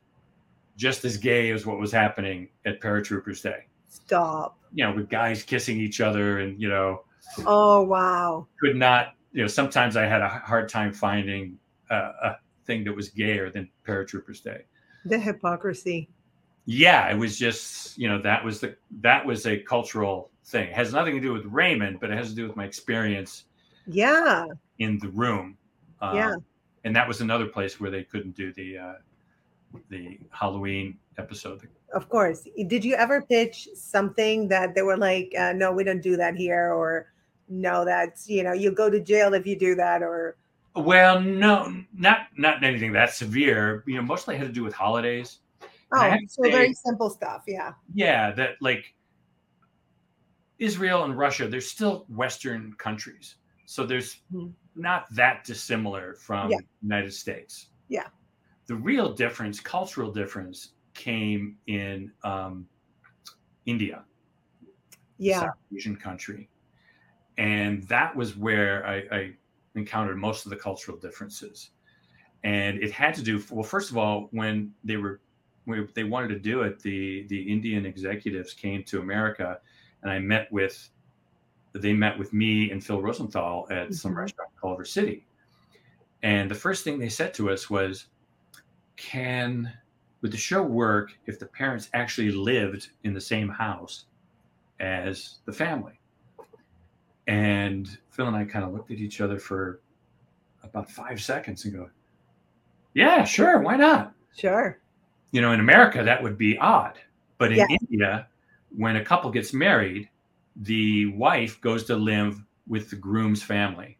just 0.80 1.04
as 1.04 1.18
gay 1.18 1.50
as 1.50 1.66
what 1.66 1.78
was 1.78 1.92
happening 1.92 2.48
at 2.64 2.80
Paratroopers 2.80 3.42
Day. 3.42 3.66
Stop. 3.90 4.58
You 4.72 4.86
know, 4.86 4.94
with 4.94 5.10
guys 5.10 5.42
kissing 5.42 5.78
each 5.78 6.00
other 6.00 6.38
and, 6.38 6.58
you 6.58 6.70
know. 6.70 7.02
Oh, 7.44 7.82
wow. 7.82 8.46
Could 8.58 8.76
not, 8.76 9.14
you 9.32 9.42
know, 9.42 9.46
sometimes 9.46 9.94
I 9.94 10.06
had 10.06 10.22
a 10.22 10.28
hard 10.28 10.70
time 10.70 10.94
finding 10.94 11.58
a 11.90 12.36
thing 12.64 12.82
that 12.84 12.96
was 12.96 13.10
gayer 13.10 13.50
than 13.50 13.68
Paratroopers 13.86 14.42
Day. 14.42 14.62
The 15.04 15.18
hypocrisy. 15.18 16.08
Yeah, 16.64 17.10
it 17.10 17.18
was 17.18 17.38
just, 17.38 17.98
you 17.98 18.08
know, 18.08 18.22
that 18.22 18.42
was 18.42 18.60
the, 18.60 18.74
that 19.02 19.26
was 19.26 19.46
a 19.46 19.58
cultural 19.58 20.30
thing. 20.46 20.68
It 20.68 20.74
has 20.74 20.94
nothing 20.94 21.14
to 21.14 21.20
do 21.20 21.34
with 21.34 21.44
Raymond, 21.44 22.00
but 22.00 22.10
it 22.10 22.16
has 22.16 22.30
to 22.30 22.34
do 22.34 22.46
with 22.46 22.56
my 22.56 22.64
experience. 22.64 23.44
Yeah. 23.86 24.46
In 24.78 24.98
the 24.98 25.08
room. 25.10 25.58
Um, 26.00 26.16
yeah. 26.16 26.34
And 26.84 26.96
that 26.96 27.06
was 27.06 27.20
another 27.20 27.46
place 27.46 27.78
where 27.78 27.90
they 27.90 28.04
couldn't 28.04 28.34
do 28.34 28.50
the, 28.54 28.78
uh, 28.78 28.94
the 29.88 30.18
Halloween 30.30 30.98
episode. 31.18 31.68
Of 31.92 32.08
course. 32.08 32.46
Did 32.66 32.84
you 32.84 32.94
ever 32.94 33.22
pitch 33.22 33.68
something 33.74 34.48
that 34.48 34.74
they 34.74 34.82
were 34.82 34.96
like, 34.96 35.32
uh, 35.38 35.52
no, 35.52 35.72
we 35.72 35.84
don't 35.84 36.02
do 36.02 36.16
that 36.16 36.36
here, 36.36 36.72
or 36.72 37.12
no, 37.48 37.84
that's 37.84 38.28
you 38.28 38.42
know, 38.42 38.52
you 38.52 38.70
go 38.70 38.88
to 38.88 39.00
jail 39.00 39.34
if 39.34 39.46
you 39.46 39.58
do 39.58 39.74
that, 39.74 40.02
or? 40.02 40.36
Well, 40.76 41.20
no, 41.20 41.82
not 41.92 42.28
not 42.36 42.62
anything 42.62 42.92
that 42.92 43.12
severe. 43.12 43.82
You 43.86 43.96
know, 43.96 44.02
mostly 44.02 44.36
had 44.36 44.46
to 44.46 44.52
do 44.52 44.62
with 44.62 44.74
holidays. 44.74 45.38
Oh, 45.92 46.16
so 46.28 46.44
say, 46.44 46.50
very 46.52 46.72
simple 46.72 47.10
stuff. 47.10 47.42
Yeah. 47.48 47.72
Yeah, 47.92 48.30
that 48.32 48.50
like 48.60 48.94
Israel 50.60 51.04
and 51.04 51.18
Russia, 51.18 51.48
they're 51.48 51.60
still 51.60 52.06
Western 52.08 52.74
countries, 52.78 53.36
so 53.66 53.84
there's 53.84 54.18
mm-hmm. 54.32 54.50
not 54.76 55.12
that 55.16 55.42
dissimilar 55.44 56.14
from 56.14 56.52
yeah. 56.52 56.58
United 56.80 57.12
States. 57.12 57.70
Yeah 57.88 58.06
the 58.70 58.76
real 58.76 59.12
difference, 59.12 59.58
cultural 59.58 60.12
difference, 60.12 60.74
came 60.94 61.56
in 61.66 62.12
um, 62.22 62.68
India, 63.66 64.04
yeah, 65.18 65.40
South 65.40 65.56
Asian 65.74 65.96
country, 65.96 66.48
and 67.36 67.82
that 67.88 68.14
was 68.14 68.36
where 68.36 68.86
I, 68.86 68.96
I 69.10 69.32
encountered 69.74 70.18
most 70.18 70.46
of 70.46 70.50
the 70.50 70.56
cultural 70.56 70.96
differences. 70.96 71.70
And 72.44 72.80
it 72.80 72.92
had 72.92 73.12
to 73.14 73.22
do 73.22 73.42
well. 73.50 73.64
First 73.64 73.90
of 73.90 73.98
all, 73.98 74.28
when 74.30 74.72
they 74.84 74.96
were 74.96 75.18
when 75.64 75.88
they 75.94 76.04
wanted 76.04 76.28
to 76.28 76.38
do 76.38 76.62
it, 76.62 76.78
the 76.78 77.26
the 77.26 77.42
Indian 77.42 77.84
executives 77.84 78.54
came 78.54 78.84
to 78.84 79.00
America, 79.00 79.58
and 80.02 80.12
I 80.12 80.20
met 80.20 80.46
with 80.52 80.90
they 81.72 81.92
met 81.92 82.16
with 82.16 82.32
me 82.32 82.70
and 82.70 82.86
Phil 82.86 83.02
Rosenthal 83.02 83.66
at 83.72 83.86
mm-hmm. 83.86 83.94
some 83.94 84.16
restaurant 84.16 84.52
in 84.54 84.60
Culver 84.60 84.84
City. 84.84 85.26
And 86.22 86.48
the 86.48 86.54
first 86.54 86.84
thing 86.84 87.00
they 87.00 87.08
said 87.08 87.34
to 87.34 87.50
us 87.50 87.68
was, 87.68 88.06
can 89.00 89.72
would 90.20 90.30
the 90.30 90.36
show 90.36 90.62
work 90.62 91.12
if 91.26 91.38
the 91.38 91.46
parents 91.46 91.88
actually 91.94 92.30
lived 92.30 92.90
in 93.04 93.14
the 93.14 93.20
same 93.20 93.48
house 93.48 94.04
as 94.78 95.38
the 95.46 95.52
family? 95.52 95.98
And 97.26 97.98
Phil 98.10 98.26
and 98.26 98.36
I 98.36 98.44
kind 98.44 98.64
of 98.64 98.72
looked 98.72 98.90
at 98.90 98.98
each 98.98 99.20
other 99.20 99.38
for 99.38 99.80
about 100.62 100.90
five 100.90 101.22
seconds 101.22 101.64
and 101.64 101.74
go, 101.74 101.88
Yeah, 102.92 103.24
sure, 103.24 103.60
why 103.60 103.76
not? 103.76 104.12
Sure. 104.36 104.78
You 105.32 105.40
know, 105.40 105.52
in 105.52 105.60
America, 105.60 106.02
that 106.02 106.22
would 106.22 106.36
be 106.36 106.58
odd. 106.58 106.98
But 107.38 107.52
in 107.52 107.58
yeah. 107.58 107.66
India, 107.80 108.28
when 108.76 108.96
a 108.96 109.04
couple 109.04 109.30
gets 109.30 109.54
married, 109.54 110.10
the 110.56 111.06
wife 111.12 111.60
goes 111.60 111.84
to 111.84 111.96
live 111.96 112.42
with 112.66 112.90
the 112.90 112.96
groom's 112.96 113.42
family. 113.42 113.96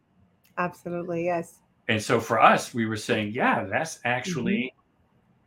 Absolutely, 0.59 1.24
yes. 1.24 1.61
And 1.88 2.03
so 2.03 2.20
for 2.20 2.40
us, 2.40 2.74
we 2.74 2.84
were 2.84 2.96
saying, 2.96 3.32
yeah, 3.32 3.64
that's 3.64 4.01
actually 4.05 4.59
mm-hmm. 4.59 4.79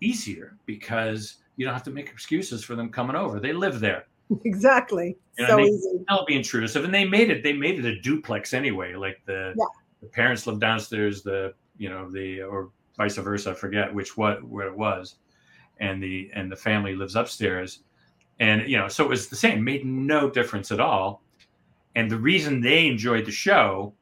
Easier 0.03 0.57
because 0.65 1.37
you 1.55 1.65
don't 1.65 1.73
have 1.73 1.83
to 1.83 1.91
make 1.91 2.09
excuses 2.09 2.63
for 2.63 2.75
them 2.75 2.89
coming 2.89 3.15
over. 3.15 3.39
They 3.39 3.53
live 3.53 3.79
there. 3.79 4.05
Exactly. 4.45 5.17
You 5.37 5.43
know, 5.43 5.49
so 5.49 5.57
they, 5.57 5.63
easy. 5.63 6.05
They'll 6.07 6.25
be 6.25 6.35
intrusive, 6.35 6.85
and 6.85 6.93
they 6.93 7.05
made 7.05 7.29
it. 7.29 7.43
They 7.43 7.53
made 7.53 7.77
it 7.77 7.85
a 7.85 7.99
duplex 7.99 8.53
anyway. 8.53 8.95
Like 8.95 9.21
the, 9.25 9.53
yeah. 9.55 9.65
the 10.01 10.07
parents 10.07 10.47
live 10.47 10.59
downstairs. 10.59 11.21
The 11.21 11.53
you 11.77 11.89
know 11.89 12.09
the 12.09 12.41
or 12.41 12.71
vice 12.97 13.17
versa. 13.17 13.51
I 13.51 13.53
forget 13.53 13.93
which 13.93 14.17
what 14.17 14.43
where 14.43 14.67
it 14.67 14.77
was, 14.77 15.15
and 15.79 16.01
the 16.01 16.31
and 16.33 16.51
the 16.51 16.55
family 16.55 16.95
lives 16.95 17.15
upstairs, 17.15 17.83
and 18.39 18.67
you 18.67 18.77
know 18.77 18.87
so 18.87 19.03
it 19.03 19.09
was 19.09 19.27
the 19.27 19.35
same. 19.35 19.63
Made 19.63 19.85
no 19.85 20.29
difference 20.29 20.71
at 20.71 20.79
all. 20.79 21.21
and 21.95 22.09
the 22.09 22.17
reason 22.17 22.61
they 22.61 22.87
enjoyed 22.87 23.25
the 23.25 23.31
show, 23.31 23.93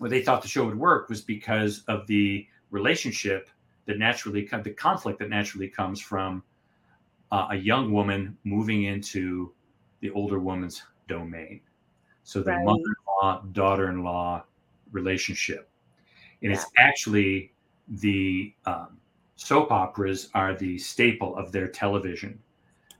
or 0.00 0.08
they 0.08 0.22
thought 0.22 0.42
the 0.42 0.48
show 0.48 0.64
would 0.64 0.78
work, 0.78 1.08
was 1.08 1.20
because 1.20 1.82
of 1.88 2.06
the 2.06 2.46
relationship 2.70 3.50
that 3.86 3.98
naturally, 3.98 4.48
the 4.62 4.70
conflict 4.70 5.18
that 5.18 5.28
naturally 5.28 5.68
comes 5.68 6.00
from 6.00 6.42
uh, 7.32 7.48
a 7.50 7.56
young 7.56 7.92
woman 7.92 8.36
moving 8.44 8.84
into 8.84 9.52
the 10.00 10.10
older 10.10 10.38
woman's 10.38 10.82
domain. 11.08 11.60
So 12.22 12.42
the 12.42 12.52
right. 12.52 12.64
mother-in-law, 12.64 13.44
daughter-in-law 13.52 14.44
relationship, 14.92 15.70
and 16.42 16.50
yeah. 16.50 16.56
it's 16.56 16.66
actually 16.78 17.52
the 17.88 18.54
um, 18.66 18.98
soap 19.36 19.72
operas 19.72 20.28
are 20.34 20.54
the 20.54 20.78
staple 20.78 21.36
of 21.36 21.50
their 21.50 21.66
television. 21.68 22.38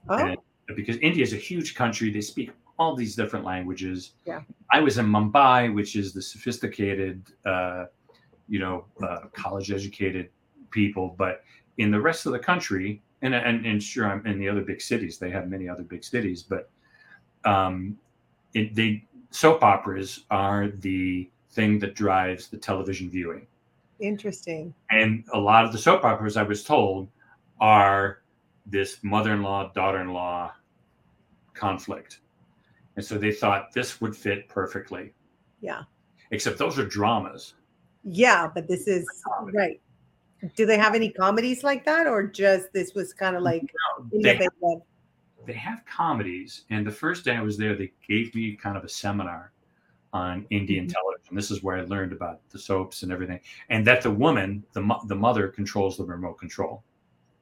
Oh. 0.09 0.16
And 0.16 0.37
because 0.74 0.97
India 0.97 1.22
is 1.22 1.33
a 1.33 1.37
huge 1.37 1.74
country, 1.74 2.11
they 2.11 2.20
speak 2.20 2.51
all 2.78 2.97
these 2.97 3.14
different 3.14 3.45
languages. 3.45 4.12
Yeah. 4.24 4.41
I 4.72 4.81
was 4.81 4.99
in 4.99 5.07
Mumbai, 5.07 5.72
which 5.72 5.97
is 5.97 6.12
the 6.14 6.22
sophisticated, 6.22 7.26
uh, 7.45 7.87
you 8.49 8.59
know, 8.59 8.87
uh, 9.03 9.26
college 9.33 9.70
educated 9.70 10.31
people, 10.71 11.14
but 11.18 11.43
in 11.79 11.91
the 11.91 12.01
rest 12.01 12.27
of 12.27 12.33
the 12.33 12.39
country, 12.39 13.03
and, 13.23 13.35
and, 13.35 13.66
and 13.66 13.83
sure, 13.83 14.07
I'm 14.07 14.25
in 14.27 14.39
the 14.39 14.49
other 14.49 14.62
big 14.62 14.81
cities, 14.81 15.18
they 15.18 15.31
have 15.31 15.49
many 15.49 15.68
other 15.68 15.83
big 15.83 16.05
cities, 16.05 16.43
but 16.43 16.71
um, 17.45 17.99
it, 18.55 18.75
they 18.75 19.05
soap 19.31 19.62
operas 19.62 20.25
are 20.31 20.68
the 20.68 21.31
thing 21.51 21.79
that 21.79 21.95
drives 21.95 22.49
the 22.49 22.57
television 22.57 23.11
viewing. 23.11 23.47
Interesting. 24.01 24.75
And 24.91 25.25
a 25.33 25.39
lot 25.39 25.64
of 25.64 25.73
the 25.73 25.79
soap 25.79 26.05
operas, 26.05 26.37
I 26.37 26.43
was 26.43 26.64
told, 26.64 27.09
are 27.61 28.23
this 28.66 28.99
mother-in-law 29.03 29.73
daughter-in-law 29.75 30.53
conflict, 31.55 32.21
and 32.97 33.05
so 33.05 33.18
they 33.18 33.33
thought 33.33 33.73
this 33.73 34.01
would 34.01 34.16
fit 34.16 34.49
perfectly. 34.49 35.12
Yeah. 35.61 35.83
Except 36.31 36.59
those 36.59 36.79
are 36.79 36.87
dramas. 36.87 37.55
Yeah, 38.05 38.49
but 38.55 38.66
this 38.68 38.87
is 38.87 39.07
right. 39.53 39.81
Do 40.57 40.66
they 40.66 40.78
have 40.78 40.95
any 40.95 41.11
comedies 41.11 41.62
like 41.62 41.84
that, 41.84 42.07
or 42.07 42.26
just 42.26 42.72
this 42.72 42.95
was 42.95 43.12
kind 43.12 43.36
of 43.36 43.43
like 43.43 43.62
no, 43.62 44.20
they, 44.22 44.36
have, 44.36 44.80
they 45.47 45.53
have 45.53 45.84
comedies. 45.86 46.64
And 46.70 46.86
the 46.86 46.91
first 46.91 47.24
day 47.24 47.36
I 47.36 47.43
was 47.43 47.59
there, 47.59 47.74
they 47.74 47.93
gave 48.09 48.34
me 48.34 48.57
kind 48.57 48.76
of 48.76 48.84
a 48.84 48.88
seminar 48.88 49.53
on 50.12 50.47
Indian 50.51 50.86
mm-hmm. 50.86 50.93
television. 50.93 51.36
This 51.36 51.51
is 51.51 51.62
where 51.62 51.78
I 51.78 51.82
learned 51.82 52.12
about 52.12 52.41
the 52.51 52.59
soaps 52.59 53.03
and 53.03 53.12
everything, 53.12 53.41
and 53.68 53.86
that 53.86 54.03
the 54.03 54.11
woman, 54.11 54.64
the 54.72 54.97
the 55.07 55.14
mother, 55.14 55.49
controls 55.49 55.97
the 55.97 56.05
remote 56.05 56.34
control 56.34 56.82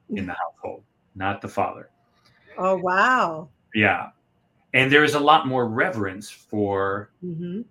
in 0.09 0.25
the 0.25 0.33
household, 0.33 0.83
not 1.15 1.41
the 1.41 1.47
father. 1.47 1.89
Oh 2.57 2.75
wow! 2.77 3.49
Yeah, 3.73 4.09
and 4.73 4.91
there 4.91 5.03
is 5.03 5.13
a 5.13 5.19
lot 5.19 5.47
more 5.47 5.67
reverence 5.67 6.29
for 6.29 7.11
mm-hmm. 7.23 7.61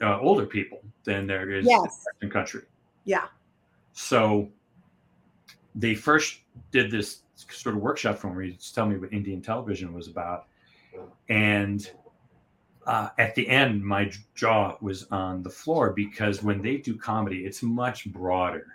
uh, 0.00 0.18
older 0.20 0.46
people 0.46 0.80
than 1.04 1.26
there 1.26 1.50
is 1.50 1.66
yes. 1.66 1.76
in 1.76 1.82
the 1.82 1.88
Western 1.88 2.30
country. 2.30 2.62
Yeah. 3.04 3.26
So 3.96 4.50
they 5.74 5.94
first 5.94 6.40
did 6.70 6.90
this 6.90 7.22
sort 7.34 7.74
of 7.74 7.80
workshop 7.80 8.18
for 8.18 8.32
me 8.32 8.52
to 8.52 8.74
tell 8.74 8.84
me 8.84 8.98
what 8.98 9.10
Indian 9.10 9.40
television 9.40 9.94
was 9.94 10.06
about. 10.06 10.48
And 11.30 11.90
uh, 12.86 13.08
at 13.18 13.34
the 13.34 13.48
end, 13.48 13.82
my 13.82 14.12
jaw 14.34 14.76
was 14.82 15.04
on 15.10 15.42
the 15.42 15.48
floor 15.48 15.94
because 15.94 16.42
when 16.42 16.60
they 16.60 16.76
do 16.76 16.94
comedy, 16.94 17.46
it's 17.46 17.62
much 17.62 18.06
broader 18.12 18.66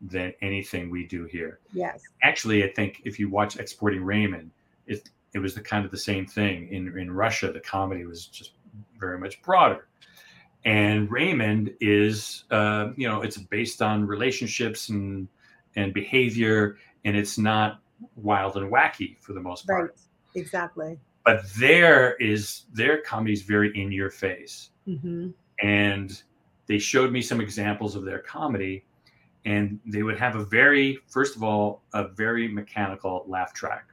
than 0.00 0.32
anything 0.40 0.90
we 0.90 1.06
do 1.06 1.24
here. 1.24 1.58
Yes. 1.72 2.02
Actually, 2.22 2.62
I 2.62 2.68
think 2.68 3.02
if 3.04 3.18
you 3.18 3.28
watch 3.28 3.56
Exporting 3.56 4.04
Raymond, 4.04 4.52
it 4.86 5.10
it 5.34 5.40
was 5.40 5.56
the 5.56 5.60
kind 5.60 5.84
of 5.84 5.90
the 5.90 5.98
same 5.98 6.24
thing 6.24 6.68
in 6.68 6.96
in 6.96 7.10
Russia. 7.10 7.50
The 7.50 7.60
comedy 7.60 8.04
was 8.04 8.26
just 8.26 8.52
very 8.96 9.18
much 9.18 9.42
broader 9.42 9.88
and 10.66 11.10
Raymond 11.10 11.72
is 11.80 12.44
uh, 12.50 12.88
you 12.96 13.08
know 13.08 13.22
it's 13.22 13.38
based 13.38 13.80
on 13.80 14.06
relationships 14.06 14.90
and 14.90 15.28
and 15.76 15.94
behavior, 15.94 16.76
and 17.04 17.16
it's 17.16 17.38
not 17.38 17.80
wild 18.16 18.56
and 18.56 18.70
wacky 18.70 19.16
for 19.20 19.32
the 19.32 19.40
most 19.40 19.66
part. 19.66 19.96
Right. 20.34 20.40
Exactly. 20.40 20.98
But 21.24 21.44
there 21.58 22.14
is 22.16 22.64
their 22.72 23.00
comedy 23.00 23.32
is 23.32 23.42
very 23.42 23.80
in 23.80 23.90
your 23.92 24.10
face, 24.10 24.70
mm-hmm. 24.86 25.30
and 25.62 26.22
they 26.66 26.78
showed 26.78 27.12
me 27.12 27.22
some 27.22 27.40
examples 27.40 27.94
of 27.94 28.04
their 28.04 28.18
comedy, 28.18 28.84
and 29.44 29.78
they 29.86 30.02
would 30.02 30.18
have 30.18 30.34
a 30.34 30.44
very 30.44 30.98
first 31.06 31.36
of 31.36 31.44
all 31.44 31.82
a 31.94 32.08
very 32.08 32.48
mechanical 32.48 33.24
laugh 33.28 33.54
track, 33.54 33.86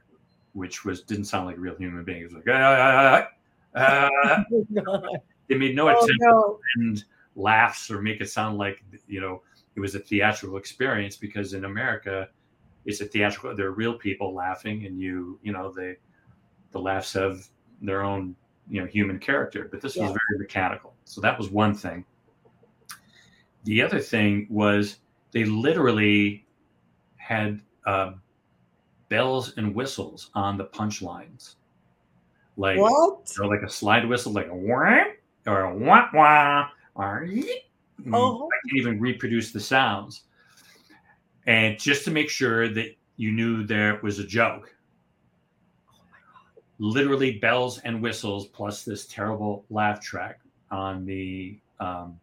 which 0.54 0.84
was 0.84 1.02
didn't 1.02 1.26
sound 1.26 1.46
like 1.46 1.56
a 1.56 1.60
real 1.60 1.76
human 1.76 2.04
being. 2.04 2.22
It 2.22 2.24
was 2.24 2.34
like 2.34 2.44
ah, 2.48 3.28
ah, 3.76 4.10
ah, 4.16 4.44
oh 4.88 5.16
they 5.48 5.56
made 5.56 5.74
no 5.74 5.88
oh, 5.88 5.92
attempt 5.92 6.14
no. 6.20 6.58
to 6.76 7.02
laughs 7.36 7.90
or 7.90 8.00
make 8.00 8.20
it 8.20 8.30
sound 8.30 8.58
like 8.58 8.82
you 9.06 9.20
know 9.20 9.42
it 9.74 9.80
was 9.80 9.94
a 9.94 9.98
theatrical 9.98 10.56
experience 10.56 11.16
because 11.16 11.54
in 11.54 11.64
America 11.64 12.28
it's 12.84 13.00
a 13.00 13.06
theatrical. 13.06 13.56
There 13.56 13.68
are 13.68 13.72
real 13.72 13.94
people 13.94 14.34
laughing, 14.34 14.86
and 14.86 15.00
you 15.00 15.38
you 15.42 15.52
know 15.52 15.72
they 15.72 15.96
the 16.72 16.78
laughs 16.78 17.12
have 17.14 17.46
their 17.80 18.02
own 18.02 18.36
you 18.68 18.80
know 18.80 18.86
human 18.86 19.18
character. 19.18 19.68
But 19.70 19.80
this 19.80 19.96
yeah. 19.96 20.02
was 20.02 20.10
very 20.10 20.38
mechanical. 20.38 20.94
So 21.04 21.20
that 21.20 21.38
was 21.38 21.50
one 21.50 21.74
thing. 21.74 22.04
The 23.64 23.80
other 23.80 24.00
thing 24.00 24.46
was 24.50 24.98
they 25.32 25.44
literally 25.44 26.46
had 27.16 27.62
uh, 27.86 28.12
bells 29.08 29.56
and 29.56 29.74
whistles 29.74 30.30
on 30.34 30.58
the 30.58 30.66
punchlines 30.66 31.54
like 32.56 32.78
what? 32.78 33.30
You 33.36 33.42
know, 33.42 33.48
like 33.48 33.62
a 33.62 33.68
slide 33.68 34.06
whistle, 34.08 34.32
like 34.32 34.48
a 34.48 34.54
wham, 34.54 35.13
or 35.46 35.62
a 35.62 35.74
wah 35.74 36.08
wah 36.12 36.68
or 36.94 37.28
oh. 38.12 38.48
I 38.48 38.68
can't 38.68 38.78
even 38.78 39.00
reproduce 39.00 39.52
the 39.52 39.60
sounds. 39.60 40.24
And 41.46 41.78
just 41.78 42.04
to 42.04 42.10
make 42.10 42.30
sure 42.30 42.68
that 42.68 42.96
you 43.16 43.32
knew 43.32 43.64
there 43.64 44.00
was 44.02 44.18
a 44.18 44.24
joke. 44.24 44.74
Literally 46.78 47.38
bells 47.38 47.78
and 47.80 48.02
whistles 48.02 48.48
plus 48.48 48.84
this 48.84 49.06
terrible 49.06 49.64
laugh 49.70 50.00
track 50.00 50.40
on 50.70 51.04
the 51.04 51.58
um, 51.78 52.18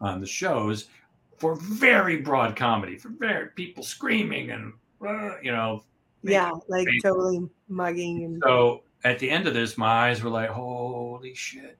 on 0.00 0.20
the 0.20 0.26
shows 0.26 0.86
for 1.36 1.56
very 1.56 2.16
broad 2.16 2.56
comedy, 2.56 2.96
for 2.96 3.10
very 3.10 3.48
people 3.48 3.82
screaming 3.82 4.52
and 4.52 4.72
uh, 5.06 5.38
you 5.42 5.52
know. 5.52 5.84
Yeah, 6.22 6.52
like 6.68 6.86
totally 7.02 7.46
mugging 7.68 8.24
and 8.24 8.42
so 8.44 8.84
at 9.04 9.18
the 9.18 9.28
end 9.28 9.48
of 9.48 9.54
this, 9.54 9.76
my 9.76 10.08
eyes 10.08 10.22
were 10.22 10.30
like, 10.30 10.50
"Holy 10.50 11.34
shit!" 11.34 11.78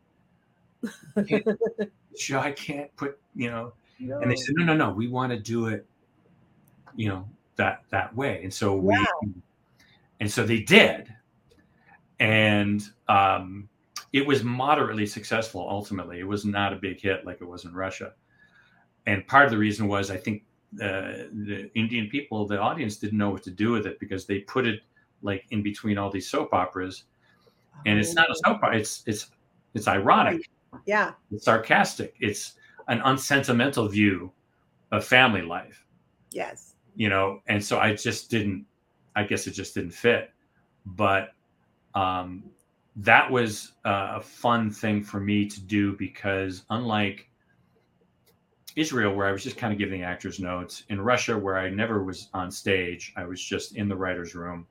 Sure, 2.16 2.38
I 2.40 2.52
can't 2.52 2.94
put, 2.96 3.18
you 3.34 3.50
know. 3.50 3.72
No. 3.98 4.20
And 4.20 4.30
they 4.30 4.36
said, 4.36 4.54
no, 4.56 4.64
no, 4.64 4.74
no, 4.74 4.90
we 4.90 5.08
want 5.08 5.30
to 5.32 5.38
do 5.38 5.66
it, 5.66 5.86
you 6.96 7.08
know, 7.08 7.28
that 7.56 7.82
that 7.90 8.14
way. 8.16 8.40
And 8.42 8.52
so 8.52 8.74
we, 8.74 9.06
and 10.20 10.30
so 10.30 10.44
they 10.44 10.60
did, 10.60 11.12
and 12.18 12.82
um, 13.08 13.68
it 14.12 14.26
was 14.26 14.42
moderately 14.42 15.06
successful. 15.06 15.66
Ultimately, 15.68 16.18
it 16.18 16.26
was 16.26 16.44
not 16.44 16.72
a 16.72 16.76
big 16.76 17.00
hit 17.00 17.24
like 17.24 17.40
it 17.40 17.48
was 17.48 17.64
in 17.64 17.72
Russia. 17.72 18.12
And 19.06 19.26
part 19.26 19.44
of 19.44 19.50
the 19.50 19.58
reason 19.58 19.88
was 19.88 20.10
I 20.10 20.16
think 20.16 20.44
uh, 20.80 21.28
the 21.32 21.70
Indian 21.74 22.08
people, 22.08 22.46
the 22.46 22.58
audience, 22.58 22.96
didn't 22.96 23.18
know 23.18 23.30
what 23.30 23.42
to 23.44 23.50
do 23.50 23.72
with 23.72 23.86
it 23.86 23.98
because 24.00 24.26
they 24.26 24.40
put 24.40 24.66
it 24.66 24.80
like 25.22 25.44
in 25.50 25.62
between 25.62 25.98
all 25.98 26.10
these 26.10 26.28
soap 26.28 26.52
operas, 26.52 27.04
and 27.86 27.98
it's 27.98 28.14
not 28.14 28.30
a 28.30 28.34
soap 28.34 28.62
opera. 28.62 28.76
It's 28.76 29.02
it's 29.06 29.28
it's 29.74 29.88
ironic. 29.88 30.48
Yeah. 30.86 31.12
It's 31.30 31.44
sarcastic. 31.44 32.14
It's 32.20 32.54
an 32.88 33.00
unsentimental 33.04 33.88
view 33.88 34.32
of 34.90 35.04
family 35.04 35.42
life. 35.42 35.84
Yes. 36.30 36.74
You 36.96 37.08
know, 37.08 37.40
and 37.46 37.64
so 37.64 37.78
I 37.78 37.94
just 37.94 38.30
didn't, 38.30 38.66
I 39.16 39.24
guess 39.24 39.46
it 39.46 39.52
just 39.52 39.74
didn't 39.74 39.92
fit. 39.92 40.30
But 40.84 41.34
um, 41.94 42.44
that 42.96 43.30
was 43.30 43.72
a 43.84 44.20
fun 44.20 44.70
thing 44.70 45.02
for 45.02 45.20
me 45.20 45.46
to 45.46 45.60
do 45.60 45.96
because 45.96 46.64
unlike 46.70 47.28
Israel, 48.76 49.14
where 49.14 49.26
I 49.26 49.32
was 49.32 49.42
just 49.42 49.56
kind 49.56 49.72
of 49.72 49.78
giving 49.78 50.02
actors 50.02 50.40
notes, 50.40 50.84
in 50.88 51.00
Russia, 51.00 51.38
where 51.38 51.58
I 51.58 51.68
never 51.68 52.02
was 52.04 52.28
on 52.34 52.50
stage, 52.50 53.12
I 53.16 53.24
was 53.24 53.42
just 53.42 53.76
in 53.76 53.88
the 53.88 53.96
writer's 53.96 54.34
room. 54.34 54.66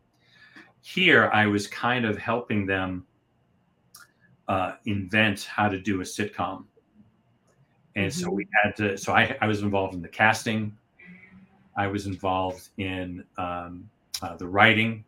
Here, 0.82 1.30
I 1.34 1.46
was 1.46 1.68
kind 1.68 2.06
of 2.06 2.18
helping 2.18 2.66
them 2.66 3.06
uh, 4.52 4.76
invent 4.84 5.44
how 5.44 5.70
to 5.70 5.80
do 5.80 6.02
a 6.02 6.04
sitcom. 6.04 6.66
And 7.96 8.12
mm-hmm. 8.12 8.22
so 8.22 8.30
we 8.30 8.46
had 8.62 8.76
to, 8.76 8.98
so 8.98 9.14
I, 9.14 9.38
I 9.40 9.48
was 9.48 9.62
involved 9.62 9.94
in 9.94 10.02
the 10.02 10.10
casting. 10.10 10.76
I 11.78 11.88
was 11.88 12.06
involved 12.06 12.68
in 12.78 13.24
um, 13.38 13.90
uh, 14.22 14.36
the 14.36 14.46
writing 14.46 15.06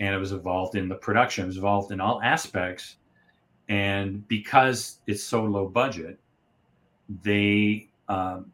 and 0.00 0.12
I 0.12 0.18
was 0.18 0.32
involved 0.32 0.74
in 0.74 0.88
the 0.88 0.96
production. 0.96 1.44
I 1.44 1.46
was 1.46 1.56
involved 1.58 1.92
in 1.92 2.00
all 2.00 2.20
aspects. 2.22 2.96
And 3.68 4.26
because 4.26 4.98
it's 5.06 5.22
so 5.22 5.44
low 5.44 5.68
budget, 5.68 6.18
they 7.22 7.88
um, 8.08 8.52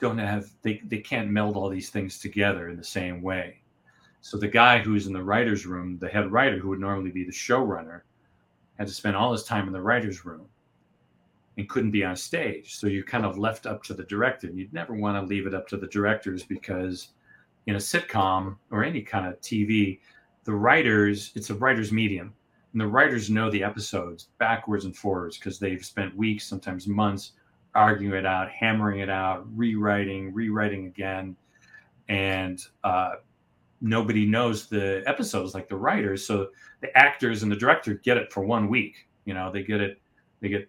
don't 0.00 0.16
have, 0.16 0.48
they, 0.62 0.80
they 0.86 0.98
can't 0.98 1.28
meld 1.28 1.58
all 1.58 1.68
these 1.68 1.90
things 1.90 2.18
together 2.18 2.70
in 2.70 2.78
the 2.78 2.84
same 2.84 3.20
way. 3.20 3.58
So 4.22 4.38
the 4.38 4.48
guy 4.48 4.78
who's 4.78 5.06
in 5.06 5.12
the 5.12 5.22
writer's 5.22 5.66
room, 5.66 5.98
the 5.98 6.08
head 6.08 6.32
writer, 6.32 6.58
who 6.58 6.70
would 6.70 6.80
normally 6.80 7.10
be 7.10 7.24
the 7.24 7.32
showrunner, 7.32 8.00
had 8.78 8.88
to 8.88 8.92
spend 8.92 9.16
all 9.16 9.32
his 9.32 9.44
time 9.44 9.66
in 9.66 9.72
the 9.72 9.80
writer's 9.80 10.24
room 10.24 10.46
and 11.56 11.68
couldn't 11.68 11.92
be 11.92 12.04
on 12.04 12.16
stage. 12.16 12.76
So 12.76 12.86
you 12.86 13.04
kind 13.04 13.24
of 13.24 13.38
left 13.38 13.66
up 13.66 13.82
to 13.84 13.94
the 13.94 14.04
director. 14.04 14.48
You'd 14.48 14.72
never 14.72 14.94
want 14.94 15.16
to 15.16 15.26
leave 15.26 15.46
it 15.46 15.54
up 15.54 15.68
to 15.68 15.76
the 15.76 15.86
directors 15.86 16.42
because 16.42 17.08
in 17.66 17.76
a 17.76 17.78
sitcom 17.78 18.56
or 18.70 18.84
any 18.84 19.02
kind 19.02 19.26
of 19.26 19.40
TV, 19.40 20.00
the 20.44 20.52
writers, 20.52 21.32
it's 21.34 21.50
a 21.50 21.54
writer's 21.54 21.92
medium. 21.92 22.34
And 22.72 22.80
the 22.80 22.86
writers 22.86 23.30
know 23.30 23.50
the 23.50 23.62
episodes 23.62 24.28
backwards 24.38 24.84
and 24.84 24.96
forwards 24.96 25.38
because 25.38 25.60
they've 25.60 25.84
spent 25.84 26.16
weeks, 26.16 26.44
sometimes 26.44 26.88
months, 26.88 27.32
arguing 27.74 28.18
it 28.18 28.26
out, 28.26 28.50
hammering 28.50 29.00
it 29.00 29.08
out, 29.08 29.46
rewriting, 29.56 30.34
rewriting 30.34 30.86
again. 30.86 31.36
And 32.08 32.60
uh, 32.82 33.14
nobody 33.84 34.24
knows 34.24 34.66
the 34.66 35.02
episodes 35.06 35.54
like 35.54 35.68
the 35.68 35.76
writers. 35.76 36.26
So 36.26 36.48
the 36.80 36.96
actors 36.96 37.42
and 37.42 37.52
the 37.52 37.56
director 37.56 37.94
get 37.94 38.16
it 38.16 38.32
for 38.32 38.42
one 38.42 38.68
week. 38.68 39.08
You 39.26 39.34
know, 39.34 39.52
they 39.52 39.62
get 39.62 39.80
it, 39.80 40.00
they 40.40 40.48
get 40.48 40.68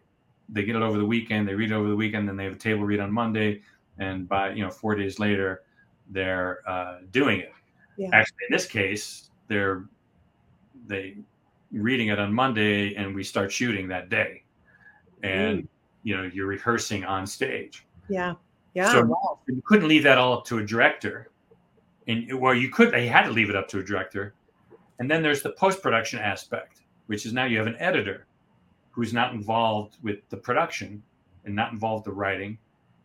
they 0.49 0.63
get 0.63 0.75
it 0.75 0.81
over 0.81 0.97
the 0.97 1.05
weekend, 1.05 1.47
they 1.47 1.55
read 1.55 1.71
it 1.71 1.73
over 1.73 1.87
the 1.87 1.95
weekend, 1.95 2.27
then 2.27 2.35
they 2.35 2.43
have 2.43 2.53
a 2.53 2.57
table 2.57 2.83
read 2.83 2.99
on 2.99 3.11
Monday, 3.11 3.61
and 3.97 4.27
by 4.27 4.51
you 4.51 4.63
know 4.63 4.69
four 4.69 4.95
days 4.95 5.17
later, 5.17 5.63
they're 6.09 6.59
uh, 6.67 6.99
doing 7.11 7.39
it. 7.39 7.53
Yeah. 7.97 8.09
Actually, 8.11 8.37
in 8.49 8.53
this 8.53 8.67
case, 8.67 9.29
they're 9.47 9.85
they 10.85 11.15
reading 11.71 12.09
it 12.09 12.19
on 12.19 12.33
Monday, 12.33 12.95
and 12.95 13.15
we 13.15 13.23
start 13.23 13.51
shooting 13.51 13.87
that 13.87 14.09
day, 14.09 14.43
and 15.23 15.63
mm. 15.63 15.67
you 16.03 16.17
know 16.17 16.29
you're 16.33 16.47
rehearsing 16.47 17.05
on 17.05 17.25
stage. 17.25 17.85
Yeah, 18.09 18.33
yeah. 18.73 18.91
So 18.91 19.05
wow. 19.05 19.39
you 19.47 19.63
couldn't 19.65 19.87
leave 19.87 20.03
that 20.03 20.17
all 20.17 20.33
up 20.33 20.45
to 20.45 20.59
a 20.59 20.65
director, 20.65 21.31
and 22.07 22.39
well, 22.39 22.53
you 22.53 22.69
could. 22.69 22.91
They 22.91 23.07
had 23.07 23.23
to 23.23 23.31
leave 23.31 23.49
it 23.49 23.55
up 23.55 23.67
to 23.69 23.79
a 23.79 23.83
director, 23.83 24.33
and 24.99 25.09
then 25.09 25.23
there's 25.23 25.41
the 25.41 25.51
post 25.51 25.81
production 25.81 26.19
aspect, 26.19 26.81
which 27.07 27.25
is 27.25 27.33
now 27.33 27.45
you 27.45 27.57
have 27.57 27.67
an 27.67 27.77
editor 27.79 28.27
who's 28.91 29.13
not 29.13 29.33
involved 29.33 29.97
with 30.03 30.19
the 30.29 30.37
production 30.37 31.03
and 31.43 31.55
not 31.55 31.71
involved 31.71 32.05
the 32.05 32.11
writing. 32.11 32.57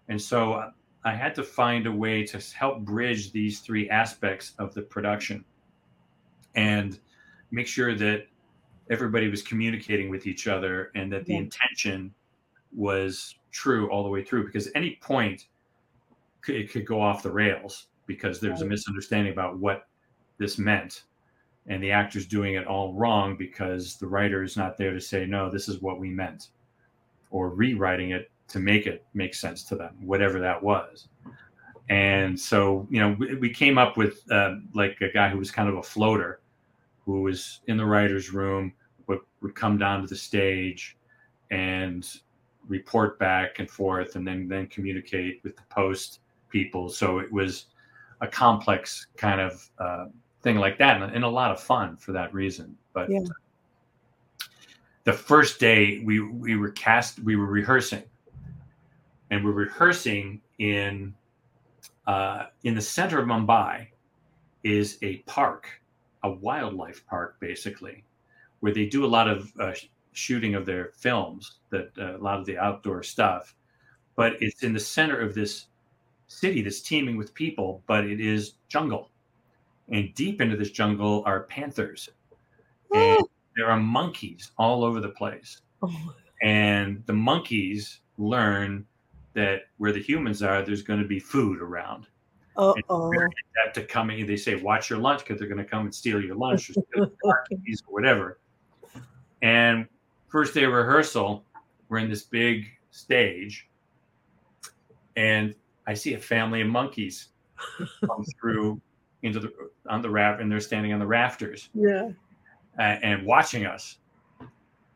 And 0.08 0.20
so 0.20 0.70
I 1.04 1.14
had 1.14 1.34
to 1.34 1.42
find 1.42 1.86
a 1.86 1.92
way 1.92 2.24
to 2.26 2.40
help 2.56 2.80
bridge 2.80 3.32
these 3.32 3.60
three 3.60 3.88
aspects 3.90 4.54
of 4.58 4.74
the 4.74 4.82
production 4.82 5.44
and 6.54 6.98
make 7.50 7.66
sure 7.66 7.94
that 7.94 8.26
everybody 8.90 9.28
was 9.28 9.42
communicating 9.42 10.10
with 10.10 10.26
each 10.26 10.46
other 10.46 10.90
and 10.94 11.12
that 11.12 11.26
the 11.26 11.34
yeah. 11.34 11.40
intention 11.40 12.12
was 12.72 13.36
true 13.50 13.90
all 13.90 14.02
the 14.02 14.08
way 14.08 14.22
through 14.22 14.44
because 14.44 14.68
any 14.74 14.98
point 15.00 15.46
it 16.46 16.70
could 16.70 16.86
go 16.86 17.00
off 17.00 17.22
the 17.22 17.30
rails 17.30 17.86
because 18.10 18.40
there's 18.40 18.60
a 18.60 18.66
misunderstanding 18.66 19.32
about 19.32 19.60
what 19.60 19.86
this 20.36 20.58
meant. 20.58 21.04
And 21.68 21.80
the 21.80 21.92
actor's 21.92 22.26
doing 22.26 22.54
it 22.54 22.66
all 22.66 22.92
wrong 22.92 23.36
because 23.36 23.94
the 23.98 24.06
writer 24.08 24.42
is 24.42 24.56
not 24.56 24.76
there 24.76 24.92
to 24.92 25.00
say 25.00 25.26
no 25.26 25.48
this 25.48 25.68
is 25.68 25.80
what 25.80 26.00
we 26.00 26.10
meant. 26.10 26.48
Or 27.30 27.50
rewriting 27.50 28.10
it 28.10 28.28
to 28.48 28.58
make 28.58 28.88
it 28.88 29.04
make 29.14 29.32
sense 29.32 29.62
to 29.66 29.76
them 29.76 29.94
whatever 30.00 30.40
that 30.40 30.60
was. 30.60 31.06
And 31.88 32.38
so 32.38 32.88
you 32.90 32.98
know 32.98 33.14
we, 33.16 33.36
we 33.36 33.50
came 33.50 33.78
up 33.78 33.96
with 33.96 34.28
uh, 34.32 34.56
like 34.74 35.00
a 35.02 35.12
guy 35.12 35.28
who 35.28 35.38
was 35.38 35.52
kind 35.52 35.68
of 35.68 35.76
a 35.76 35.82
floater 35.82 36.40
who 37.04 37.22
was 37.22 37.60
in 37.68 37.76
the 37.76 37.86
writer's 37.86 38.32
room 38.32 38.72
would, 39.06 39.20
would 39.40 39.54
come 39.54 39.78
down 39.78 40.00
to 40.00 40.08
the 40.08 40.16
stage 40.16 40.96
and 41.52 42.08
report 42.66 43.20
back 43.20 43.60
and 43.60 43.70
forth 43.70 44.16
and 44.16 44.26
then 44.26 44.48
then 44.48 44.66
communicate 44.66 45.40
with 45.44 45.54
the 45.54 45.62
post 45.70 46.18
people. 46.50 46.88
So 46.88 47.20
it 47.20 47.32
was 47.32 47.66
a 48.20 48.26
complex 48.26 49.06
kind 49.16 49.40
of 49.40 49.70
uh, 49.78 50.06
thing 50.42 50.56
like 50.56 50.78
that, 50.78 51.00
and, 51.00 51.14
and, 51.14 51.24
a 51.24 51.28
lot 51.28 51.50
of 51.50 51.60
fun 51.60 51.96
for 51.96 52.12
that 52.12 52.32
reason. 52.34 52.76
But 52.92 53.10
yeah. 53.10 53.20
the 55.04 55.12
first 55.12 55.60
day 55.60 56.02
we 56.04 56.20
we 56.20 56.56
were 56.56 56.70
cast, 56.70 57.20
we 57.20 57.36
were 57.36 57.46
rehearsing, 57.46 58.04
and 59.30 59.44
we're 59.44 59.52
rehearsing 59.52 60.40
in 60.58 61.14
uh, 62.06 62.46
in 62.64 62.74
the 62.74 62.80
center 62.80 63.20
of 63.20 63.26
Mumbai 63.26 63.86
is 64.62 64.98
a 65.02 65.18
park, 65.18 65.68
a 66.22 66.30
wildlife 66.30 67.06
park, 67.06 67.36
basically, 67.40 68.04
where 68.60 68.72
they 68.72 68.86
do 68.86 69.04
a 69.04 69.06
lot 69.06 69.28
of 69.28 69.52
uh, 69.58 69.72
shooting 70.12 70.54
of 70.54 70.66
their 70.66 70.92
films, 70.96 71.58
that 71.70 71.90
uh, 71.98 72.16
a 72.16 72.22
lot 72.22 72.38
of 72.38 72.46
the 72.46 72.58
outdoor 72.58 73.02
stuff. 73.02 73.54
But 74.16 74.34
it's 74.40 74.62
in 74.62 74.72
the 74.72 74.80
center 74.80 75.18
of 75.20 75.34
this 75.34 75.66
city 76.30 76.62
that's 76.62 76.80
teeming 76.80 77.16
with 77.16 77.34
people, 77.34 77.82
but 77.86 78.04
it 78.04 78.20
is 78.20 78.54
jungle 78.68 79.10
and 79.90 80.14
deep 80.14 80.40
into 80.40 80.56
this 80.56 80.70
jungle 80.70 81.22
are 81.26 81.44
panthers. 81.44 82.08
And 82.94 83.20
there 83.56 83.70
are 83.70 83.78
monkeys 83.78 84.52
all 84.56 84.84
over 84.84 85.00
the 85.00 85.10
place. 85.10 85.60
Oh. 85.82 86.14
And 86.42 87.02
the 87.06 87.12
monkeys 87.12 88.00
learn 88.18 88.86
that 89.34 89.62
where 89.78 89.92
the 89.92 90.00
humans 90.00 90.42
are, 90.42 90.62
there's 90.62 90.82
going 90.82 91.00
to 91.00 91.06
be 91.06 91.20
food 91.20 91.60
around. 91.60 92.06
Oh, 92.56 92.74
that 92.90 93.74
to 93.74 93.84
come 93.84 94.10
in, 94.10 94.26
they 94.26 94.36
say, 94.36 94.56
"Watch 94.56 94.90
your 94.90 94.98
lunch," 94.98 95.20
because 95.20 95.38
they're 95.38 95.48
going 95.48 95.64
to 95.64 95.64
come 95.64 95.84
and 95.84 95.94
steal 95.94 96.22
your 96.22 96.34
lunch 96.34 96.70
or, 96.96 97.10
or 97.24 97.44
whatever. 97.86 98.40
And 99.40 99.86
first 100.28 100.52
day 100.52 100.64
of 100.64 100.72
rehearsal, 100.72 101.44
we're 101.88 101.98
in 101.98 102.10
this 102.10 102.24
big 102.24 102.66
stage, 102.90 103.68
and 105.16 105.54
I 105.86 105.94
see 105.94 106.14
a 106.14 106.18
family 106.18 106.60
of 106.60 106.68
monkeys 106.68 107.28
come 108.06 108.24
through 108.40 108.80
into 109.22 109.40
the 109.40 109.52
on 109.88 110.02
the 110.02 110.10
raft, 110.10 110.40
and 110.40 110.50
they're 110.50 110.60
standing 110.60 110.92
on 110.92 110.98
the 110.98 111.06
rafters. 111.06 111.68
Yeah. 111.74 112.10
Uh, 112.78 112.82
and 112.82 113.26
watching 113.26 113.66
us. 113.66 113.98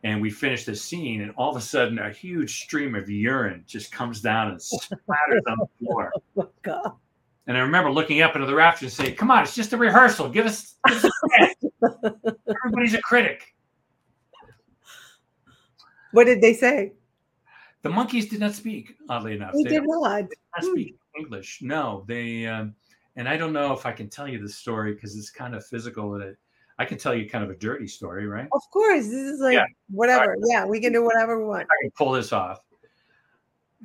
And 0.04 0.20
we 0.20 0.30
finish 0.30 0.64
this 0.64 0.82
scene, 0.82 1.22
and 1.22 1.32
all 1.36 1.50
of 1.50 1.56
a 1.56 1.60
sudden, 1.64 1.98
a 1.98 2.10
huge 2.10 2.62
stream 2.62 2.94
of 2.94 3.08
urine 3.08 3.64
just 3.66 3.90
comes 3.90 4.20
down 4.20 4.48
and 4.48 4.58
splatters 4.60 5.40
on 5.48 5.58
the 5.58 5.66
floor. 5.78 6.12
Oh, 6.36 6.48
God. 6.62 6.92
And 7.46 7.56
I 7.56 7.60
remember 7.60 7.90
looking 7.90 8.20
up 8.22 8.34
into 8.34 8.46
the 8.46 8.54
rafters 8.54 8.98
and 8.98 9.06
saying, 9.06 9.16
"Come 9.16 9.30
on, 9.30 9.42
it's 9.42 9.54
just 9.54 9.72
a 9.72 9.76
rehearsal. 9.76 10.28
Give 10.28 10.46
us, 10.46 10.76
give 10.86 11.04
us 11.04 11.10
a 11.32 12.14
everybody's 12.64 12.94
a 12.94 13.02
critic." 13.02 13.54
What 16.12 16.24
did 16.24 16.40
they 16.40 16.54
say? 16.54 16.92
The 17.84 17.90
monkeys 17.90 18.30
did 18.30 18.40
not 18.40 18.54
speak. 18.54 18.96
Oddly 19.10 19.34
enough, 19.34 19.52
they, 19.52 19.62
they 19.62 19.68
did 19.68 19.82
not. 19.86 20.20
Did 20.30 20.38
not 20.56 20.64
speak 20.64 20.96
English. 21.18 21.60
No, 21.60 22.02
they. 22.08 22.46
Um, 22.46 22.74
and 23.16 23.28
I 23.28 23.36
don't 23.36 23.52
know 23.52 23.74
if 23.74 23.84
I 23.84 23.92
can 23.92 24.08
tell 24.08 24.26
you 24.26 24.40
the 24.40 24.48
story 24.48 24.94
because 24.94 25.14
it's 25.16 25.30
kind 25.30 25.54
of 25.54 25.64
physical. 25.66 26.14
And 26.14 26.22
it, 26.24 26.38
I 26.78 26.86
can 26.86 26.96
tell 26.96 27.14
you 27.14 27.28
kind 27.28 27.44
of 27.44 27.50
a 27.50 27.54
dirty 27.54 27.86
story, 27.86 28.26
right? 28.26 28.48
Of 28.52 28.62
course, 28.72 29.04
this 29.04 29.12
is 29.12 29.40
like 29.40 29.54
yeah. 29.54 29.66
whatever. 29.90 30.30
Right. 30.30 30.38
Yeah, 30.46 30.64
we 30.64 30.80
can 30.80 30.94
do 30.94 31.04
whatever 31.04 31.38
we 31.38 31.44
want. 31.44 31.64
I 31.64 31.82
can 31.82 31.90
pull 31.90 32.12
this 32.12 32.32
off. 32.32 32.60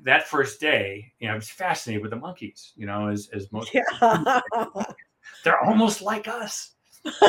That 0.04 0.30
first 0.30 0.62
day, 0.62 1.12
you 1.20 1.28
know, 1.28 1.34
I 1.34 1.36
was 1.36 1.50
fascinated 1.50 2.02
with 2.02 2.12
the 2.12 2.18
monkeys. 2.18 2.72
You 2.78 2.86
know, 2.86 3.10
as 3.10 3.28
as 3.34 3.52
most 3.52 3.74
yeah. 3.74 4.40
they're 5.44 5.62
almost 5.66 6.02
like 6.02 6.30
us. 6.30 6.72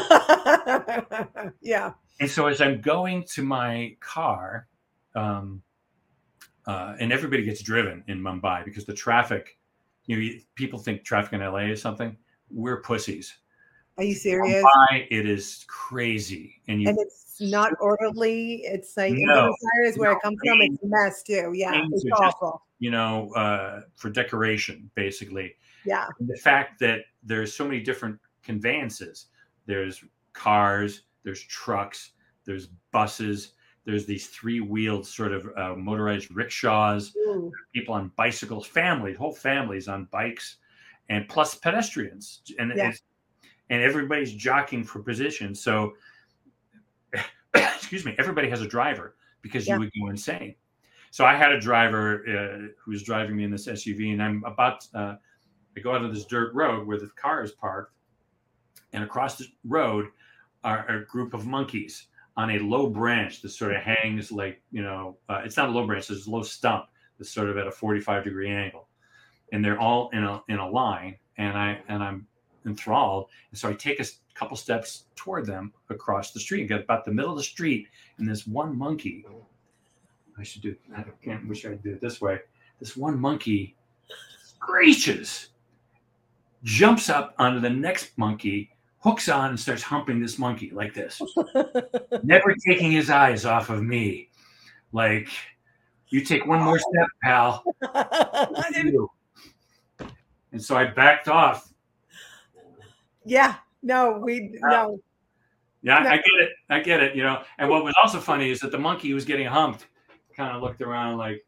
yeah. 1.60 1.94
And 2.20 2.30
so 2.30 2.46
as 2.46 2.60
I'm 2.60 2.80
going 2.80 3.24
to 3.30 3.42
my 3.42 3.96
car, 3.98 4.68
um, 5.16 5.62
uh, 6.66 6.94
and 6.98 7.12
everybody 7.12 7.42
gets 7.42 7.62
driven 7.62 8.04
in 8.08 8.20
Mumbai 8.20 8.64
because 8.64 8.84
the 8.84 8.94
traffic 8.94 9.58
you 10.06 10.16
know, 10.16 10.38
people 10.54 10.78
think 10.78 11.04
traffic 11.04 11.34
in 11.34 11.40
LA 11.40 11.70
is 11.70 11.80
something. 11.80 12.16
We're 12.50 12.80
pussies. 12.82 13.32
Are 13.96 14.04
you 14.04 14.14
serious? 14.14 14.62
Why 14.62 15.06
it 15.10 15.28
is 15.28 15.64
crazy, 15.68 16.60
and, 16.68 16.80
you, 16.80 16.88
and 16.88 16.98
it's 16.98 17.36
not 17.40 17.72
orderly. 17.80 18.62
It's 18.64 18.96
like 18.96 19.12
no, 19.14 19.54
is 19.84 19.98
where 19.98 20.10
no, 20.10 20.16
it 20.16 20.22
comes 20.22 20.38
from. 20.44 20.58
It's 20.62 20.82
a 20.82 20.86
mess 20.86 21.22
too. 21.22 21.52
Yeah, 21.54 21.82
it's 21.92 22.04
awful. 22.14 22.50
Just, 22.50 22.80
you 22.80 22.90
know, 22.90 23.32
uh, 23.34 23.82
for 23.94 24.10
decoration, 24.10 24.90
basically. 24.94 25.54
Yeah. 25.84 26.06
And 26.18 26.28
the 26.28 26.36
fact 26.36 26.80
that 26.80 27.02
there's 27.22 27.54
so 27.54 27.64
many 27.64 27.80
different 27.80 28.18
conveyances. 28.42 29.26
There's 29.66 30.02
cars. 30.32 31.02
There's 31.22 31.42
trucks. 31.42 32.12
There's 32.44 32.68
buses. 32.90 33.52
There's 33.84 34.06
these 34.06 34.26
three-wheeled 34.28 35.06
sort 35.06 35.32
of 35.32 35.48
uh, 35.56 35.74
motorized 35.74 36.30
rickshaws, 36.30 37.14
Ooh. 37.16 37.50
people 37.72 37.94
on 37.94 38.12
bicycles, 38.16 38.66
families, 38.66 39.16
whole 39.16 39.32
families 39.32 39.88
on 39.88 40.06
bikes, 40.10 40.56
and 41.08 41.28
plus 41.28 41.54
pedestrians, 41.54 42.42
and 42.58 42.72
yeah. 42.76 42.92
and 43.70 43.82
everybody's 43.82 44.32
jockeying 44.34 44.84
for 44.84 45.00
position. 45.00 45.54
So, 45.54 45.94
excuse 47.54 48.04
me, 48.04 48.14
everybody 48.18 48.50
has 48.50 48.60
a 48.60 48.68
driver 48.68 49.16
because 49.42 49.66
yeah. 49.66 49.74
you 49.74 49.80
would 49.80 49.92
go 49.98 50.10
insane. 50.10 50.54
So 51.10 51.24
I 51.24 51.34
had 51.34 51.50
a 51.52 51.60
driver 51.60 52.22
uh, 52.28 52.68
who 52.78 52.92
was 52.92 53.02
driving 53.02 53.36
me 53.36 53.44
in 53.44 53.50
this 53.50 53.66
SUV, 53.66 54.12
and 54.12 54.22
I'm 54.22 54.44
about 54.44 54.86
uh, 54.94 55.16
I 55.76 55.80
go 55.80 55.94
out 55.94 56.04
of 56.04 56.14
this 56.14 56.26
dirt 56.26 56.54
road 56.54 56.86
where 56.86 56.98
the 56.98 57.08
car 57.16 57.42
is 57.42 57.52
parked, 57.52 57.94
and 58.92 59.02
across 59.02 59.36
the 59.36 59.46
road 59.64 60.06
are 60.62 60.86
a 60.88 61.04
group 61.06 61.34
of 61.34 61.46
monkeys 61.46 62.08
on 62.40 62.50
a 62.50 62.58
low 62.58 62.88
branch 62.88 63.42
that 63.42 63.50
sort 63.50 63.74
of 63.74 63.82
hangs 63.82 64.32
like 64.32 64.60
you 64.70 64.82
know 64.82 65.16
uh, 65.28 65.42
it's 65.44 65.56
not 65.56 65.68
a 65.68 65.72
low 65.72 65.86
branch 65.86 66.10
it's 66.10 66.26
a 66.26 66.30
low 66.30 66.42
stump 66.42 66.86
that's 67.18 67.30
sort 67.30 67.48
of 67.48 67.56
at 67.58 67.66
a 67.66 67.70
45 67.70 68.24
degree 68.24 68.50
angle 68.50 68.88
and 69.52 69.64
they're 69.64 69.80
all 69.80 70.10
in 70.12 70.24
a 70.24 70.42
in 70.48 70.58
a 70.58 70.68
line 70.68 71.16
and 71.38 71.56
i 71.56 71.78
and 71.88 72.02
i'm 72.02 72.26
enthralled 72.66 73.28
and 73.50 73.58
so 73.58 73.68
i 73.68 73.72
take 73.72 74.00
a 74.00 74.04
couple 74.40 74.56
steps 74.56 75.04
toward 75.16 75.44
them 75.44 75.70
across 75.90 76.32
the 76.32 76.40
street, 76.40 76.66
got 76.66 76.80
about 76.80 77.04
the 77.04 77.12
middle 77.12 77.30
of 77.30 77.36
the 77.36 77.42
street, 77.44 77.86
and 78.16 78.26
this 78.26 78.46
one 78.46 78.76
monkey. 78.76 79.26
I 80.38 80.42
should 80.42 80.62
do. 80.62 80.74
I 80.96 81.04
can't. 81.22 81.46
Wish 81.46 81.66
I'd 81.66 81.82
do 81.82 81.92
it 81.92 82.00
this 82.00 82.22
way. 82.22 82.38
This 82.78 82.96
one 82.96 83.20
monkey 83.20 83.76
screeches, 84.42 85.48
jumps 86.62 87.10
up 87.10 87.34
onto 87.38 87.60
the 87.60 87.68
next 87.68 88.16
monkey, 88.16 88.70
hooks 89.00 89.28
on, 89.28 89.50
and 89.50 89.60
starts 89.60 89.82
humping 89.82 90.20
this 90.20 90.38
monkey 90.38 90.70
like 90.70 90.94
this, 90.94 91.20
never 92.22 92.54
taking 92.66 92.92
his 92.92 93.10
eyes 93.10 93.44
off 93.44 93.70
of 93.70 93.82
me. 93.82 94.30
Like, 94.92 95.28
you 96.08 96.24
take 96.24 96.46
one 96.46 96.60
more 96.60 96.78
step, 96.78 97.08
pal. 97.22 97.64
and 100.52 100.62
so 100.62 100.76
I 100.76 100.86
backed 100.86 101.28
off. 101.28 101.72
Yeah, 103.24 103.56
no, 103.82 104.18
we 104.18 104.50
no. 104.62 105.00
Yeah, 105.82 106.00
no. 106.00 106.10
I 106.10 106.16
get 106.16 106.40
it. 106.40 106.50
I 106.68 106.80
get 106.80 107.02
it. 107.02 107.16
You 107.16 107.22
know, 107.22 107.42
and 107.58 107.70
what 107.70 107.84
was 107.84 107.94
also 108.02 108.20
funny 108.20 108.50
is 108.50 108.60
that 108.60 108.70
the 108.70 108.78
monkey 108.78 109.08
who 109.08 109.14
was 109.14 109.24
getting 109.24 109.46
humped 109.46 109.86
kind 110.36 110.54
of 110.54 110.62
looked 110.62 110.80
around 110.82 111.16
like, 111.16 111.44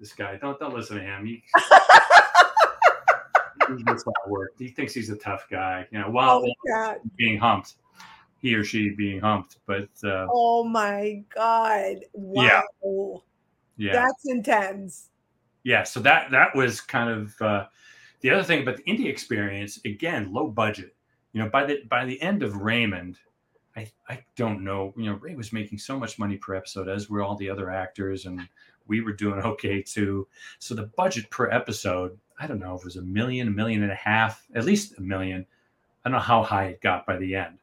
this 0.00 0.12
guy. 0.14 0.36
Don't 0.36 0.58
don't 0.58 0.74
listen 0.74 0.96
to 0.96 1.02
him. 1.02 1.26
He, 1.26 1.44
that's 3.84 4.06
not 4.06 4.14
work. 4.28 4.52
He 4.58 4.68
thinks 4.68 4.94
he's 4.94 5.10
a 5.10 5.16
tough 5.16 5.46
guy. 5.50 5.86
You 5.90 6.00
know, 6.00 6.10
while 6.10 6.44
oh, 6.46 6.94
being 7.16 7.38
humped, 7.38 7.74
he 8.38 8.54
or 8.54 8.64
she 8.64 8.90
being 8.90 9.20
humped. 9.20 9.58
But 9.66 9.88
uh, 10.04 10.26
oh 10.30 10.64
my 10.64 11.22
god! 11.34 11.98
Wow. 12.12 13.22
Yeah. 13.76 13.86
yeah, 13.86 13.92
that's 13.92 14.24
intense. 14.26 15.10
Yeah. 15.62 15.84
So 15.84 16.00
that 16.00 16.30
that 16.30 16.54
was 16.54 16.80
kind 16.80 17.10
of 17.10 17.42
uh, 17.42 17.66
the 18.20 18.30
other 18.30 18.42
thing. 18.42 18.64
But 18.64 18.78
the 18.78 18.84
indie 18.84 19.08
experience 19.08 19.80
again, 19.84 20.32
low 20.32 20.48
budget. 20.48 20.94
You 21.32 21.42
know, 21.42 21.48
by 21.48 21.64
the 21.64 21.82
by 21.88 22.04
the 22.04 22.20
end 22.20 22.42
of 22.42 22.56
Raymond, 22.56 23.18
I, 23.76 23.90
I 24.08 24.24
don't 24.36 24.64
know. 24.64 24.92
You 24.96 25.06
know, 25.06 25.14
Ray 25.14 25.34
was 25.34 25.52
making 25.52 25.78
so 25.78 25.98
much 25.98 26.18
money 26.18 26.36
per 26.36 26.54
episode, 26.54 26.88
as 26.88 27.08
were 27.08 27.22
all 27.22 27.36
the 27.36 27.50
other 27.50 27.70
actors, 27.70 28.26
and 28.26 28.40
we 28.86 29.00
were 29.00 29.12
doing 29.12 29.40
okay 29.44 29.82
too. 29.82 30.26
So 30.58 30.74
the 30.74 30.90
budget 30.96 31.30
per 31.30 31.50
episode, 31.50 32.18
I 32.40 32.46
don't 32.46 32.58
know 32.58 32.74
if 32.74 32.80
it 32.80 32.86
was 32.86 32.96
a 32.96 33.02
million, 33.02 33.48
a 33.48 33.50
million 33.50 33.82
and 33.82 33.92
a 33.92 33.96
half, 33.96 34.46
at 34.54 34.64
least 34.64 34.96
a 34.98 35.02
million. 35.02 35.46
I 36.04 36.08
don't 36.08 36.18
know 36.18 36.24
how 36.24 36.42
high 36.42 36.66
it 36.66 36.80
got 36.80 37.06
by 37.06 37.18
the 37.18 37.34
end. 37.34 37.58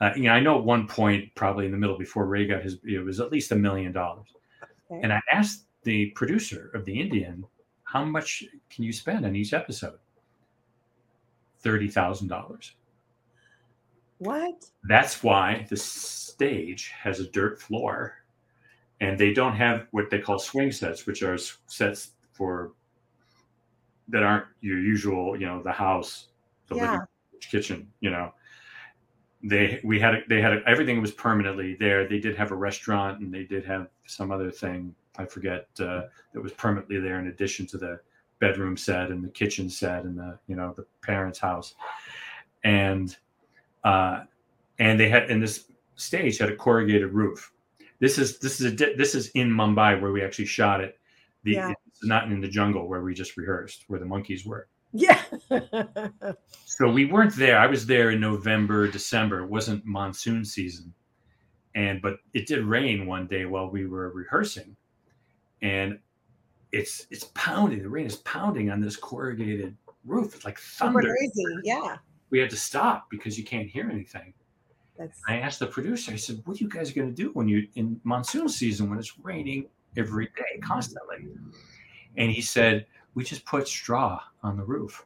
Uh, 0.00 0.12
you 0.16 0.24
know, 0.24 0.32
I 0.32 0.40
know 0.40 0.58
at 0.58 0.64
one 0.64 0.88
point, 0.88 1.34
probably 1.34 1.66
in 1.66 1.72
the 1.72 1.78
middle 1.78 1.98
before 1.98 2.26
Ray 2.26 2.46
got 2.46 2.62
his, 2.62 2.78
it 2.84 3.04
was 3.04 3.20
at 3.20 3.30
least 3.30 3.52
a 3.52 3.56
million 3.56 3.92
dollars. 3.92 4.28
Okay. 4.90 5.00
And 5.02 5.12
I 5.12 5.20
asked 5.30 5.66
the 5.82 6.06
producer 6.10 6.70
of 6.74 6.84
the 6.84 6.98
Indian, 6.98 7.44
how 7.84 8.04
much 8.04 8.44
can 8.70 8.84
you 8.84 8.92
spend 8.92 9.24
on 9.24 9.36
each 9.36 9.52
episode? 9.52 9.98
Thirty 11.60 11.88
thousand 11.88 12.28
dollars. 12.28 12.74
What? 14.18 14.64
That's 14.88 15.22
why 15.22 15.66
the 15.68 15.76
stage 15.76 16.92
has 16.98 17.20
a 17.20 17.30
dirt 17.30 17.60
floor 17.60 18.14
and 19.00 19.18
they 19.18 19.32
don't 19.32 19.56
have 19.56 19.86
what 19.90 20.10
they 20.10 20.18
call 20.18 20.38
swing 20.38 20.72
sets, 20.72 21.06
which 21.06 21.22
are 21.22 21.38
sets 21.66 22.12
for 22.32 22.72
that 24.08 24.22
aren't 24.22 24.46
your 24.60 24.78
usual, 24.78 25.38
you 25.38 25.46
know, 25.46 25.62
the 25.62 25.72
house, 25.72 26.28
the 26.68 26.76
yeah. 26.76 26.92
living 26.92 27.06
kitchen, 27.40 27.88
you 28.00 28.10
know. 28.10 28.32
They 29.42 29.80
we 29.84 30.00
had 30.00 30.24
they 30.28 30.40
had 30.40 30.62
everything 30.66 31.00
was 31.00 31.12
permanently 31.12 31.76
there. 31.78 32.08
They 32.08 32.18
did 32.18 32.36
have 32.36 32.50
a 32.50 32.54
restaurant 32.54 33.20
and 33.20 33.32
they 33.32 33.44
did 33.44 33.64
have 33.66 33.88
some 34.06 34.30
other 34.30 34.50
thing 34.50 34.94
I 35.18 35.24
forget 35.24 35.68
uh, 35.78 36.02
that 36.32 36.42
was 36.42 36.52
permanently 36.52 36.98
there 37.00 37.20
in 37.20 37.28
addition 37.28 37.66
to 37.68 37.78
the 37.78 38.00
bedroom 38.38 38.76
set 38.76 39.10
and 39.10 39.22
the 39.22 39.28
kitchen 39.28 39.70
set 39.70 40.04
and 40.04 40.18
the 40.18 40.38
you 40.46 40.56
know 40.56 40.72
the 40.76 40.86
parents' 41.02 41.38
house, 41.38 41.74
and 42.64 43.16
uh, 43.84 44.24
and 44.78 44.98
they 44.98 45.08
had 45.08 45.30
in 45.30 45.38
this 45.38 45.66
stage 45.96 46.38
had 46.38 46.50
a 46.50 46.56
corrugated 46.56 47.12
roof 47.12 47.52
this 47.98 48.18
is 48.18 48.38
this 48.38 48.60
is 48.60 48.72
a 48.72 48.94
this 48.94 49.14
is 49.14 49.28
in 49.28 49.50
Mumbai 49.50 50.00
where 50.00 50.12
we 50.12 50.22
actually 50.22 50.46
shot 50.46 50.80
it. 50.80 50.98
The 51.44 51.52
yeah. 51.52 51.72
Not 52.02 52.30
in 52.30 52.40
the 52.40 52.48
jungle 52.48 52.88
where 52.88 53.02
we 53.02 53.14
just 53.14 53.36
rehearsed 53.36 53.84
where 53.88 54.00
the 54.00 54.06
monkeys 54.06 54.44
were. 54.44 54.68
Yeah. 54.92 55.22
so 56.64 56.88
we 56.88 57.06
weren't 57.06 57.36
there. 57.36 57.58
I 57.58 57.66
was 57.66 57.86
there 57.86 58.10
in 58.10 58.20
November, 58.20 58.88
December. 58.88 59.40
It 59.42 59.50
wasn't 59.50 59.84
monsoon 59.84 60.44
season. 60.44 60.94
And 61.74 62.00
but 62.00 62.18
it 62.32 62.46
did 62.46 62.64
rain 62.64 63.06
one 63.06 63.26
day 63.26 63.44
while 63.44 63.70
we 63.70 63.86
were 63.86 64.10
rehearsing. 64.10 64.76
And 65.62 65.98
it's 66.72 67.06
it's 67.10 67.30
pounding. 67.34 67.82
The 67.82 67.88
rain 67.88 68.06
is 68.06 68.16
pounding 68.16 68.70
on 68.70 68.80
this 68.80 68.96
corrugated 68.96 69.76
roof. 70.04 70.34
It's 70.34 70.44
like 70.44 70.58
thunder. 70.58 71.00
Crazy. 71.00 71.44
Yeah. 71.64 71.96
We 72.30 72.38
had 72.38 72.50
to 72.50 72.56
stop 72.56 73.08
because 73.10 73.38
you 73.38 73.44
can't 73.44 73.68
hear 73.68 73.88
anything. 73.90 74.32
That's... 74.98 75.20
I 75.28 75.38
asked 75.38 75.60
the 75.60 75.66
producer, 75.66 76.12
I 76.12 76.16
said, 76.16 76.40
what 76.44 76.58
are 76.58 76.64
you 76.64 76.68
guys 76.68 76.90
going 76.90 77.08
to 77.08 77.14
do 77.14 77.30
when 77.34 77.48
you're 77.48 77.64
in 77.74 78.00
monsoon 78.04 78.48
season 78.48 78.88
when 78.88 78.98
it's 78.98 79.18
raining 79.18 79.68
every 79.96 80.26
day 80.26 80.58
constantly? 80.62 81.28
And 82.16 82.30
he 82.30 82.40
said, 82.40 82.86
we 83.14 83.24
just 83.24 83.44
put 83.44 83.68
straw 83.68 84.20
on 84.42 84.56
the 84.56 84.64
roof. 84.64 85.04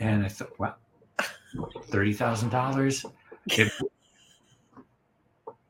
And 0.00 0.24
I 0.24 0.28
thought, 0.28 0.58
wow, 0.58 0.74
thirty 1.84 2.12
thousand 2.12 2.50
dollars. 2.50 3.04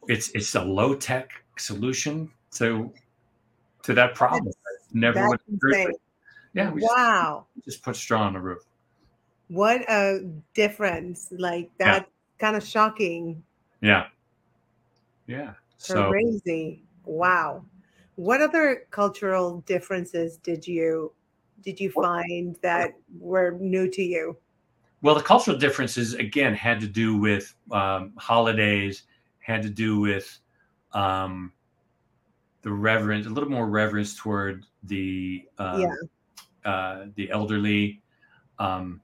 It's 0.07 0.29
it's 0.35 0.55
a 0.55 0.63
low 0.63 0.95
tech 0.95 1.31
solution 1.57 2.31
to 2.57 2.93
to 3.85 3.95
that 3.95 4.15
problem. 4.15 4.45
That's, 4.45 4.93
Never 4.93 5.29
would 5.29 5.41
Yeah. 6.55 6.71
wow. 6.75 7.47
Just, 7.55 7.65
just, 7.65 7.83
put 7.83 7.97
straw 7.97 8.23
on 8.23 8.35
the 8.35 8.41
roof. 8.41 8.63
What 9.49 9.81
a 9.91 10.21
difference! 10.55 11.29
Like 11.37 11.71
that 11.79 12.09
kind 12.39 12.57
of 12.57 12.65
shocking. 12.65 13.43
Yeah. 13.81 14.07
Yeah. 15.27 15.55
So 15.79 16.11
crazy. 16.11 16.83
Wow. 17.05 17.65
What 18.17 18.41
other 18.41 18.87
cultural 18.91 19.61
differences 19.63 20.37
did 20.37 20.67
you 20.67 21.13
did 21.63 21.81
you 21.81 21.91
find 21.91 22.57
that 22.63 22.93
were 23.19 23.53
new 23.61 23.91
to 23.91 24.03
you? 24.03 24.37
Well, 25.03 25.15
the 25.15 25.23
cultural 25.23 25.57
differences 25.57 26.15
again 26.15 26.55
had 26.55 26.81
to 26.81 26.87
do 26.87 27.17
with 27.17 27.55
um, 27.71 28.13
holidays, 28.17 29.05
had 29.39 29.63
to 29.63 29.71
do 29.71 30.01
with 30.01 30.39
um, 30.93 31.53
the 32.63 32.71
reverence, 32.71 33.27
a 33.27 33.31
little 33.31 33.51
more 33.51 33.67
reverence 33.67 34.15
toward 34.15 34.65
the 34.83 35.47
um, 35.59 35.81
yeah. 35.81 36.71
uh, 36.71 37.07
the 37.15 37.31
elderly. 37.31 38.03
Um, 38.59 39.01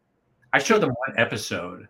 I 0.53 0.59
showed 0.59 0.81
them 0.81 0.91
one 0.91 1.19
episode 1.19 1.89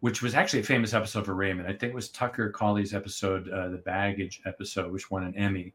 which 0.00 0.22
was 0.22 0.34
actually 0.34 0.60
a 0.60 0.64
famous 0.64 0.94
episode 0.94 1.26
for 1.26 1.34
Raymond. 1.34 1.68
I 1.68 1.72
think 1.72 1.92
it 1.92 1.94
was 1.94 2.08
Tucker 2.08 2.50
Cawley's 2.50 2.94
episode, 2.94 3.48
uh, 3.48 3.68
the 3.68 3.78
baggage 3.78 4.40
episode, 4.46 4.90
which 4.90 5.10
won 5.10 5.24
an 5.24 5.36
Emmy. 5.36 5.74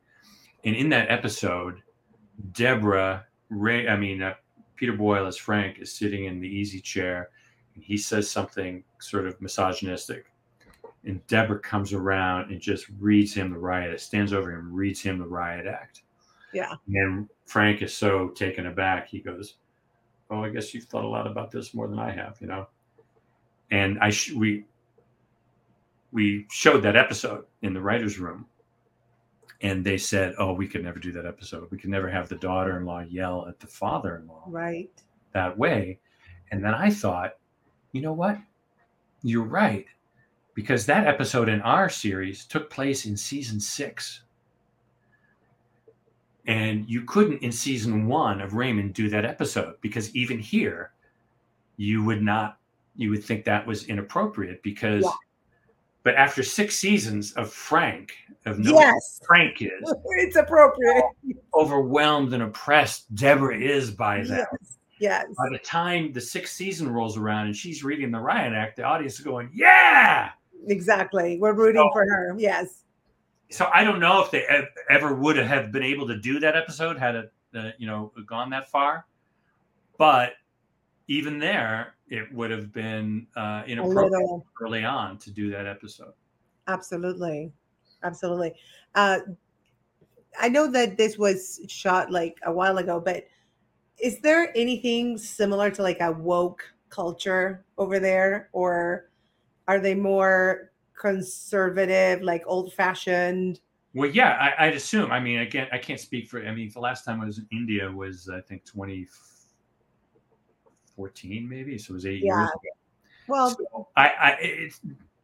And 0.65 0.75
in 0.75 0.89
that 0.89 1.09
episode, 1.09 1.81
Deborah, 2.51 3.25
Ray, 3.49 3.87
I 3.87 3.95
mean, 3.95 4.21
uh, 4.21 4.33
Peter 4.75 4.93
Boyle 4.93 5.27
as 5.27 5.37
Frank 5.37 5.79
is 5.79 5.93
sitting 5.93 6.25
in 6.25 6.41
the 6.41 6.47
easy 6.47 6.81
chair 6.81 7.29
and 7.75 7.83
he 7.83 7.97
says 7.97 8.29
something 8.29 8.83
sort 8.99 9.27
of 9.27 9.39
misogynistic. 9.41 10.25
And 11.05 11.25
Deborah 11.27 11.59
comes 11.59 11.93
around 11.93 12.51
and 12.51 12.59
just 12.59 12.87
reads 12.99 13.33
him 13.33 13.51
the 13.51 13.57
riot, 13.57 13.91
act, 13.91 14.01
stands 14.01 14.33
over 14.33 14.51
him, 14.51 14.73
reads 14.73 15.01
him 15.01 15.19
the 15.19 15.27
riot 15.27 15.67
act. 15.67 16.01
Yeah. 16.51 16.73
And 16.87 17.29
Frank 17.45 17.81
is 17.81 17.93
so 17.93 18.29
taken 18.29 18.67
aback. 18.67 19.07
He 19.07 19.19
goes, 19.19 19.55
Oh, 20.31 20.43
I 20.43 20.49
guess 20.49 20.73
you've 20.73 20.85
thought 20.85 21.05
a 21.05 21.07
lot 21.07 21.27
about 21.27 21.51
this 21.51 21.75
more 21.75 21.87
than 21.87 21.99
I 21.99 22.09
have, 22.09 22.37
you 22.41 22.47
know? 22.47 22.67
and 23.71 23.99
I 23.99 24.09
sh- 24.09 24.31
we 24.31 24.65
we 26.11 26.45
showed 26.49 26.81
that 26.83 26.95
episode 26.95 27.45
in 27.61 27.73
the 27.73 27.81
writers' 27.81 28.19
room, 28.19 28.45
and 29.65 29.83
they 29.83 29.97
said, 29.97 30.35
"Oh, 30.37 30.53
we 30.53 30.67
could 30.67 30.83
never 30.83 30.99
do 30.99 31.11
that 31.13 31.25
episode. 31.25 31.69
We 31.71 31.79
could 31.79 31.89
never 31.89 32.07
have 32.07 32.29
the 32.29 32.35
daughter-in-law 32.35 33.05
yell 33.09 33.47
at 33.47 33.59
the 33.59 33.65
father-in-law 33.65 34.43
right 34.47 34.91
that 35.33 35.57
way." 35.57 35.99
And 36.51 36.63
then 36.63 36.75
I 36.75 36.91
thought, 36.91 37.37
you 37.91 38.01
know 38.01 38.13
what? 38.13 38.37
You're 39.23 39.43
right, 39.43 39.87
because 40.53 40.85
that 40.85 41.07
episode 41.07 41.49
in 41.49 41.61
our 41.61 41.89
series 41.89 42.45
took 42.45 42.69
place 42.69 43.07
in 43.07 43.17
season 43.17 43.59
six. 43.59 44.21
And 46.45 46.87
you 46.87 47.01
couldn't 47.01 47.41
in 47.41 47.51
season 47.51 48.05
one 48.05 48.41
of 48.41 48.53
Raymond 48.53 48.93
do 48.93 49.09
that 49.09 49.25
episode 49.25 49.81
because 49.81 50.15
even 50.15 50.37
here, 50.37 50.91
you 51.77 52.03
would 52.03 52.21
not 52.21 52.59
you 52.95 53.09
would 53.09 53.23
think 53.23 53.45
that 53.45 53.65
was 53.65 53.85
inappropriate 53.85 54.61
because 54.61 55.03
yeah. 55.03 55.11
But 56.05 56.15
after 56.15 56.43
six 56.43 56.77
seasons 56.77 57.33
of 57.33 57.51
frank 57.51 58.13
of 58.45 58.59
no 58.59 58.79
yes. 58.79 59.19
frank 59.25 59.61
is 59.61 59.93
it's 60.19 60.37
appropriate. 60.37 61.03
overwhelmed 61.53 62.33
and 62.33 62.43
oppressed 62.43 63.13
deborah 63.15 63.59
is 63.59 63.91
by 63.91 64.19
that. 64.19 64.47
Yes. 64.51 64.77
yes. 64.99 65.25
By 65.37 65.49
the 65.51 65.57
time 65.57 66.13
the 66.13 66.21
sixth 66.21 66.55
season 66.55 66.89
rolls 66.89 67.17
around 67.17 67.47
and 67.47 67.55
she's 67.55 67.83
reading 67.83 68.11
the 68.11 68.19
riot 68.19 68.53
act 68.53 68.77
the 68.77 68.83
audience 68.83 69.15
is 69.15 69.25
going 69.25 69.49
yeah! 69.53 70.29
Exactly. 70.67 71.37
We're 71.37 71.53
rooting 71.53 71.81
so, 71.81 71.89
for 71.91 72.05
her. 72.05 72.35
Yes. 72.37 72.83
So 73.49 73.69
i 73.73 73.83
don't 73.83 73.99
know 73.99 74.23
if 74.23 74.31
they 74.31 74.45
ever 74.89 75.13
would 75.13 75.35
have 75.37 75.71
been 75.71 75.83
able 75.83 76.07
to 76.07 76.17
do 76.17 76.39
that 76.39 76.55
episode 76.55 76.97
had 76.97 77.15
it 77.15 77.33
uh, 77.55 77.71
you 77.77 77.87
know 77.87 78.11
gone 78.27 78.51
that 78.51 78.69
far 78.69 79.05
but 79.97 80.33
even 81.07 81.39
there, 81.39 81.95
it 82.09 82.31
would 82.33 82.51
have 82.51 82.71
been 82.71 83.27
uh, 83.35 83.63
inappropriate 83.67 84.41
early 84.61 84.83
on 84.83 85.17
to 85.19 85.31
do 85.31 85.49
that 85.51 85.65
episode. 85.65 86.13
Absolutely, 86.67 87.51
absolutely. 88.03 88.53
Uh, 88.95 89.19
I 90.39 90.49
know 90.49 90.67
that 90.71 90.97
this 90.97 91.17
was 91.17 91.61
shot 91.67 92.11
like 92.11 92.39
a 92.45 92.51
while 92.51 92.77
ago, 92.77 92.99
but 92.99 93.25
is 93.97 94.19
there 94.19 94.51
anything 94.55 95.17
similar 95.17 95.71
to 95.71 95.81
like 95.81 95.99
a 96.01 96.11
woke 96.11 96.63
culture 96.89 97.65
over 97.77 97.99
there, 97.99 98.49
or 98.51 99.09
are 99.67 99.79
they 99.79 99.95
more 99.95 100.71
conservative, 100.99 102.21
like 102.21 102.43
old 102.45 102.73
fashioned? 102.73 103.59
Well, 103.93 104.09
yeah, 104.09 104.53
I, 104.59 104.67
would 104.67 104.75
assume. 104.75 105.11
I 105.11 105.19
mean, 105.19 105.39
again, 105.39 105.67
I 105.71 105.77
can't 105.77 105.99
speak 105.99 106.27
for. 106.27 106.45
I 106.45 106.53
mean, 106.53 106.69
the 106.73 106.81
last 106.81 107.05
time 107.05 107.21
I 107.21 107.25
was 107.25 107.37
in 107.37 107.47
India 107.51 107.89
was 107.89 108.29
I 108.29 108.41
think 108.41 108.65
2014, 110.95 111.47
maybe. 111.47 111.77
So 111.77 111.91
it 111.91 111.95
was 111.95 112.05
eight 112.05 112.23
yeah. 112.23 112.39
years 112.39 112.49
ago. 112.49 112.69
Well, 113.27 113.49
so 113.49 113.87
I, 113.95 114.07
I 114.07 114.69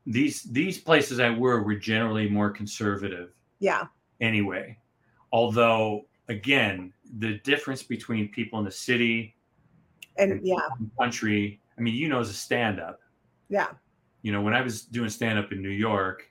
these 0.05 0.43
these 0.43 0.79
places 0.79 1.19
I 1.19 1.29
were 1.29 1.61
were 1.61 1.75
generally 1.75 2.27
more 2.29 2.49
conservative. 2.49 3.33
Yeah. 3.59 3.85
Anyway, 4.19 4.77
although 5.31 6.05
again, 6.29 6.93
the 7.19 7.39
difference 7.39 7.83
between 7.83 8.29
people 8.29 8.59
in 8.59 8.65
the 8.65 8.71
city 8.71 9.35
and, 10.17 10.31
and 10.31 10.47
yeah, 10.47 10.57
country. 10.99 11.59
I 11.77 11.81
mean, 11.81 11.95
you 11.95 12.09
know, 12.09 12.19
as 12.19 12.29
a 12.29 12.33
stand-up. 12.33 12.99
Yeah. 13.49 13.69
You 14.21 14.31
know, 14.31 14.41
when 14.41 14.53
I 14.53 14.61
was 14.61 14.83
doing 14.83 15.09
stand-up 15.09 15.51
in 15.51 15.61
New 15.61 15.69
York, 15.69 16.29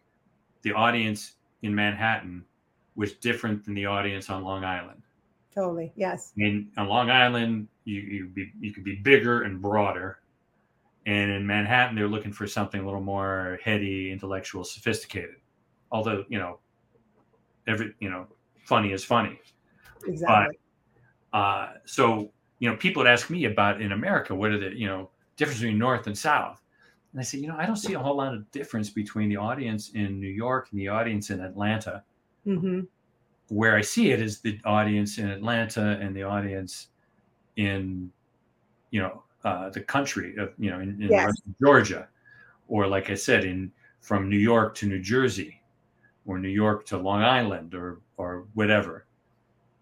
the 0.62 0.72
audience 0.72 1.32
in 1.62 1.74
Manhattan 1.74 2.44
was 2.94 3.14
different 3.14 3.64
than 3.64 3.74
the 3.74 3.86
audience 3.86 4.30
on 4.30 4.44
Long 4.44 4.64
Island. 4.64 5.02
Totally. 5.54 5.92
Yes. 5.96 6.32
And 6.36 6.70
on 6.76 6.88
Long 6.88 7.10
Island, 7.10 7.68
you 7.84 8.00
you 8.00 8.26
be 8.26 8.52
you 8.60 8.72
could 8.72 8.84
be 8.84 8.96
bigger 8.96 9.42
and 9.42 9.60
broader, 9.60 10.20
and 11.06 11.30
in 11.30 11.46
Manhattan, 11.46 11.96
they're 11.96 12.08
looking 12.08 12.32
for 12.32 12.46
something 12.46 12.80
a 12.80 12.84
little 12.84 13.00
more 13.00 13.58
heady, 13.62 14.12
intellectual, 14.12 14.62
sophisticated. 14.62 15.36
Although 15.90 16.24
you 16.28 16.38
know, 16.38 16.60
every 17.66 17.94
you 18.00 18.10
know, 18.10 18.26
funny 18.64 18.92
is 18.92 19.04
funny. 19.04 19.40
Exactly. 20.06 20.56
But, 21.32 21.38
uh, 21.38 21.72
so 21.84 22.30
you 22.60 22.70
know, 22.70 22.76
people 22.76 23.02
would 23.02 23.10
ask 23.10 23.28
me 23.28 23.46
about 23.46 23.80
in 23.82 23.92
America, 23.92 24.34
what 24.34 24.52
are 24.52 24.58
the 24.58 24.76
you 24.76 24.86
know 24.86 25.10
difference 25.36 25.60
between 25.60 25.78
North 25.78 26.06
and 26.06 26.16
South? 26.16 26.62
And 27.12 27.20
I 27.20 27.24
said, 27.24 27.40
you 27.40 27.48
know, 27.48 27.56
I 27.58 27.66
don't 27.66 27.76
see 27.76 27.94
a 27.94 27.98
whole 27.98 28.16
lot 28.16 28.34
of 28.34 28.48
difference 28.52 28.88
between 28.88 29.28
the 29.28 29.36
audience 29.36 29.90
in 29.90 30.20
New 30.20 30.28
York 30.28 30.68
and 30.70 30.80
the 30.80 30.88
audience 30.88 31.30
in 31.30 31.40
Atlanta. 31.40 32.04
Mm-hmm. 32.46 32.82
Where 33.50 33.76
I 33.76 33.82
see 33.82 34.12
it 34.12 34.22
is 34.22 34.40
the 34.40 34.58
audience 34.64 35.18
in 35.18 35.28
Atlanta 35.28 35.98
and 36.00 36.14
the 36.14 36.22
audience 36.22 36.88
in, 37.56 38.10
you 38.90 39.02
know, 39.02 39.22
uh, 39.44 39.70
the 39.70 39.80
country 39.80 40.36
of, 40.36 40.52
you 40.58 40.70
know, 40.70 40.80
in, 40.80 41.02
in 41.02 41.10
yes. 41.10 41.34
Georgia, 41.60 42.08
or 42.68 42.86
like 42.86 43.10
I 43.10 43.14
said, 43.14 43.44
in 43.44 43.70
from 44.00 44.30
New 44.30 44.38
York 44.38 44.74
to 44.76 44.86
New 44.86 45.00
Jersey, 45.00 45.60
or 46.26 46.38
New 46.38 46.48
York 46.48 46.86
to 46.86 46.98
Long 46.98 47.22
Island, 47.22 47.74
or 47.74 48.00
or 48.16 48.44
whatever. 48.54 49.06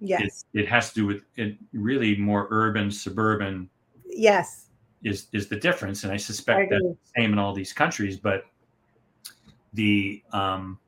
Yes, 0.01 0.45
it, 0.55 0.62
it 0.62 0.69
has 0.69 0.89
to 0.91 1.01
do 1.01 1.07
with 1.07 1.25
it. 1.37 1.57
Really, 1.73 2.16
more 2.16 2.49
urban, 2.51 2.91
suburban. 2.91 3.71
Yes 4.07 4.69
is 5.03 5.27
is 5.33 5.49
the 5.49 5.57
difference, 5.57 6.05
and 6.05 6.12
I 6.12 6.16
suspect 6.16 6.71
that's 6.71 6.83
the 6.83 6.97
same 7.16 7.33
in 7.33 7.39
all 7.39 7.55
these 7.55 7.73
countries. 7.73 8.19
But 8.19 8.45
the 9.75 10.23
um, 10.33 10.79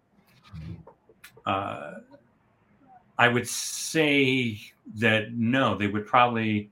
uh, 1.46 1.94
I 3.20 3.28
would 3.28 3.46
say 3.46 4.58
that 4.94 5.34
no, 5.34 5.76
they 5.76 5.88
would 5.88 6.06
probably 6.06 6.70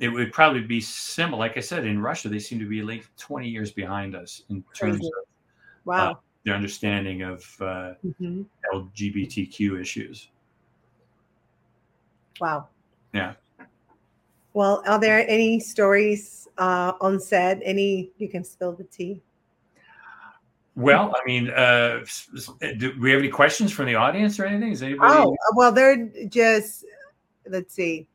it 0.00 0.08
would 0.08 0.32
probably 0.32 0.62
be 0.62 0.80
similar. 0.80 1.38
Like 1.38 1.56
I 1.56 1.60
said, 1.60 1.86
in 1.86 2.02
Russia, 2.02 2.28
they 2.28 2.40
seem 2.40 2.58
to 2.58 2.68
be 2.68 2.82
like 2.82 3.04
20 3.16 3.48
years 3.48 3.70
behind 3.70 4.16
us 4.16 4.42
in 4.48 4.64
terms 4.74 4.98
Crazy. 4.98 5.06
of 5.06 5.28
wow. 5.84 6.10
Uh, 6.10 6.14
their 6.44 6.54
understanding 6.54 7.22
of 7.22 7.56
uh, 7.60 7.94
mm-hmm. 8.04 8.42
LGBTQ 8.74 9.80
issues. 9.80 10.30
Wow. 12.40 12.66
Yeah. 13.12 13.34
Well, 14.54 14.82
are 14.84 14.98
there 14.98 15.28
any 15.30 15.60
stories 15.60 16.48
uh, 16.58 16.94
on 17.00 17.20
set? 17.20 17.60
Any 17.64 18.10
you 18.18 18.28
can 18.28 18.42
spill 18.42 18.72
the 18.72 18.84
tea? 18.84 19.22
Well, 20.78 21.12
I 21.12 21.26
mean, 21.26 21.50
uh, 21.50 22.04
do 22.60 22.94
we 23.00 23.10
have 23.10 23.18
any 23.18 23.30
questions 23.30 23.72
from 23.72 23.86
the 23.86 23.96
audience 23.96 24.38
or 24.38 24.44
anything? 24.44 24.70
Is 24.70 24.80
anybody? 24.80 25.12
Oh, 25.12 25.36
well, 25.56 25.72
they're 25.72 26.08
just 26.28 26.84
let's 27.48 27.74
see. 27.74 28.06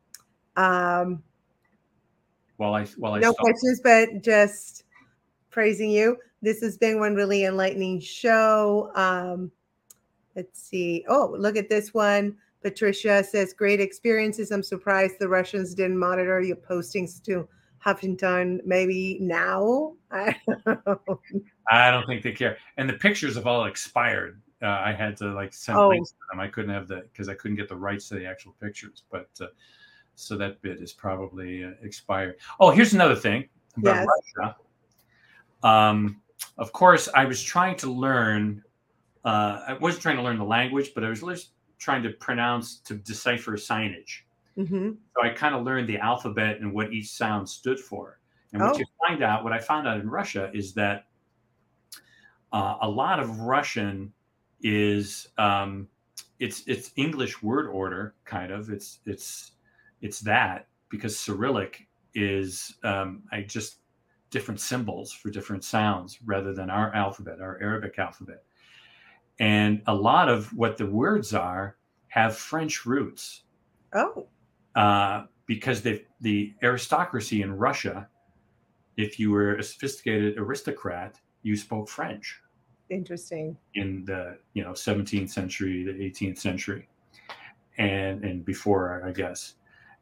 Um, 0.55 1.21
well, 2.57 2.73
I 2.73 2.87
well, 2.97 3.15
I 3.15 3.19
no 3.19 3.33
questions, 3.33 3.81
but 3.83 4.21
just 4.21 4.85
praising 5.49 5.89
you. 5.91 6.15
This 6.41 6.61
has 6.61 6.77
been 6.77 7.01
one 7.01 7.15
really 7.15 7.43
enlightening 7.43 7.99
show. 7.99 8.91
Um, 8.95 9.51
let's 10.37 10.63
see. 10.63 11.03
Oh, 11.09 11.35
look 11.37 11.57
at 11.57 11.67
this 11.67 11.93
one. 11.93 12.37
Patricia 12.61 13.25
says, 13.25 13.51
great 13.51 13.81
experiences. 13.81 14.51
I'm 14.51 14.63
surprised 14.63 15.15
the 15.19 15.27
Russians 15.27 15.75
didn't 15.75 15.97
monitor 15.97 16.39
your 16.39 16.55
postings 16.55 17.21
to 17.23 17.45
Huffington. 17.85 18.59
Maybe 18.65 19.17
now? 19.19 19.93
I 20.11 20.35
don't, 20.47 21.09
I 21.69 21.91
don't 21.91 22.05
think 22.07 22.23
they 22.23 22.31
care. 22.31 22.57
And 22.77 22.89
the 22.89 22.93
pictures 22.93 23.35
have 23.35 23.47
all 23.47 23.65
expired. 23.65 24.41
Uh, 24.61 24.67
I 24.67 24.93
had 24.93 25.17
to 25.17 25.33
like 25.33 25.53
send 25.53 25.77
oh. 25.77 25.89
links 25.89 26.11
to 26.11 26.17
them. 26.31 26.39
I 26.39 26.47
couldn't 26.47 26.71
have 26.71 26.87
the 26.87 27.05
because 27.11 27.27
I 27.27 27.33
couldn't 27.33 27.57
get 27.57 27.67
the 27.67 27.75
rights 27.75 28.07
to 28.09 28.15
the 28.15 28.25
actual 28.25 28.55
pictures. 28.61 29.03
But 29.11 29.29
uh, 29.41 29.47
so 30.15 30.37
that 30.37 30.61
bit 30.61 30.81
is 30.81 30.93
probably 30.93 31.65
uh, 31.65 31.71
expired. 31.81 32.35
Oh, 32.59 32.69
here's 32.69 32.93
another 32.93 33.15
thing 33.15 33.49
about 33.77 33.95
yes. 33.95 34.07
Russia. 34.37 34.55
Um, 35.63 36.21
of 36.57 36.71
course, 36.71 37.09
I 37.13 37.25
was 37.25 37.41
trying 37.41 37.75
to 37.77 37.91
learn. 37.91 38.63
Uh, 39.25 39.61
I 39.67 39.73
wasn't 39.73 40.03
trying 40.03 40.17
to 40.17 40.21
learn 40.21 40.37
the 40.37 40.45
language, 40.45 40.91
but 40.93 41.03
I 41.03 41.09
was 41.09 41.49
trying 41.77 42.03
to 42.03 42.11
pronounce 42.11 42.77
to 42.79 42.95
decipher 42.95 43.53
signage. 43.53 44.22
Mm-hmm. 44.57 44.91
So 45.15 45.23
I 45.23 45.29
kind 45.29 45.55
of 45.55 45.63
learned 45.63 45.89
the 45.89 45.97
alphabet 45.97 46.59
and 46.59 46.73
what 46.73 46.93
each 46.93 47.09
sound 47.09 47.47
stood 47.49 47.79
for. 47.79 48.19
And 48.51 48.61
what 48.61 48.75
oh. 48.75 48.79
you 48.79 48.85
find 49.07 49.23
out, 49.23 49.43
what 49.43 49.51
I 49.51 49.59
found 49.59 49.87
out 49.87 49.99
in 49.99 50.09
Russia 50.09 50.51
is 50.53 50.73
that 50.75 51.05
uh, 52.51 52.77
a 52.81 52.89
lot 52.89 53.19
of 53.19 53.39
Russian 53.39 54.13
is 54.61 55.27
um, 55.37 55.87
it's 56.39 56.63
it's 56.67 56.91
English 56.95 57.41
word 57.41 57.67
order 57.67 58.15
kind 58.25 58.51
of. 58.51 58.69
It's 58.69 58.99
it's 59.05 59.53
it's 60.01 60.19
that 60.21 60.67
because 60.89 61.17
Cyrillic 61.17 61.87
is 62.13 62.75
um, 62.83 63.23
I 63.31 63.41
just 63.41 63.77
different 64.29 64.59
symbols 64.59 65.11
for 65.11 65.29
different 65.29 65.63
sounds 65.63 66.19
rather 66.25 66.53
than 66.53 66.69
our 66.69 66.93
alphabet, 66.93 67.39
our 67.41 67.59
Arabic 67.61 67.97
alphabet. 67.99 68.43
And 69.39 69.81
a 69.87 69.93
lot 69.93 70.29
of 70.29 70.51
what 70.53 70.77
the 70.77 70.85
words 70.85 71.33
are 71.33 71.77
have 72.07 72.35
French 72.35 72.85
roots. 72.85 73.43
Oh. 73.93 74.27
Uh, 74.75 75.25
because 75.45 75.81
they, 75.81 76.05
the 76.21 76.53
aristocracy 76.63 77.41
in 77.41 77.55
Russia, 77.55 78.07
if 78.97 79.19
you 79.19 79.31
were 79.31 79.55
a 79.55 79.63
sophisticated 79.63 80.37
aristocrat, 80.37 81.19
you 81.41 81.55
spoke 81.55 81.89
French. 81.89 82.39
Interesting. 82.89 83.57
In 83.75 84.05
the 84.05 84.37
you 84.53 84.63
know 84.63 84.71
17th 84.71 85.29
century, 85.29 85.83
the 85.83 85.91
18th 85.91 86.37
century, 86.37 86.87
and 87.77 88.23
and 88.23 88.45
before, 88.45 89.03
I 89.05 89.11
guess. 89.11 89.55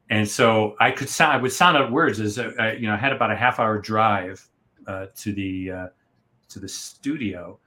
And 0.10 0.28
so 0.28 0.76
I 0.80 0.92
could 0.92 1.08
sound, 1.08 1.34
I 1.34 1.38
would 1.38 1.54
sound 1.54 1.78
out 1.78 1.92
words 1.92 2.20
as 2.20 2.38
uh, 2.38 2.76
you 2.78 2.88
know, 2.88 2.94
I 2.94 2.98
had 2.98 3.14
about 3.14 3.32
a 3.32 3.36
half 3.36 3.60
hour 3.60 3.80
drive 3.80 4.46
uh, 4.88 5.06
to 5.16 5.32
the 5.32 5.72
uh, 5.72 5.88
to 6.50 6.60
the 6.60 6.68
studio, 6.68 7.60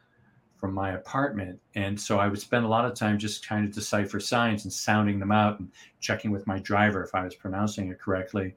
from 0.64 0.72
my 0.72 0.92
apartment. 0.92 1.60
And 1.74 2.00
so 2.00 2.18
I 2.18 2.26
would 2.26 2.40
spend 2.40 2.64
a 2.64 2.68
lot 2.68 2.86
of 2.86 2.94
time 2.94 3.18
just 3.18 3.44
trying 3.44 3.66
to 3.66 3.70
decipher 3.70 4.18
signs 4.18 4.64
and 4.64 4.72
sounding 4.72 5.18
them 5.18 5.30
out 5.30 5.60
and 5.60 5.68
checking 6.00 6.30
with 6.30 6.46
my 6.46 6.58
driver 6.58 7.04
if 7.04 7.14
I 7.14 7.22
was 7.22 7.34
pronouncing 7.34 7.90
it 7.90 8.00
correctly. 8.00 8.56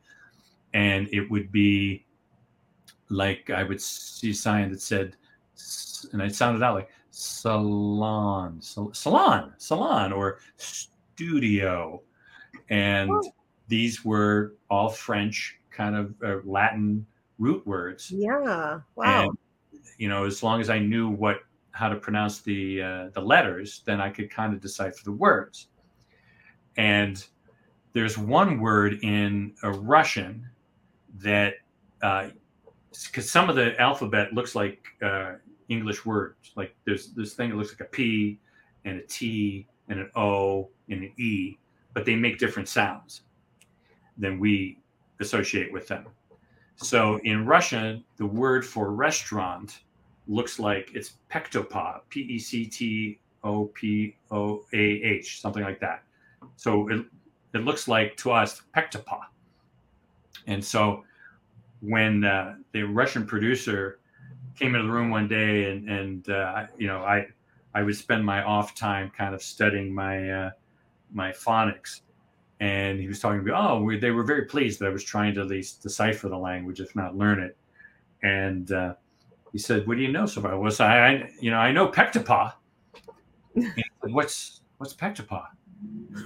And 0.74 1.10
it 1.12 1.30
would 1.30 1.52
be 1.52 2.06
like 3.10 3.50
I 3.50 3.64
would 3.64 3.82
see 3.82 4.30
a 4.30 4.34
sign 4.34 4.72
that 4.72 4.82
said, 4.82 5.18
and 6.14 6.24
I 6.24 6.30
sounded 6.30 6.64
out 6.64 6.76
like 6.76 6.90
salon, 7.10 8.62
salon, 8.62 9.54
salon, 9.58 10.14
or 10.14 10.40
studio. 10.56 12.02
And 12.70 13.12
oh. 13.12 13.34
these 13.68 14.06
were 14.06 14.54
all 14.70 14.88
French, 14.88 15.60
kind 15.72 15.94
of 15.94 16.16
uh, 16.24 16.38
Latin 16.46 17.06
root 17.38 17.68
words. 17.68 18.12
Yeah. 18.12 18.80
Wow. 18.96 19.24
And, 19.24 19.38
you 19.98 20.08
know, 20.08 20.24
as 20.24 20.42
long 20.42 20.62
as 20.62 20.70
I 20.70 20.80
knew 20.80 21.10
what 21.10 21.42
how 21.78 21.88
to 21.90 21.96
pronounce 21.96 22.42
the 22.42 22.82
uh, 22.82 23.10
the 23.14 23.22
letters, 23.22 23.84
then 23.86 24.02
I 24.02 24.10
could 24.10 24.32
kind 24.32 24.54
of 24.54 24.60
decipher 24.60 25.04
the 25.04 25.12
words. 25.12 25.68
And 26.78 27.24
there's 27.94 28.18
one 28.18 28.60
word 28.60 29.00
in 29.04 29.54
a 29.64 29.72
Russian 29.72 30.48
that 31.20 31.56
because 32.00 32.32
uh, 33.18 33.22
some 33.22 33.50
of 33.50 33.56
the 33.56 33.80
alphabet 33.80 34.34
looks 34.34 34.56
like 34.56 34.80
uh, 35.02 35.34
English 35.70 36.06
words. 36.06 36.52
Like 36.56 36.76
there's 36.86 37.14
this 37.14 37.34
thing 37.34 37.50
that 37.50 37.56
looks 37.56 37.72
like 37.72 37.82
a 37.82 37.92
P 37.92 38.40
and 38.86 39.00
a 39.00 39.04
T 39.04 39.68
and 39.88 40.00
an 40.00 40.10
O 40.16 40.70
and 40.90 41.04
an 41.04 41.14
E, 41.18 41.58
but 41.94 42.06
they 42.06 42.16
make 42.16 42.40
different 42.40 42.68
sounds 42.68 43.22
than 44.18 44.40
we 44.40 44.80
associate 45.20 45.72
with 45.72 45.88
them. 45.88 46.08
So 46.76 47.20
in 47.24 47.46
Russian, 47.46 48.04
the 48.18 48.26
word 48.26 48.66
for 48.66 48.92
restaurant 48.92 49.80
looks 50.28 50.60
like 50.60 50.92
it's 50.94 51.14
pectopa, 51.32 52.02
P 52.10 52.22
E 52.22 52.40
C 52.40 52.66
T 52.66 53.20
O 53.44 53.66
P 53.66 54.16
O 54.32 54.66
A 54.74 54.78
H, 54.78 55.42
something 55.42 55.64
like 55.64 55.80
that. 55.80 56.04
So 56.56 56.90
it, 56.90 57.06
it 57.54 57.60
looks 57.60 57.88
like 57.88 58.18
to 58.18 58.32
us 58.32 58.62
pectopa. 58.76 59.22
And 60.48 60.64
so 60.64 61.04
when 61.82 62.24
uh, 62.24 62.56
the 62.72 62.84
Russian 62.84 63.26
producer 63.26 64.00
came 64.56 64.76
into 64.76 64.88
the 64.88 64.94
room 64.94 65.10
one 65.10 65.28
day 65.28 65.72
and, 65.72 65.90
and 65.90 66.30
uh, 66.30 66.66
you 66.78 66.88
know, 66.88 67.04
I, 67.04 67.28
I 67.74 67.84
would 67.84 67.96
spend 67.96 68.26
my 68.26 68.44
off 68.44 68.74
time 68.76 69.12
kind 69.16 69.36
of 69.36 69.42
studying 69.42 69.94
my, 69.94 70.30
uh, 70.30 70.52
my 71.14 71.32
phonics 71.32 72.02
and 72.60 73.00
he 73.00 73.08
was 73.08 73.20
talking 73.20 73.40
to 73.40 73.46
me. 73.46 73.52
Oh, 73.56 73.82
we, 73.82 74.00
they 74.00 74.12
were 74.12 74.24
very 74.24 74.46
pleased 74.46 74.80
that 74.80 74.88
I 74.88 74.90
was 74.90 75.04
trying 75.04 75.36
to 75.36 75.42
at 75.42 75.48
least 75.48 75.84
decipher 75.84 76.28
the 76.28 76.38
language, 76.38 76.82
if 76.82 76.96
not 76.96 77.16
learn 77.16 77.40
it. 77.40 77.56
And 78.24 78.72
uh, 78.72 78.96
he 79.58 79.62
said, 79.62 79.88
"What 79.88 79.98
do 79.98 80.04
you 80.04 80.12
know 80.12 80.28
so 80.28 80.42
far?" 80.42 80.60
Was 80.60 80.80
I, 80.80 81.08
I, 81.08 81.30
you 81.42 81.50
know, 81.50 81.58
I 81.58 81.72
know 81.72 81.88
Pectapa. 81.88 82.54
said, 83.56 83.74
what's 84.02 84.62
what's 84.78 84.94
Pectapa? 84.94 85.48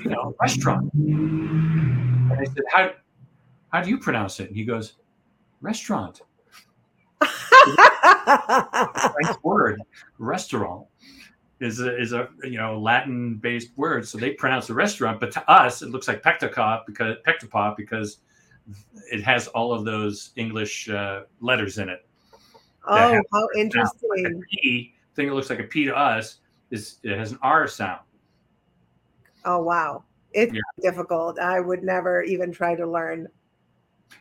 You 0.04 0.10
know, 0.10 0.36
restaurant. 0.42 0.94
And 0.94 2.34
I 2.34 2.44
said, 2.44 2.64
"How 2.70 2.92
how 3.70 3.82
do 3.82 3.90
you 3.90 4.00
pronounce 4.00 4.42
it?" 4.42 4.50
And 4.50 4.58
he 4.58 4.66
goes, 4.66 4.96
"Restaurant." 5.62 6.24
nice 7.22 9.38
word, 9.44 9.82
restaurant 10.18 10.88
is 11.62 11.80
a, 11.80 11.98
is 11.98 12.12
a 12.12 12.28
you 12.44 12.58
know 12.58 12.78
Latin 12.78 13.36
based 13.36 13.70
word, 13.78 14.06
so 14.06 14.18
they 14.18 14.32
pronounce 14.32 14.68
the 14.68 14.74
restaurant. 14.74 15.22
But 15.22 15.32
to 15.32 15.50
us, 15.50 15.82
it 15.82 15.88
looks 15.88 16.10
like 16.10 16.22
pectapa 16.22 16.82
because 16.86 17.16
pectapa 17.26 17.78
because 17.78 18.18
it 19.10 19.24
has 19.24 19.48
all 19.48 19.72
of 19.72 19.86
those 19.86 20.32
English 20.36 20.90
uh, 20.90 21.22
letters 21.40 21.78
in 21.78 21.88
it. 21.88 22.06
Oh, 22.88 23.22
how 23.32 23.48
interesting! 23.56 24.44
P 24.50 24.94
thing 25.16 25.28
that 25.28 25.34
looks 25.34 25.50
like 25.50 25.60
a 25.60 25.64
P 25.64 25.86
to 25.86 25.96
us 25.96 26.40
is 26.72 26.98
it 27.04 27.18
has 27.18 27.32
an 27.32 27.40
R 27.42 27.68
sound. 27.68 28.02
Oh 29.46 29.62
wow, 29.62 30.04
it's 30.34 30.54
yeah. 30.54 30.62
difficult. 30.82 31.40
I 31.40 31.60
would 31.60 31.84
never 31.84 32.24
even 32.24 32.52
try 32.52 32.76
to 32.76 32.88
learn. 32.88 33.28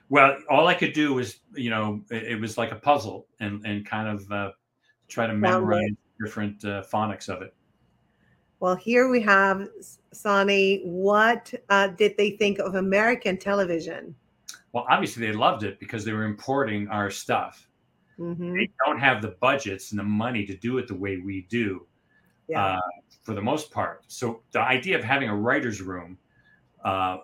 Well, 0.08 0.36
all 0.48 0.66
I 0.66 0.74
could 0.74 0.92
do 0.92 1.14
was, 1.14 1.40
you 1.54 1.70
know, 1.70 2.02
it, 2.10 2.24
it 2.24 2.40
was 2.40 2.58
like 2.58 2.72
a 2.72 2.76
puzzle 2.76 3.26
and 3.40 3.64
and 3.64 3.86
kind 3.86 4.08
of 4.08 4.30
uh, 4.30 4.50
try 5.08 5.26
to 5.26 5.34
memorize 5.34 5.90
different 6.22 6.64
uh, 6.64 6.82
phonics 6.82 7.28
of 7.28 7.42
it. 7.42 7.54
Well, 8.60 8.76
here 8.76 9.08
we 9.08 9.22
have 9.22 9.68
Sonny. 10.12 10.82
What 10.84 11.52
uh, 11.70 11.88
did 11.88 12.16
they 12.18 12.32
think 12.32 12.58
of 12.58 12.74
American 12.74 13.38
television? 13.38 14.14
Well, 14.72 14.84
obviously 14.88 15.26
they 15.26 15.32
loved 15.32 15.62
it 15.62 15.80
because 15.80 16.04
they 16.04 16.12
were 16.12 16.24
importing 16.24 16.86
our 16.88 17.10
stuff. 17.10 17.66
Mm-hmm. 18.20 18.54
They 18.54 18.70
don't 18.84 18.98
have 18.98 19.22
the 19.22 19.36
budgets 19.40 19.92
and 19.92 19.98
the 19.98 20.04
money 20.04 20.44
to 20.44 20.54
do 20.54 20.76
it 20.78 20.86
the 20.86 20.94
way 20.94 21.16
we 21.16 21.46
do, 21.48 21.86
yeah. 22.48 22.76
uh, 22.76 22.80
for 23.22 23.34
the 23.34 23.40
most 23.40 23.70
part. 23.70 24.04
So 24.08 24.42
the 24.52 24.60
idea 24.60 24.98
of 24.98 25.02
having 25.02 25.30
a 25.30 25.34
writer's 25.34 25.80
room 25.80 26.18
uh, 26.84 27.18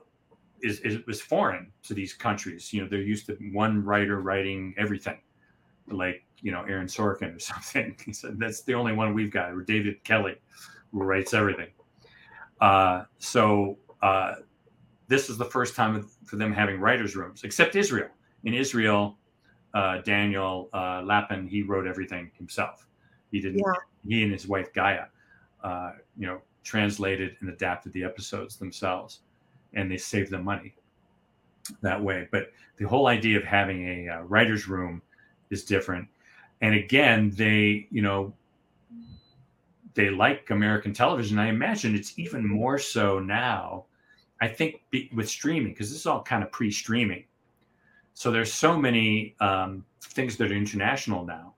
is, 0.63 0.81
is 0.81 1.05
was 1.07 1.21
foreign 1.21 1.71
to 1.83 1.95
these 1.95 2.15
countries. 2.15 2.73
You 2.73 2.83
know, 2.83 2.89
they're 2.89 3.01
used 3.01 3.27
to 3.27 3.35
one 3.53 3.85
writer 3.85 4.21
writing 4.21 4.75
everything, 4.79 5.21
like 5.89 6.25
you 6.41 6.51
know 6.51 6.63
Aaron 6.63 6.87
Sorkin 6.87 7.37
or 7.37 7.39
something. 7.53 7.95
He 8.05 8.15
said 8.15 8.39
that's 8.39 8.63
the 8.63 8.75
only 8.75 8.95
one 8.95 9.13
we've 9.13 9.31
got, 9.31 9.53
or 9.53 9.61
David 9.61 10.03
Kelley, 10.03 10.37
who 10.93 11.03
writes 11.03 11.35
everything. 11.35 11.69
Uh, 12.61 13.05
so 13.19 13.77
uh, 14.03 14.37
this 15.09 15.29
is 15.29 15.37
the 15.37 15.45
first 15.45 15.77
time 15.77 16.09
for 16.25 16.37
them 16.37 16.55
having 16.55 16.81
writers' 16.81 17.17
rooms, 17.17 17.45
except 17.45 17.77
Israel. 17.77 18.09
In 18.45 18.55
Israel, 18.55 19.19
uh, 19.77 19.99
Daniel 20.03 20.69
uh, 20.73 21.03
Lapin 21.05 21.47
he 21.47 21.63
wrote 21.63 21.87
everything 21.87 22.31
himself. 22.37 22.87
He 23.31 23.41
didn't. 23.41 23.59
Yeah. 23.59 23.73
He 24.07 24.23
and 24.23 24.33
his 24.33 24.47
wife 24.47 24.73
Gaia, 24.73 25.07
uh, 25.63 25.93
you 26.17 26.27
know, 26.27 26.41
translated 26.63 27.37
and 27.41 27.51
adapted 27.51 27.93
the 27.93 28.05
episodes 28.05 28.57
themselves, 28.57 29.21
and 29.75 29.91
they 29.91 29.97
saved 29.97 30.31
them 30.31 30.45
money 30.45 30.75
that 31.83 32.01
way. 32.01 32.29
But 32.31 32.53
the 32.77 32.85
whole 32.87 33.09
idea 33.09 33.37
of 33.39 33.45
having 33.45 33.87
a 33.89 34.09
uh, 34.09 34.21
writers' 34.23 34.69
room 34.69 35.03
is 35.51 35.65
different 35.65 36.09
and 36.61 36.75
again 36.75 37.31
they 37.35 37.87
you 37.91 38.03
know 38.03 38.33
they 39.95 40.11
like 40.11 40.51
american 40.51 40.93
television 40.93 41.39
i 41.39 41.49
imagine 41.49 41.95
it's 41.95 42.19
even 42.19 42.47
more 42.47 42.79
so 42.79 43.19
now 43.19 43.85
i 44.41 44.49
think 44.49 44.83
be, 44.91 45.11
with 45.15 45.29
streaming 45.29 45.73
because 45.73 45.91
this 45.91 46.01
is 46.01 46.07
all 46.07 46.23
kind 46.23 46.43
of 46.43 46.51
pre-streaming 46.51 47.25
so 48.17 48.31
there's 48.31 48.53
so 48.53 48.77
many 48.77 49.35
um, 49.41 49.85
things 50.03 50.37
that 50.39 50.51
are 50.51 50.55
international 50.55 51.25
now 51.25 51.55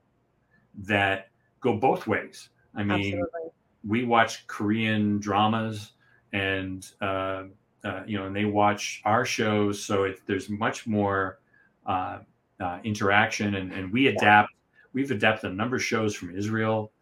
that 0.74 1.28
go 1.60 1.76
both 1.76 2.06
ways 2.06 2.50
i 2.74 2.82
mean 2.82 3.14
Absolutely. 3.14 3.50
we 3.86 4.04
watch 4.04 4.46
korean 4.46 5.18
dramas 5.18 5.92
and 6.32 6.90
uh, 7.00 7.44
uh, 7.84 8.02
you 8.06 8.18
know 8.18 8.26
and 8.26 8.36
they 8.36 8.44
watch 8.44 9.00
our 9.04 9.24
shows 9.24 9.82
so 9.82 10.04
it, 10.04 10.20
there's 10.26 10.50
much 10.50 10.86
more 10.86 11.38
uh, 11.86 12.18
uh 12.60 12.78
interaction 12.84 13.54
and, 13.54 13.72
and 13.72 13.92
we 13.92 14.08
adapt 14.08 14.50
we've 14.92 15.10
adapted 15.10 15.50
a 15.50 15.54
number 15.54 15.76
of 15.76 15.84
shows 15.84 16.14
from 16.14 16.36
Israel. 16.36 16.92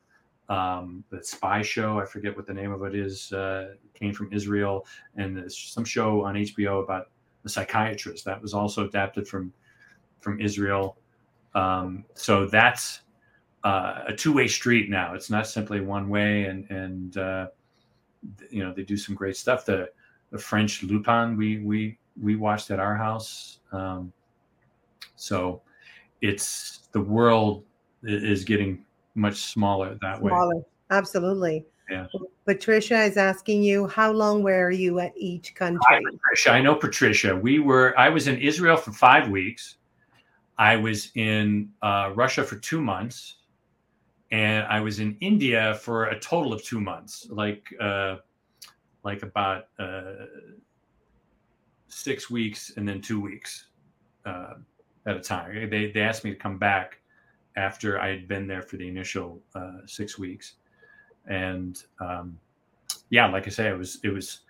Um, 0.48 1.02
the 1.10 1.22
spy 1.24 1.62
show, 1.62 1.98
I 1.98 2.04
forget 2.04 2.36
what 2.36 2.46
the 2.46 2.54
name 2.54 2.72
of 2.72 2.82
it 2.82 2.94
is, 2.94 3.32
uh, 3.32 3.74
came 3.94 4.12
from 4.12 4.32
Israel, 4.32 4.86
and 5.16 5.36
there's 5.36 5.58
some 5.58 5.84
show 5.84 6.24
on 6.24 6.34
HBO 6.34 6.84
about 6.84 7.10
the 7.46 7.50
psychiatrist 7.50 8.24
that 8.24 8.42
was 8.42 8.52
also 8.52 8.86
adapted 8.88 9.28
from 9.28 9.52
from 10.20 10.40
Israel. 10.40 10.98
Um, 11.54 12.04
so 12.14 12.46
that's 12.46 13.02
uh, 13.62 14.02
a 14.08 14.12
two 14.12 14.32
way 14.32 14.48
street 14.48 14.90
now. 14.90 15.14
It's 15.14 15.30
not 15.30 15.46
simply 15.46 15.80
one 15.80 16.08
way, 16.08 16.46
and 16.46 16.68
and 16.70 17.16
uh, 17.16 17.46
you 18.50 18.64
know 18.64 18.72
they 18.72 18.82
do 18.82 18.96
some 18.96 19.14
great 19.14 19.36
stuff. 19.36 19.64
The 19.64 19.90
the 20.32 20.38
French 20.38 20.82
Lupin 20.82 21.36
we 21.36 21.60
we 21.60 21.98
we 22.20 22.34
watched 22.34 22.72
at 22.72 22.80
our 22.80 22.96
house. 22.96 23.60
Um, 23.70 24.12
so 25.14 25.62
it's 26.20 26.88
the 26.90 27.00
world 27.00 27.62
is 28.02 28.42
getting 28.42 28.84
much 29.14 29.36
smaller 29.36 29.96
that 30.02 30.18
smaller. 30.18 30.56
way. 30.56 30.62
Absolutely. 30.90 31.64
Yeah. 31.88 32.06
Patricia 32.46 33.02
is 33.02 33.16
asking 33.16 33.64
you, 33.64 33.88
how 33.88 34.12
long 34.12 34.42
were 34.42 34.70
you 34.70 35.00
at 35.00 35.12
each 35.16 35.54
country? 35.56 35.80
Hi, 35.88 36.00
Patricia. 36.00 36.50
I 36.52 36.62
know 36.62 36.76
Patricia. 36.76 37.34
We 37.34 37.58
were. 37.58 37.92
I 37.98 38.08
was 38.08 38.28
in 38.28 38.38
Israel 38.38 38.76
for 38.76 38.92
five 38.92 39.28
weeks. 39.28 39.78
I 40.56 40.76
was 40.76 41.10
in 41.16 41.70
uh, 41.82 42.12
Russia 42.14 42.44
for 42.44 42.54
two 42.56 42.80
months, 42.80 43.38
and 44.30 44.64
I 44.68 44.80
was 44.80 45.00
in 45.00 45.16
India 45.20 45.74
for 45.82 46.04
a 46.06 46.20
total 46.20 46.52
of 46.52 46.62
two 46.62 46.80
months, 46.80 47.26
like 47.30 47.64
uh, 47.80 48.16
like 49.02 49.24
about 49.24 49.64
uh, 49.80 50.26
six 51.88 52.30
weeks 52.30 52.72
and 52.76 52.88
then 52.88 53.00
two 53.00 53.20
weeks 53.20 53.66
uh, 54.24 54.54
at 55.06 55.16
a 55.16 55.20
time. 55.20 55.68
They 55.68 55.90
they 55.90 56.00
asked 56.00 56.22
me 56.22 56.30
to 56.30 56.36
come 56.36 56.58
back 56.58 57.00
after 57.56 57.98
I 57.98 58.10
had 58.10 58.28
been 58.28 58.46
there 58.46 58.62
for 58.62 58.76
the 58.76 58.86
initial 58.86 59.40
uh, 59.56 59.78
six 59.86 60.16
weeks, 60.16 60.54
and 61.26 61.82
um, 62.00 62.38
yeah, 63.10 63.26
like 63.26 63.46
I 63.46 63.50
say, 63.50 63.68
it 63.68 63.76
was 63.76 63.98
it 64.02 64.10
was 64.10 64.40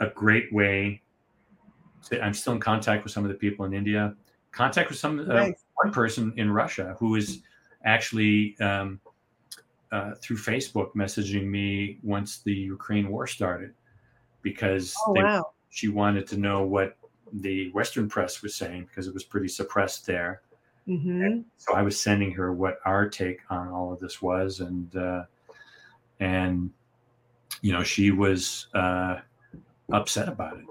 a 0.00 0.08
great 0.08 0.52
way. 0.52 1.02
To, 2.08 2.22
I'm 2.22 2.34
still 2.34 2.54
in 2.54 2.60
contact 2.60 3.04
with 3.04 3.12
some 3.12 3.24
of 3.24 3.30
the 3.30 3.36
people 3.36 3.64
in 3.64 3.72
India. 3.72 4.14
Contact 4.50 4.90
with 4.90 4.98
some 4.98 5.20
uh, 5.20 5.34
nice. 5.34 5.64
one 5.74 5.92
person 5.92 6.32
in 6.36 6.50
Russia 6.50 6.96
who 6.98 7.14
is 7.16 7.40
actually 7.84 8.56
um, 8.60 9.00
uh, 9.90 10.12
through 10.20 10.36
Facebook 10.36 10.92
messaging 10.94 11.46
me 11.46 11.98
once 12.02 12.38
the 12.42 12.52
Ukraine 12.52 13.08
war 13.08 13.26
started 13.26 13.72
because 14.42 14.94
oh, 15.06 15.14
they, 15.14 15.22
wow. 15.22 15.52
she 15.70 15.88
wanted 15.88 16.26
to 16.26 16.36
know 16.36 16.62
what 16.62 16.96
the 17.32 17.70
Western 17.70 18.08
press 18.08 18.42
was 18.42 18.54
saying 18.54 18.84
because 18.84 19.06
it 19.06 19.14
was 19.14 19.24
pretty 19.24 19.48
suppressed 19.48 20.04
there 20.04 20.42
Mm-hmm. 20.88 21.40
So 21.58 21.74
I 21.74 21.82
was 21.82 22.00
sending 22.00 22.32
her 22.32 22.52
what 22.52 22.78
our 22.84 23.08
take 23.08 23.40
on 23.50 23.68
all 23.68 23.92
of 23.92 24.00
this 24.00 24.20
was, 24.20 24.60
and 24.60 24.94
uh, 24.96 25.24
and 26.22 26.70
you 27.62 27.72
know 27.72 27.82
she 27.82 28.12
was 28.12 28.68
uh, 28.74 29.16
upset 29.92 30.28
about 30.28 30.56
it. 30.56 30.64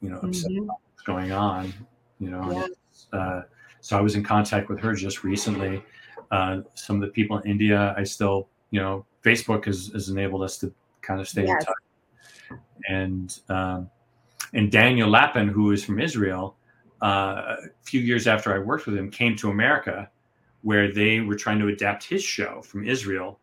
You 0.00 0.10
know, 0.10 0.18
upset 0.18 0.50
mm-hmm. 0.50 0.64
about 0.64 0.76
what's 0.90 1.02
going 1.06 1.30
on. 1.30 1.72
You 2.18 2.30
know, 2.30 2.68
yeah. 3.12 3.18
uh, 3.18 3.42
so 3.80 3.98
I 3.98 4.00
was 4.00 4.14
in 4.14 4.24
contact 4.24 4.68
with 4.68 4.80
her 4.80 4.94
just 4.94 5.22
recently. 5.22 5.82
Uh, 6.30 6.62
some 6.74 6.96
of 6.96 7.02
the 7.02 7.08
people 7.08 7.38
in 7.38 7.50
India, 7.50 7.94
I 7.98 8.02
still, 8.02 8.48
you 8.70 8.80
know, 8.80 9.04
Facebook 9.22 9.66
has, 9.66 9.90
has 9.92 10.08
enabled 10.08 10.42
us 10.42 10.58
to 10.58 10.72
kind 11.02 11.20
of 11.20 11.28
stay 11.28 11.44
yes. 11.44 11.50
in 11.60 11.66
touch. 11.66 12.60
And 12.88 13.40
um, 13.50 13.90
and 14.54 14.72
Daniel 14.72 15.10
Lappin, 15.10 15.48
who 15.48 15.72
is 15.72 15.84
from 15.84 16.00
Israel, 16.00 16.56
uh, 17.02 17.56
a 17.58 17.68
few 17.82 18.00
years 18.00 18.26
after 18.26 18.54
I 18.54 18.58
worked 18.58 18.86
with 18.86 18.96
him, 18.96 19.10
came 19.10 19.36
to 19.36 19.50
America, 19.50 20.10
where 20.62 20.92
they 20.92 21.20
were 21.20 21.36
trying 21.36 21.58
to 21.58 21.68
adapt 21.68 22.04
his 22.04 22.22
show 22.22 22.62
from 22.62 22.86
Israel 22.86 23.38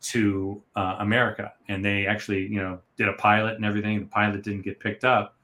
to 0.00 0.62
uh, 0.76 0.96
America, 1.00 1.52
and 1.68 1.84
they 1.84 2.06
actually, 2.06 2.42
you 2.42 2.60
know, 2.60 2.78
did 2.96 3.08
a 3.08 3.14
pilot 3.14 3.56
and 3.56 3.64
everything. 3.64 4.00
The 4.00 4.06
pilot 4.06 4.42
didn't 4.42 4.62
get 4.62 4.78
picked 4.78 5.04
up, 5.04 5.36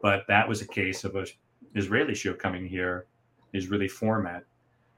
but 0.00 0.24
that 0.28 0.48
was 0.48 0.60
a 0.60 0.66
case 0.66 1.04
of 1.04 1.16
a 1.16 1.26
Israeli 1.74 2.14
show 2.14 2.34
coming 2.34 2.66
here 2.66 3.06
Israeli 3.54 3.88
format 3.88 4.44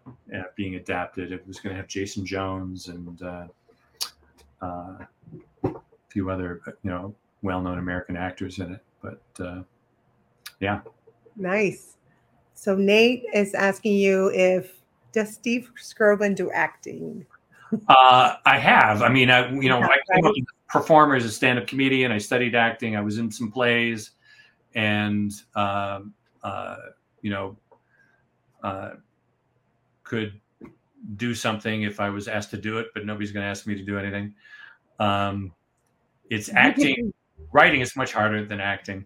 uh, 0.06 0.42
being 0.56 0.76
adapted. 0.76 1.32
It 1.32 1.46
was 1.46 1.60
going 1.60 1.74
to 1.74 1.76
have 1.76 1.88
Jason 1.88 2.24
Jones 2.24 2.88
and 2.88 3.22
uh, 3.22 3.46
uh, 4.62 4.98
a 5.64 5.70
few 6.08 6.30
other, 6.30 6.60
you 6.82 6.90
know, 6.90 7.14
well-known 7.42 7.78
American 7.78 8.16
actors 8.16 8.58
in 8.58 8.72
it. 8.74 8.84
But 9.02 9.44
uh, 9.44 9.62
yeah, 10.60 10.80
nice. 11.36 11.96
So 12.54 12.76
Nate 12.76 13.24
is 13.34 13.54
asking 13.54 13.94
you 13.94 14.30
if 14.32 14.80
does 15.12 15.34
Steve 15.34 15.70
Skrovan 15.80 16.34
do 16.34 16.50
acting? 16.50 17.26
Uh, 17.88 18.36
I 18.44 18.58
have. 18.58 19.02
I 19.02 19.08
mean, 19.08 19.30
I 19.30 19.50
you 19.50 19.68
know, 19.68 19.80
I 19.80 19.96
came 20.12 20.24
up 20.24 20.32
as 20.36 20.42
a 20.42 20.72
performer 20.72 21.14
as 21.14 21.24
a 21.24 21.30
stand-up 21.30 21.66
comedian. 21.66 22.12
I 22.12 22.18
studied 22.18 22.54
acting. 22.54 22.96
I 22.96 23.00
was 23.00 23.18
in 23.18 23.30
some 23.30 23.50
plays, 23.50 24.12
and 24.74 25.32
um, 25.54 26.14
uh, 26.42 26.76
you 27.22 27.30
know, 27.30 27.56
uh, 28.62 28.90
could 30.02 30.40
do 31.16 31.34
something 31.34 31.82
if 31.82 32.00
I 32.00 32.08
was 32.08 32.28
asked 32.28 32.50
to 32.50 32.56
do 32.56 32.78
it, 32.78 32.88
but 32.94 33.04
nobody's 33.04 33.32
going 33.32 33.44
to 33.44 33.48
ask 33.48 33.66
me 33.66 33.74
to 33.74 33.82
do 33.82 33.98
anything. 33.98 34.34
Um, 34.98 35.52
it's 36.30 36.50
acting. 36.54 37.12
writing 37.52 37.80
is 37.80 37.96
much 37.96 38.12
harder 38.12 38.44
than 38.44 38.60
acting. 38.60 39.04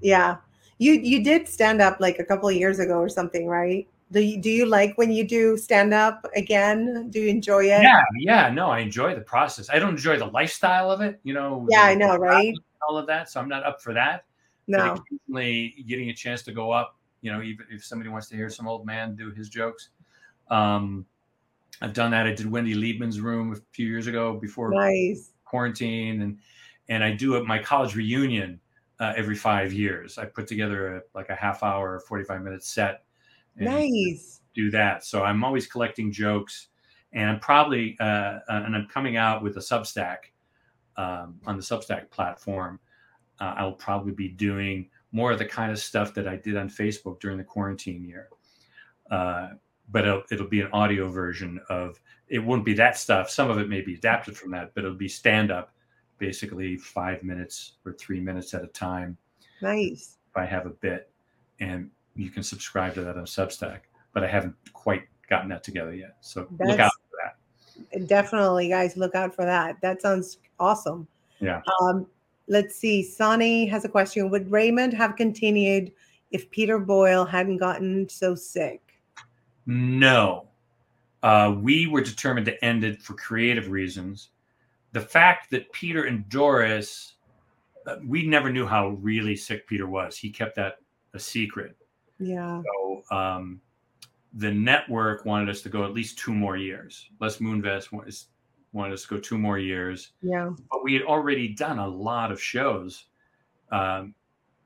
Yeah, 0.00 0.36
you 0.78 0.94
you 0.94 1.22
did 1.22 1.48
stand 1.48 1.80
up 1.80 1.98
like 2.00 2.18
a 2.18 2.24
couple 2.24 2.48
of 2.48 2.54
years 2.54 2.78
ago 2.78 2.98
or 2.98 3.08
something, 3.08 3.46
right? 3.46 3.88
Do 4.12 4.20
you, 4.20 4.40
do 4.40 4.50
you 4.50 4.66
like 4.66 4.96
when 4.98 5.10
you 5.10 5.26
do 5.26 5.56
stand 5.56 5.94
up 5.94 6.26
again? 6.36 7.08
Do 7.10 7.18
you 7.18 7.28
enjoy 7.28 7.64
it? 7.64 7.82
Yeah, 7.82 8.02
yeah. 8.18 8.50
No, 8.50 8.70
I 8.70 8.80
enjoy 8.80 9.14
the 9.14 9.22
process. 9.22 9.70
I 9.70 9.78
don't 9.78 9.90
enjoy 9.90 10.18
the 10.18 10.26
lifestyle 10.26 10.90
of 10.90 11.00
it. 11.00 11.18
You 11.24 11.32
know. 11.32 11.66
Yeah, 11.70 11.82
I 11.82 11.94
know, 11.94 12.16
right? 12.16 12.54
All 12.88 12.98
of 12.98 13.06
that, 13.06 13.30
so 13.30 13.40
I'm 13.40 13.48
not 13.48 13.64
up 13.64 13.80
for 13.80 13.94
that. 13.94 14.24
No. 14.66 15.02
Getting 15.34 16.10
a 16.10 16.14
chance 16.14 16.42
to 16.42 16.52
go 16.52 16.70
up, 16.70 16.96
you 17.22 17.32
know, 17.32 17.42
even 17.42 17.66
if 17.70 17.84
somebody 17.84 18.10
wants 18.10 18.28
to 18.28 18.36
hear 18.36 18.50
some 18.50 18.68
old 18.68 18.84
man 18.84 19.16
do 19.16 19.30
his 19.30 19.48
jokes, 19.48 19.90
um, 20.50 21.06
I've 21.80 21.94
done 21.94 22.10
that. 22.10 22.26
I 22.26 22.32
did 22.32 22.50
Wendy 22.50 22.74
Liebman's 22.74 23.20
room 23.20 23.52
a 23.52 23.56
few 23.72 23.86
years 23.86 24.06
ago 24.06 24.34
before 24.34 24.70
nice. 24.70 25.30
quarantine, 25.44 26.22
and 26.22 26.38
and 26.88 27.02
I 27.02 27.12
do 27.12 27.36
it 27.36 27.46
my 27.46 27.58
college 27.58 27.96
reunion 27.96 28.60
uh, 29.00 29.14
every 29.16 29.36
five 29.36 29.72
years. 29.72 30.18
I 30.18 30.26
put 30.26 30.46
together 30.46 30.96
a, 30.96 31.02
like 31.14 31.30
a 31.30 31.34
half 31.34 31.62
hour, 31.62 31.98
forty 32.00 32.24
five 32.24 32.42
minute 32.42 32.62
set 32.62 33.04
nice. 33.56 34.40
do 34.54 34.70
that. 34.70 35.04
So 35.04 35.22
i'm 35.22 35.44
always 35.44 35.66
collecting 35.66 36.12
jokes 36.12 36.68
and 37.12 37.28
i'm 37.28 37.40
probably 37.40 37.96
uh, 38.00 38.04
uh, 38.04 38.40
and 38.48 38.74
i'm 38.74 38.88
coming 38.88 39.16
out 39.16 39.42
with 39.42 39.56
a 39.56 39.60
substack 39.60 40.16
um, 40.96 41.40
on 41.46 41.56
the 41.56 41.62
substack 41.62 42.10
platform. 42.10 42.78
Uh, 43.40 43.54
i'll 43.56 43.72
probably 43.72 44.12
be 44.12 44.28
doing 44.28 44.88
more 45.12 45.32
of 45.32 45.38
the 45.38 45.44
kind 45.44 45.72
of 45.72 45.78
stuff 45.78 46.14
that 46.14 46.28
i 46.28 46.36
did 46.36 46.56
on 46.56 46.68
facebook 46.68 47.20
during 47.20 47.38
the 47.38 47.44
quarantine 47.44 48.04
year. 48.04 48.28
Uh, 49.10 49.48
but 49.90 50.06
it'll, 50.06 50.22
it'll 50.30 50.48
be 50.48 50.60
an 50.60 50.70
audio 50.72 51.08
version 51.08 51.60
of 51.68 52.00
it 52.28 52.38
won't 52.38 52.64
be 52.64 52.72
that 52.72 52.96
stuff. 52.96 53.28
Some 53.28 53.50
of 53.50 53.58
it 53.58 53.68
may 53.68 53.82
be 53.82 53.94
adapted 53.94 54.36
from 54.36 54.50
that 54.52 54.74
but 54.74 54.84
it'll 54.84 54.96
be 54.96 55.08
stand 55.08 55.50
up 55.50 55.74
basically 56.18 56.76
five 56.76 57.22
minutes 57.24 57.72
or 57.84 57.92
three 57.92 58.20
minutes 58.20 58.54
at 58.54 58.62
a 58.62 58.68
time. 58.68 59.18
Nice. 59.60 60.18
If 60.30 60.36
i 60.36 60.44
have 60.44 60.66
a 60.66 60.70
bit. 60.70 61.10
And 61.58 61.90
you 62.14 62.30
can 62.30 62.42
subscribe 62.42 62.94
to 62.94 63.02
that 63.02 63.16
on 63.16 63.24
Substack, 63.24 63.80
but 64.12 64.24
I 64.24 64.28
haven't 64.28 64.54
quite 64.72 65.02
gotten 65.28 65.48
that 65.50 65.62
together 65.62 65.94
yet. 65.94 66.16
So 66.20 66.46
That's, 66.58 66.70
look 66.70 66.80
out 66.80 66.92
for 66.92 67.16
that. 67.22 68.06
Definitely, 68.08 68.68
guys, 68.68 68.96
look 68.96 69.14
out 69.14 69.34
for 69.34 69.44
that. 69.44 69.80
That 69.80 70.02
sounds 70.02 70.38
awesome. 70.60 71.08
Yeah. 71.40 71.62
Um, 71.80 72.06
let's 72.48 72.76
see. 72.76 73.02
Sonny 73.02 73.66
has 73.66 73.84
a 73.84 73.88
question. 73.88 74.30
Would 74.30 74.50
Raymond 74.50 74.92
have 74.94 75.16
continued 75.16 75.92
if 76.30 76.50
Peter 76.50 76.78
Boyle 76.78 77.24
hadn't 77.24 77.58
gotten 77.58 78.08
so 78.08 78.34
sick? 78.34 78.80
No. 79.66 80.48
Uh, 81.22 81.54
we 81.60 81.86
were 81.86 82.00
determined 82.00 82.46
to 82.46 82.64
end 82.64 82.84
it 82.84 83.00
for 83.00 83.14
creative 83.14 83.68
reasons. 83.68 84.30
The 84.92 85.00
fact 85.00 85.50
that 85.50 85.72
Peter 85.72 86.04
and 86.04 86.28
Doris, 86.28 87.14
uh, 87.86 87.96
we 88.06 88.26
never 88.26 88.50
knew 88.52 88.66
how 88.66 88.88
really 89.00 89.36
sick 89.36 89.66
Peter 89.66 89.86
was. 89.86 90.16
He 90.16 90.30
kept 90.30 90.56
that 90.56 90.76
a 91.14 91.18
secret. 91.18 91.76
Yeah. 92.22 92.62
So 92.64 93.16
um, 93.16 93.60
the 94.34 94.50
network 94.50 95.24
wanted 95.24 95.48
us 95.48 95.62
to 95.62 95.68
go 95.68 95.84
at 95.84 95.92
least 95.92 96.18
two 96.18 96.34
more 96.34 96.56
years. 96.56 97.10
Les 97.20 97.38
Moonves 97.38 97.88
wanted 98.72 98.94
us 98.94 99.02
to 99.02 99.08
go 99.08 99.18
two 99.18 99.38
more 99.38 99.58
years. 99.58 100.12
Yeah. 100.22 100.50
But 100.70 100.82
we 100.82 100.94
had 100.94 101.02
already 101.02 101.48
done 101.48 101.78
a 101.78 101.86
lot 101.86 102.32
of 102.32 102.40
shows. 102.40 103.06
Um, 103.70 104.14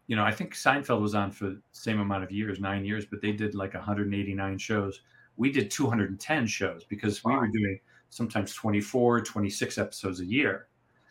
you 0.07 0.15
know, 0.15 0.25
I 0.25 0.31
think 0.31 0.55
Seinfeld 0.55 1.01
was 1.01 1.15
on 1.15 1.33
for 1.33 1.47
the 1.47 1.61
same 1.73 2.01
amount 2.01 2.23
of 2.23 2.31
years, 2.31 2.61
nine 2.61 2.85
years, 2.85 3.05
but 3.07 3.21
they 3.21 3.33
did 3.33 3.55
like 3.55 3.75
189 3.75 4.59
shows. 4.59 5.01
We 5.37 5.51
did 5.51 5.71
210 5.71 6.47
shows 6.47 6.85
because 6.85 7.23
wow. 7.25 7.33
we 7.33 7.39
were 7.39 7.49
doing 7.49 7.81
sometimes 8.11 8.55
24, 8.55 9.23
26 9.23 9.79
episodes 9.79 10.21
a 10.21 10.25
year. 10.25 10.69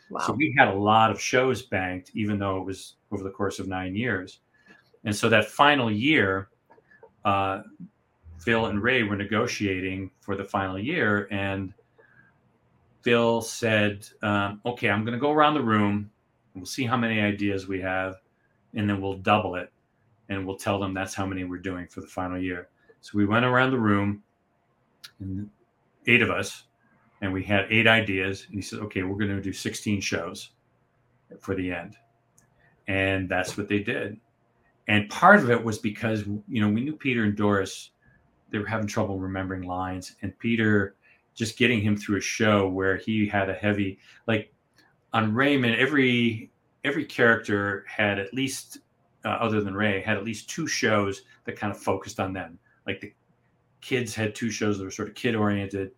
Wow. 0.09 0.21
So 0.21 0.33
we 0.33 0.55
had 0.57 0.69
a 0.69 0.73
lot 0.73 1.11
of 1.11 1.19
shows 1.19 1.63
banked, 1.63 2.11
even 2.13 2.39
though 2.39 2.57
it 2.57 2.65
was 2.65 2.95
over 3.11 3.23
the 3.23 3.31
course 3.31 3.59
of 3.59 3.67
nine 3.67 3.95
years. 3.95 4.39
And 5.05 5.15
so 5.15 5.29
that 5.29 5.45
final 5.45 5.91
year, 5.91 6.49
uh, 7.23 7.61
Phil 8.39 8.65
and 8.65 8.81
Ray 8.81 9.03
were 9.03 9.15
negotiating 9.15 10.11
for 10.19 10.35
the 10.35 10.43
final 10.43 10.77
year, 10.77 11.27
and 11.31 11.73
Phil 13.01 13.41
said, 13.41 14.07
um, 14.23 14.61
"Okay, 14.65 14.89
I'm 14.89 15.05
going 15.05 15.13
to 15.13 15.19
go 15.19 15.31
around 15.31 15.53
the 15.53 15.63
room. 15.63 16.11
We'll 16.55 16.65
see 16.65 16.85
how 16.85 16.97
many 16.97 17.21
ideas 17.21 17.67
we 17.67 17.79
have, 17.81 18.15
and 18.73 18.89
then 18.89 18.99
we'll 18.99 19.17
double 19.17 19.55
it, 19.55 19.71
and 20.29 20.45
we'll 20.45 20.57
tell 20.57 20.79
them 20.79 20.93
that's 20.93 21.13
how 21.13 21.25
many 21.25 21.43
we're 21.43 21.59
doing 21.59 21.87
for 21.87 22.01
the 22.01 22.07
final 22.07 22.39
year." 22.39 22.69
So 23.01 23.11
we 23.15 23.25
went 23.25 23.45
around 23.45 23.71
the 23.71 23.79
room, 23.79 24.23
and 25.19 25.49
eight 26.07 26.23
of 26.23 26.31
us, 26.31 26.63
and 27.21 27.31
we 27.31 27.43
had 27.43 27.67
eight 27.69 27.87
ideas. 27.87 28.45
And 28.47 28.55
he 28.55 28.61
said, 28.61 28.79
"Okay, 28.79 29.03
we're 29.03 29.17
going 29.17 29.35
to 29.35 29.41
do 29.41 29.53
16 29.53 30.01
shows 30.01 30.51
for 31.39 31.53
the 31.53 31.71
end," 31.71 31.95
and 32.87 33.29
that's 33.29 33.55
what 33.55 33.67
they 33.67 33.79
did 33.79 34.19
and 34.87 35.09
part 35.09 35.39
of 35.39 35.49
it 35.49 35.63
was 35.63 35.79
because 35.79 36.25
you 36.25 36.61
know 36.61 36.69
we 36.69 36.81
knew 36.81 36.95
Peter 36.95 37.23
and 37.23 37.35
Doris 37.35 37.91
they 38.51 38.59
were 38.59 38.65
having 38.65 38.87
trouble 38.87 39.19
remembering 39.19 39.63
lines, 39.63 40.15
and 40.21 40.37
Peter 40.39 40.95
just 41.33 41.57
getting 41.57 41.81
him 41.81 41.97
through 41.97 42.17
a 42.17 42.21
show 42.21 42.69
where 42.69 42.95
he 42.95 43.27
had 43.27 43.49
a 43.49 43.53
heavy 43.53 43.99
like 44.27 44.53
on 45.13 45.33
Raymond 45.33 45.75
every 45.75 46.51
every 46.83 47.05
character 47.05 47.85
had 47.87 48.19
at 48.19 48.33
least 48.33 48.79
uh, 49.25 49.29
other 49.29 49.61
than 49.61 49.73
Ray 49.73 50.01
had 50.01 50.17
at 50.17 50.23
least 50.23 50.49
two 50.49 50.67
shows 50.67 51.23
that 51.45 51.57
kind 51.57 51.73
of 51.73 51.81
focused 51.81 52.19
on 52.19 52.31
them. 52.31 52.59
Like 52.85 53.01
the 53.01 53.11
kids 53.81 54.13
had 54.13 54.35
two 54.35 54.51
shows 54.51 54.77
that 54.77 54.83
were 54.83 54.91
sort 54.91 55.09
of 55.09 55.15
kid 55.15 55.35
oriented 55.35 55.91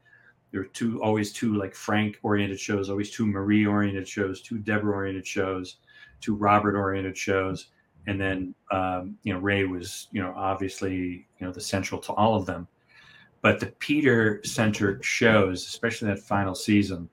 there 0.52 0.62
were 0.62 0.68
two 0.68 1.02
always 1.04 1.34
two 1.34 1.56
like 1.56 1.76
Frank 1.76 2.18
oriented 2.24 2.60
shows 2.60 2.90
always 2.90 3.12
two 3.12 3.26
Marie 3.26 3.66
oriented 3.66 4.08
shows 4.08 4.42
two 4.42 4.58
Deborah 4.58 4.96
oriented 4.96 5.28
shows 5.28 5.78
two 6.22 6.36
Robert 6.36 6.76
oriented 6.76 7.18
shows 7.18 7.68
and 8.08 8.20
then 8.20 8.55
um, 8.72 9.18
you 9.24 9.34
know 9.34 9.39
Ray 9.39 9.66
was 9.66 10.08
you 10.12 10.22
know 10.22 10.34
obviously 10.36 11.28
you 11.39 11.45
know 11.45 11.51
the 11.51 11.62
central 11.62 12.01
to 12.01 12.14
all 12.14 12.36
of 12.36 12.45
them, 12.45 12.68
but 13.41 13.60
the 13.60 13.68
Peter 13.80 14.41
centric 14.43 15.03
shows, 15.03 15.66
especially 15.66 16.08
that 16.08 16.20
final 16.20 16.55
season, 16.55 17.10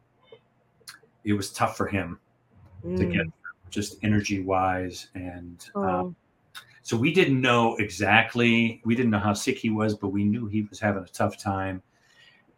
it 1.25 1.35
was 1.35 1.53
tough 1.53 1.77
for 1.77 1.87
him 1.87 2.19
mm. 2.85 2.97
to 2.97 3.05
get 3.05 3.27
just 3.71 3.99
energy 4.03 4.41
wise 4.41 5.09
and. 5.15 5.69
Oh. 5.75 5.83
Um, 5.83 6.17
so 6.83 6.99
we 6.99 7.15
didn't 7.15 7.41
know 7.41 7.77
exactly. 7.77 8.83
We 8.85 8.95
didn't 8.95 9.11
know 9.11 9.19
how 9.19 9.33
sick 9.33 9.57
he 9.57 9.71
was, 9.71 9.95
but 9.95 10.09
we 10.09 10.23
knew 10.23 10.47
he 10.47 10.65
was 10.65 10.79
having 10.79 11.03
a 11.03 11.07
tough 11.07 11.39
time. 11.39 11.83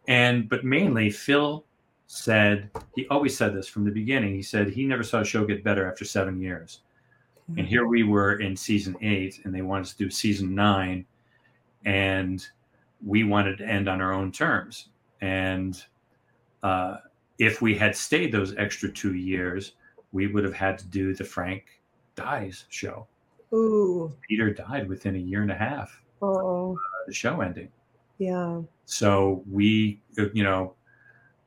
And 0.09 0.49
but 0.49 0.65
mainly, 0.65 1.09
Phil 1.09 1.63
said 2.07 2.69
he 2.93 3.07
always 3.07 3.37
said 3.37 3.55
this 3.55 3.69
from 3.69 3.85
the 3.85 3.91
beginning. 3.91 4.35
He 4.35 4.41
said 4.41 4.69
he 4.69 4.85
never 4.85 5.03
saw 5.03 5.21
a 5.21 5.25
show 5.25 5.45
get 5.45 5.63
better 5.63 5.89
after 5.89 6.03
seven 6.03 6.41
years. 6.41 6.81
And 7.55 7.65
here 7.65 7.87
we 7.87 8.03
were 8.03 8.41
in 8.41 8.57
season 8.57 8.97
eight, 9.01 9.39
and 9.45 9.55
they 9.55 9.61
wanted 9.61 9.83
us 9.83 9.93
to 9.93 10.03
do 10.03 10.09
season 10.09 10.53
nine, 10.53 11.05
and 11.85 12.45
we 13.05 13.23
wanted 13.23 13.57
to 13.59 13.65
end 13.65 13.87
on 13.87 14.01
our 14.01 14.11
own 14.11 14.33
terms. 14.33 14.89
And 15.21 15.81
uh, 16.61 16.97
if 17.39 17.61
we 17.61 17.77
had 17.77 17.95
stayed 17.95 18.33
those 18.33 18.53
extra 18.57 18.91
two 18.91 19.13
years, 19.13 19.73
we 20.11 20.27
would 20.27 20.43
have 20.43 20.53
had 20.53 20.77
to 20.79 20.85
do 20.87 21.13
the 21.13 21.23
Frank 21.23 21.63
Dies 22.15 22.65
show. 22.69 23.07
Ooh. 23.53 24.13
Peter 24.27 24.53
died 24.53 24.89
within 24.89 25.15
a 25.15 25.19
year 25.19 25.41
and 25.41 25.51
a 25.51 25.55
half. 25.55 26.01
Oh. 26.21 26.73
Uh, 26.73 27.05
the 27.07 27.13
show 27.13 27.39
ending. 27.39 27.69
Yeah. 28.17 28.61
So 28.85 29.43
we, 29.49 30.01
you 30.33 30.43
know, 30.43 30.73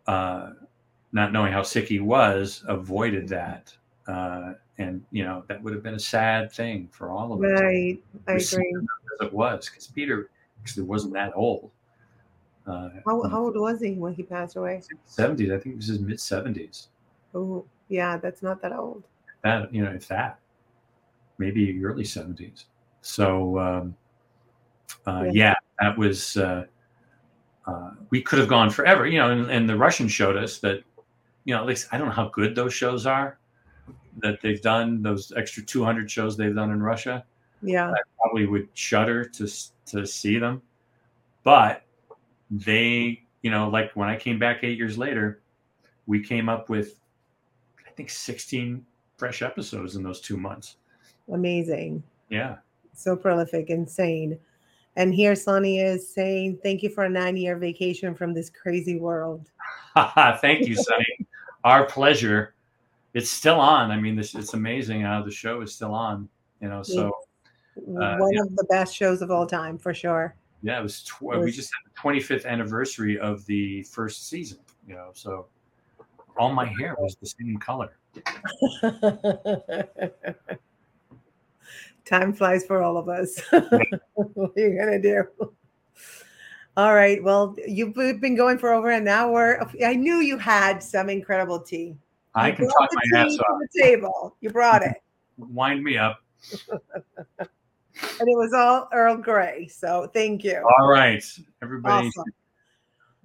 uh, 0.07 0.53
not 1.13 1.33
knowing 1.33 1.53
how 1.53 1.63
sick 1.63 1.89
he 1.89 2.01
was, 2.01 2.65
avoided 2.69 3.29
that. 3.29 3.75
Uh, 4.07 4.55
and 4.81 5.05
you 5.13 5.25
know 5.25 5.45
that 5.47 5.63
would 5.63 5.75
have 5.75 5.83
been 5.83 5.95
a 5.95 6.01
sad 6.01 6.51
thing 6.51 6.89
for 6.91 7.11
all 7.11 7.33
of 7.33 7.45
us. 7.45 7.61
Right, 7.61 8.03
I 8.27 8.33
agree. 8.33 8.75
As 9.21 9.27
it 9.27 9.33
was, 9.33 9.69
because 9.69 9.87
Peter 9.89 10.31
actually 10.61 10.85
wasn't 10.85 11.13
that 11.15 11.33
old. 11.37 11.71
Uh, 12.67 12.89
how, 13.05 13.23
how 13.29 13.45
old 13.45 13.57
was 13.57 13.81
he 13.81 13.93
when 13.93 14.15
he 14.15 14.23
passed 14.23 14.57
away? 14.57 14.83
Seventies, 15.05 15.51
I 15.51 15.59
think 15.59 15.75
it 15.75 15.77
was 15.77 15.87
his 15.87 16.01
mid 16.01 16.19
seventies. 16.19 16.89
Oh, 17.35 17.65
yeah, 17.89 18.17
that's 18.17 18.43
not 18.43 18.63
that 18.63 18.73
old. 18.73 19.05
That 19.45 19.73
you 19.73 19.85
know, 19.85 19.91
if 19.91 20.09
that, 20.09 20.39
maybe 21.39 21.83
early 21.85 22.05
seventies. 22.05 22.67
So, 23.03 23.59
um, 23.59 23.97
uh, 25.07 25.25
Yeah. 25.27 25.33
yeah. 25.33 25.55
that 25.81 25.99
was. 25.99 26.37
Uh, 26.37 26.65
uh, 27.67 27.91
we 28.09 28.23
could 28.23 28.39
have 28.39 28.49
gone 28.49 28.71
forever, 28.71 29.07
you 29.07 29.19
know, 29.19 29.31
and, 29.31 29.49
and 29.51 29.69
the 29.69 29.77
Russians 29.77 30.11
showed 30.11 30.35
us 30.35 30.59
that, 30.61 30.83
you 31.45 31.55
know, 31.55 31.61
at 31.61 31.67
least 31.67 31.87
I 31.93 31.99
don't 31.99 32.09
know 32.09 32.15
how 32.15 32.29
good 32.31 32.55
those 32.55 32.73
shows 32.73 33.07
are 33.07 33.39
that 34.19 34.41
they've 34.43 34.61
done. 34.61 35.03
Those 35.03 35.33
extra 35.37 35.63
200 35.63 36.11
shows 36.11 36.37
they've 36.37 36.55
done 36.55 36.71
in 36.71 36.83
Russia 36.83 37.25
Yeah. 37.63 37.91
I 37.91 37.99
probably 38.21 38.47
would 38.47 38.69
shudder 38.75 39.25
to 39.25 39.49
to 39.87 40.07
see 40.07 40.39
them, 40.39 40.63
but 41.43 41.83
they, 42.51 43.23
you 43.43 43.51
know, 43.51 43.69
like 43.69 43.93
when 43.95 44.09
I 44.09 44.17
came 44.17 44.39
back 44.39 44.61
eight 44.63 44.79
years 44.79 44.99
later, 44.99 45.41
we 46.07 46.23
came 46.23 46.49
up 46.49 46.69
with, 46.69 46.99
I 47.87 47.91
think, 47.91 48.11
16 48.11 48.85
fresh 49.17 49.43
episodes 49.43 49.97
in 49.97 50.03
those 50.03 50.21
two 50.21 50.37
months. 50.37 50.77
Amazing. 51.33 52.03
Yeah. 52.29 52.57
So 52.95 53.17
prolific, 53.17 53.71
insane. 53.71 54.39
And 54.97 55.15
here 55.15 55.35
Sonny 55.37 55.81
is 55.81 56.13
saying, 56.13 56.59
Thank 56.63 56.83
you 56.83 56.91
for 56.91 57.05
a 57.05 57.09
nine 57.09 57.37
year 57.37 57.57
vacation 57.57 58.15
from 58.15 58.35
this 58.35 58.51
crazy 58.51 58.99
world. 58.99 59.49
Thank 60.41 60.67
you, 60.67 60.75
Sonny. 60.75 61.27
Our 61.65 61.85
pleasure. 61.85 62.55
It's 63.15 63.31
still 63.31 63.59
on. 63.59 63.91
I 63.91 63.97
mean, 64.01 64.15
this 64.17 64.35
it's 64.35 64.55
amazing 64.55 65.03
how 65.03 65.23
the 65.23 65.31
show 65.31 65.61
is 65.63 65.75
still 65.75 65.95
on. 65.95 66.29
You 66.61 66.69
know, 66.69 66.83
so 66.83 67.13
Uh, 67.77 68.17
One 68.19 68.33
yeah. 68.35 68.43
of 68.43 68.55
the 68.57 68.65
best 68.71 68.95
shows 68.95 69.23
of 69.23 69.31
all 69.31 69.47
time, 69.47 69.79
for 69.79 69.95
sure. 69.95 70.35
yeah, 70.63 70.79
it 70.79 70.83
was. 70.83 71.03
Tw- 71.05 71.33
It 71.35 71.41
we 71.41 71.51
just 71.51 71.71
had 71.73 71.91
the 71.91 71.95
25th 72.21 72.45
anniversary 72.47 73.19
of 73.19 73.45
the 73.47 73.83
first 73.85 74.29
season. 74.29 74.59
You 74.87 74.95
know, 74.95 75.11
so 75.15 75.47
all 76.37 76.53
my 76.53 76.67
hair 76.79 76.95
was 76.99 77.17
the 77.21 77.27
same 77.27 77.57
color. 77.59 77.97
Time 82.05 82.33
flies 82.33 82.65
for 82.67 82.83
all 82.83 82.97
of 82.97 83.09
us. 83.09 83.39
what 83.51 84.51
are 84.57 84.61
you 84.61 84.77
gonna 84.79 85.01
do? 85.01 85.25
All 86.77 86.95
right. 86.95 87.23
Well, 87.23 87.55
you've 87.67 87.95
been 87.95 88.35
going 88.37 88.59
for 88.59 88.73
over 88.73 88.91
an 88.91 89.07
hour. 89.07 89.61
I 89.85 89.95
knew 89.95 90.17
you 90.21 90.39
had 90.39 90.83
some 90.83 91.09
incredible 91.09 91.61
tea. 91.61 91.95
I 92.35 92.49
You 92.51 92.57
can 92.57 92.69
talk 92.69 92.89
my 92.93 93.19
ass 93.19 93.37
off. 93.39 93.59
the 93.75 93.83
table. 93.83 94.37
You 94.41 94.51
brought 94.51 94.83
it, 94.83 94.95
Wind 95.37 95.83
me 95.83 95.97
up. 95.99 96.21
and 96.61 96.69
it 98.29 98.37
was 98.39 98.53
all 98.55 98.89
Earl 98.93 99.17
Grey. 99.17 99.69
So 99.69 100.11
thank 100.15 100.45
you. 100.45 100.63
All 100.79 100.89
right, 100.89 101.23
everybody. 101.63 102.07
Awesome. 102.09 102.25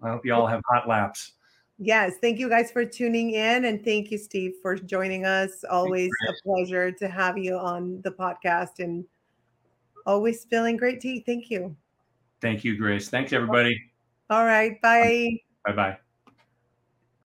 I 0.04 0.10
hope 0.10 0.26
you 0.26 0.34
all 0.34 0.48
have 0.48 0.62
hot 0.70 0.88
laps. 0.88 1.34
Yes, 1.78 2.14
thank 2.22 2.40
you 2.40 2.48
guys 2.50 2.72
for 2.72 2.86
tuning 2.86 3.32
in, 3.32 3.66
and 3.66 3.84
thank 3.84 4.10
you, 4.10 4.18
Steve, 4.18 4.54
for 4.62 4.76
joining 4.76 5.26
us. 5.26 5.64
Always 5.70 6.10
a 6.30 6.34
pleasure 6.44 6.90
to 6.92 7.08
have 7.10 7.38
you 7.38 7.58
on 7.58 8.02
the 8.04 8.12
podcast, 8.12 8.80
and 8.80 9.04
always 10.06 10.40
spilling 10.40 10.78
great 10.78 11.02
tea. 11.02 11.20
Thank 11.26 11.50
you. 11.50 11.76
Thank 12.42 12.64
you, 12.64 12.78
Grace. 12.78 13.10
Thanks, 13.10 13.34
everybody. 13.34 13.78
All 14.30 14.46
right, 14.46 14.82
bye. 14.82 15.30
Bye 15.66 15.74
bye. 15.74 15.98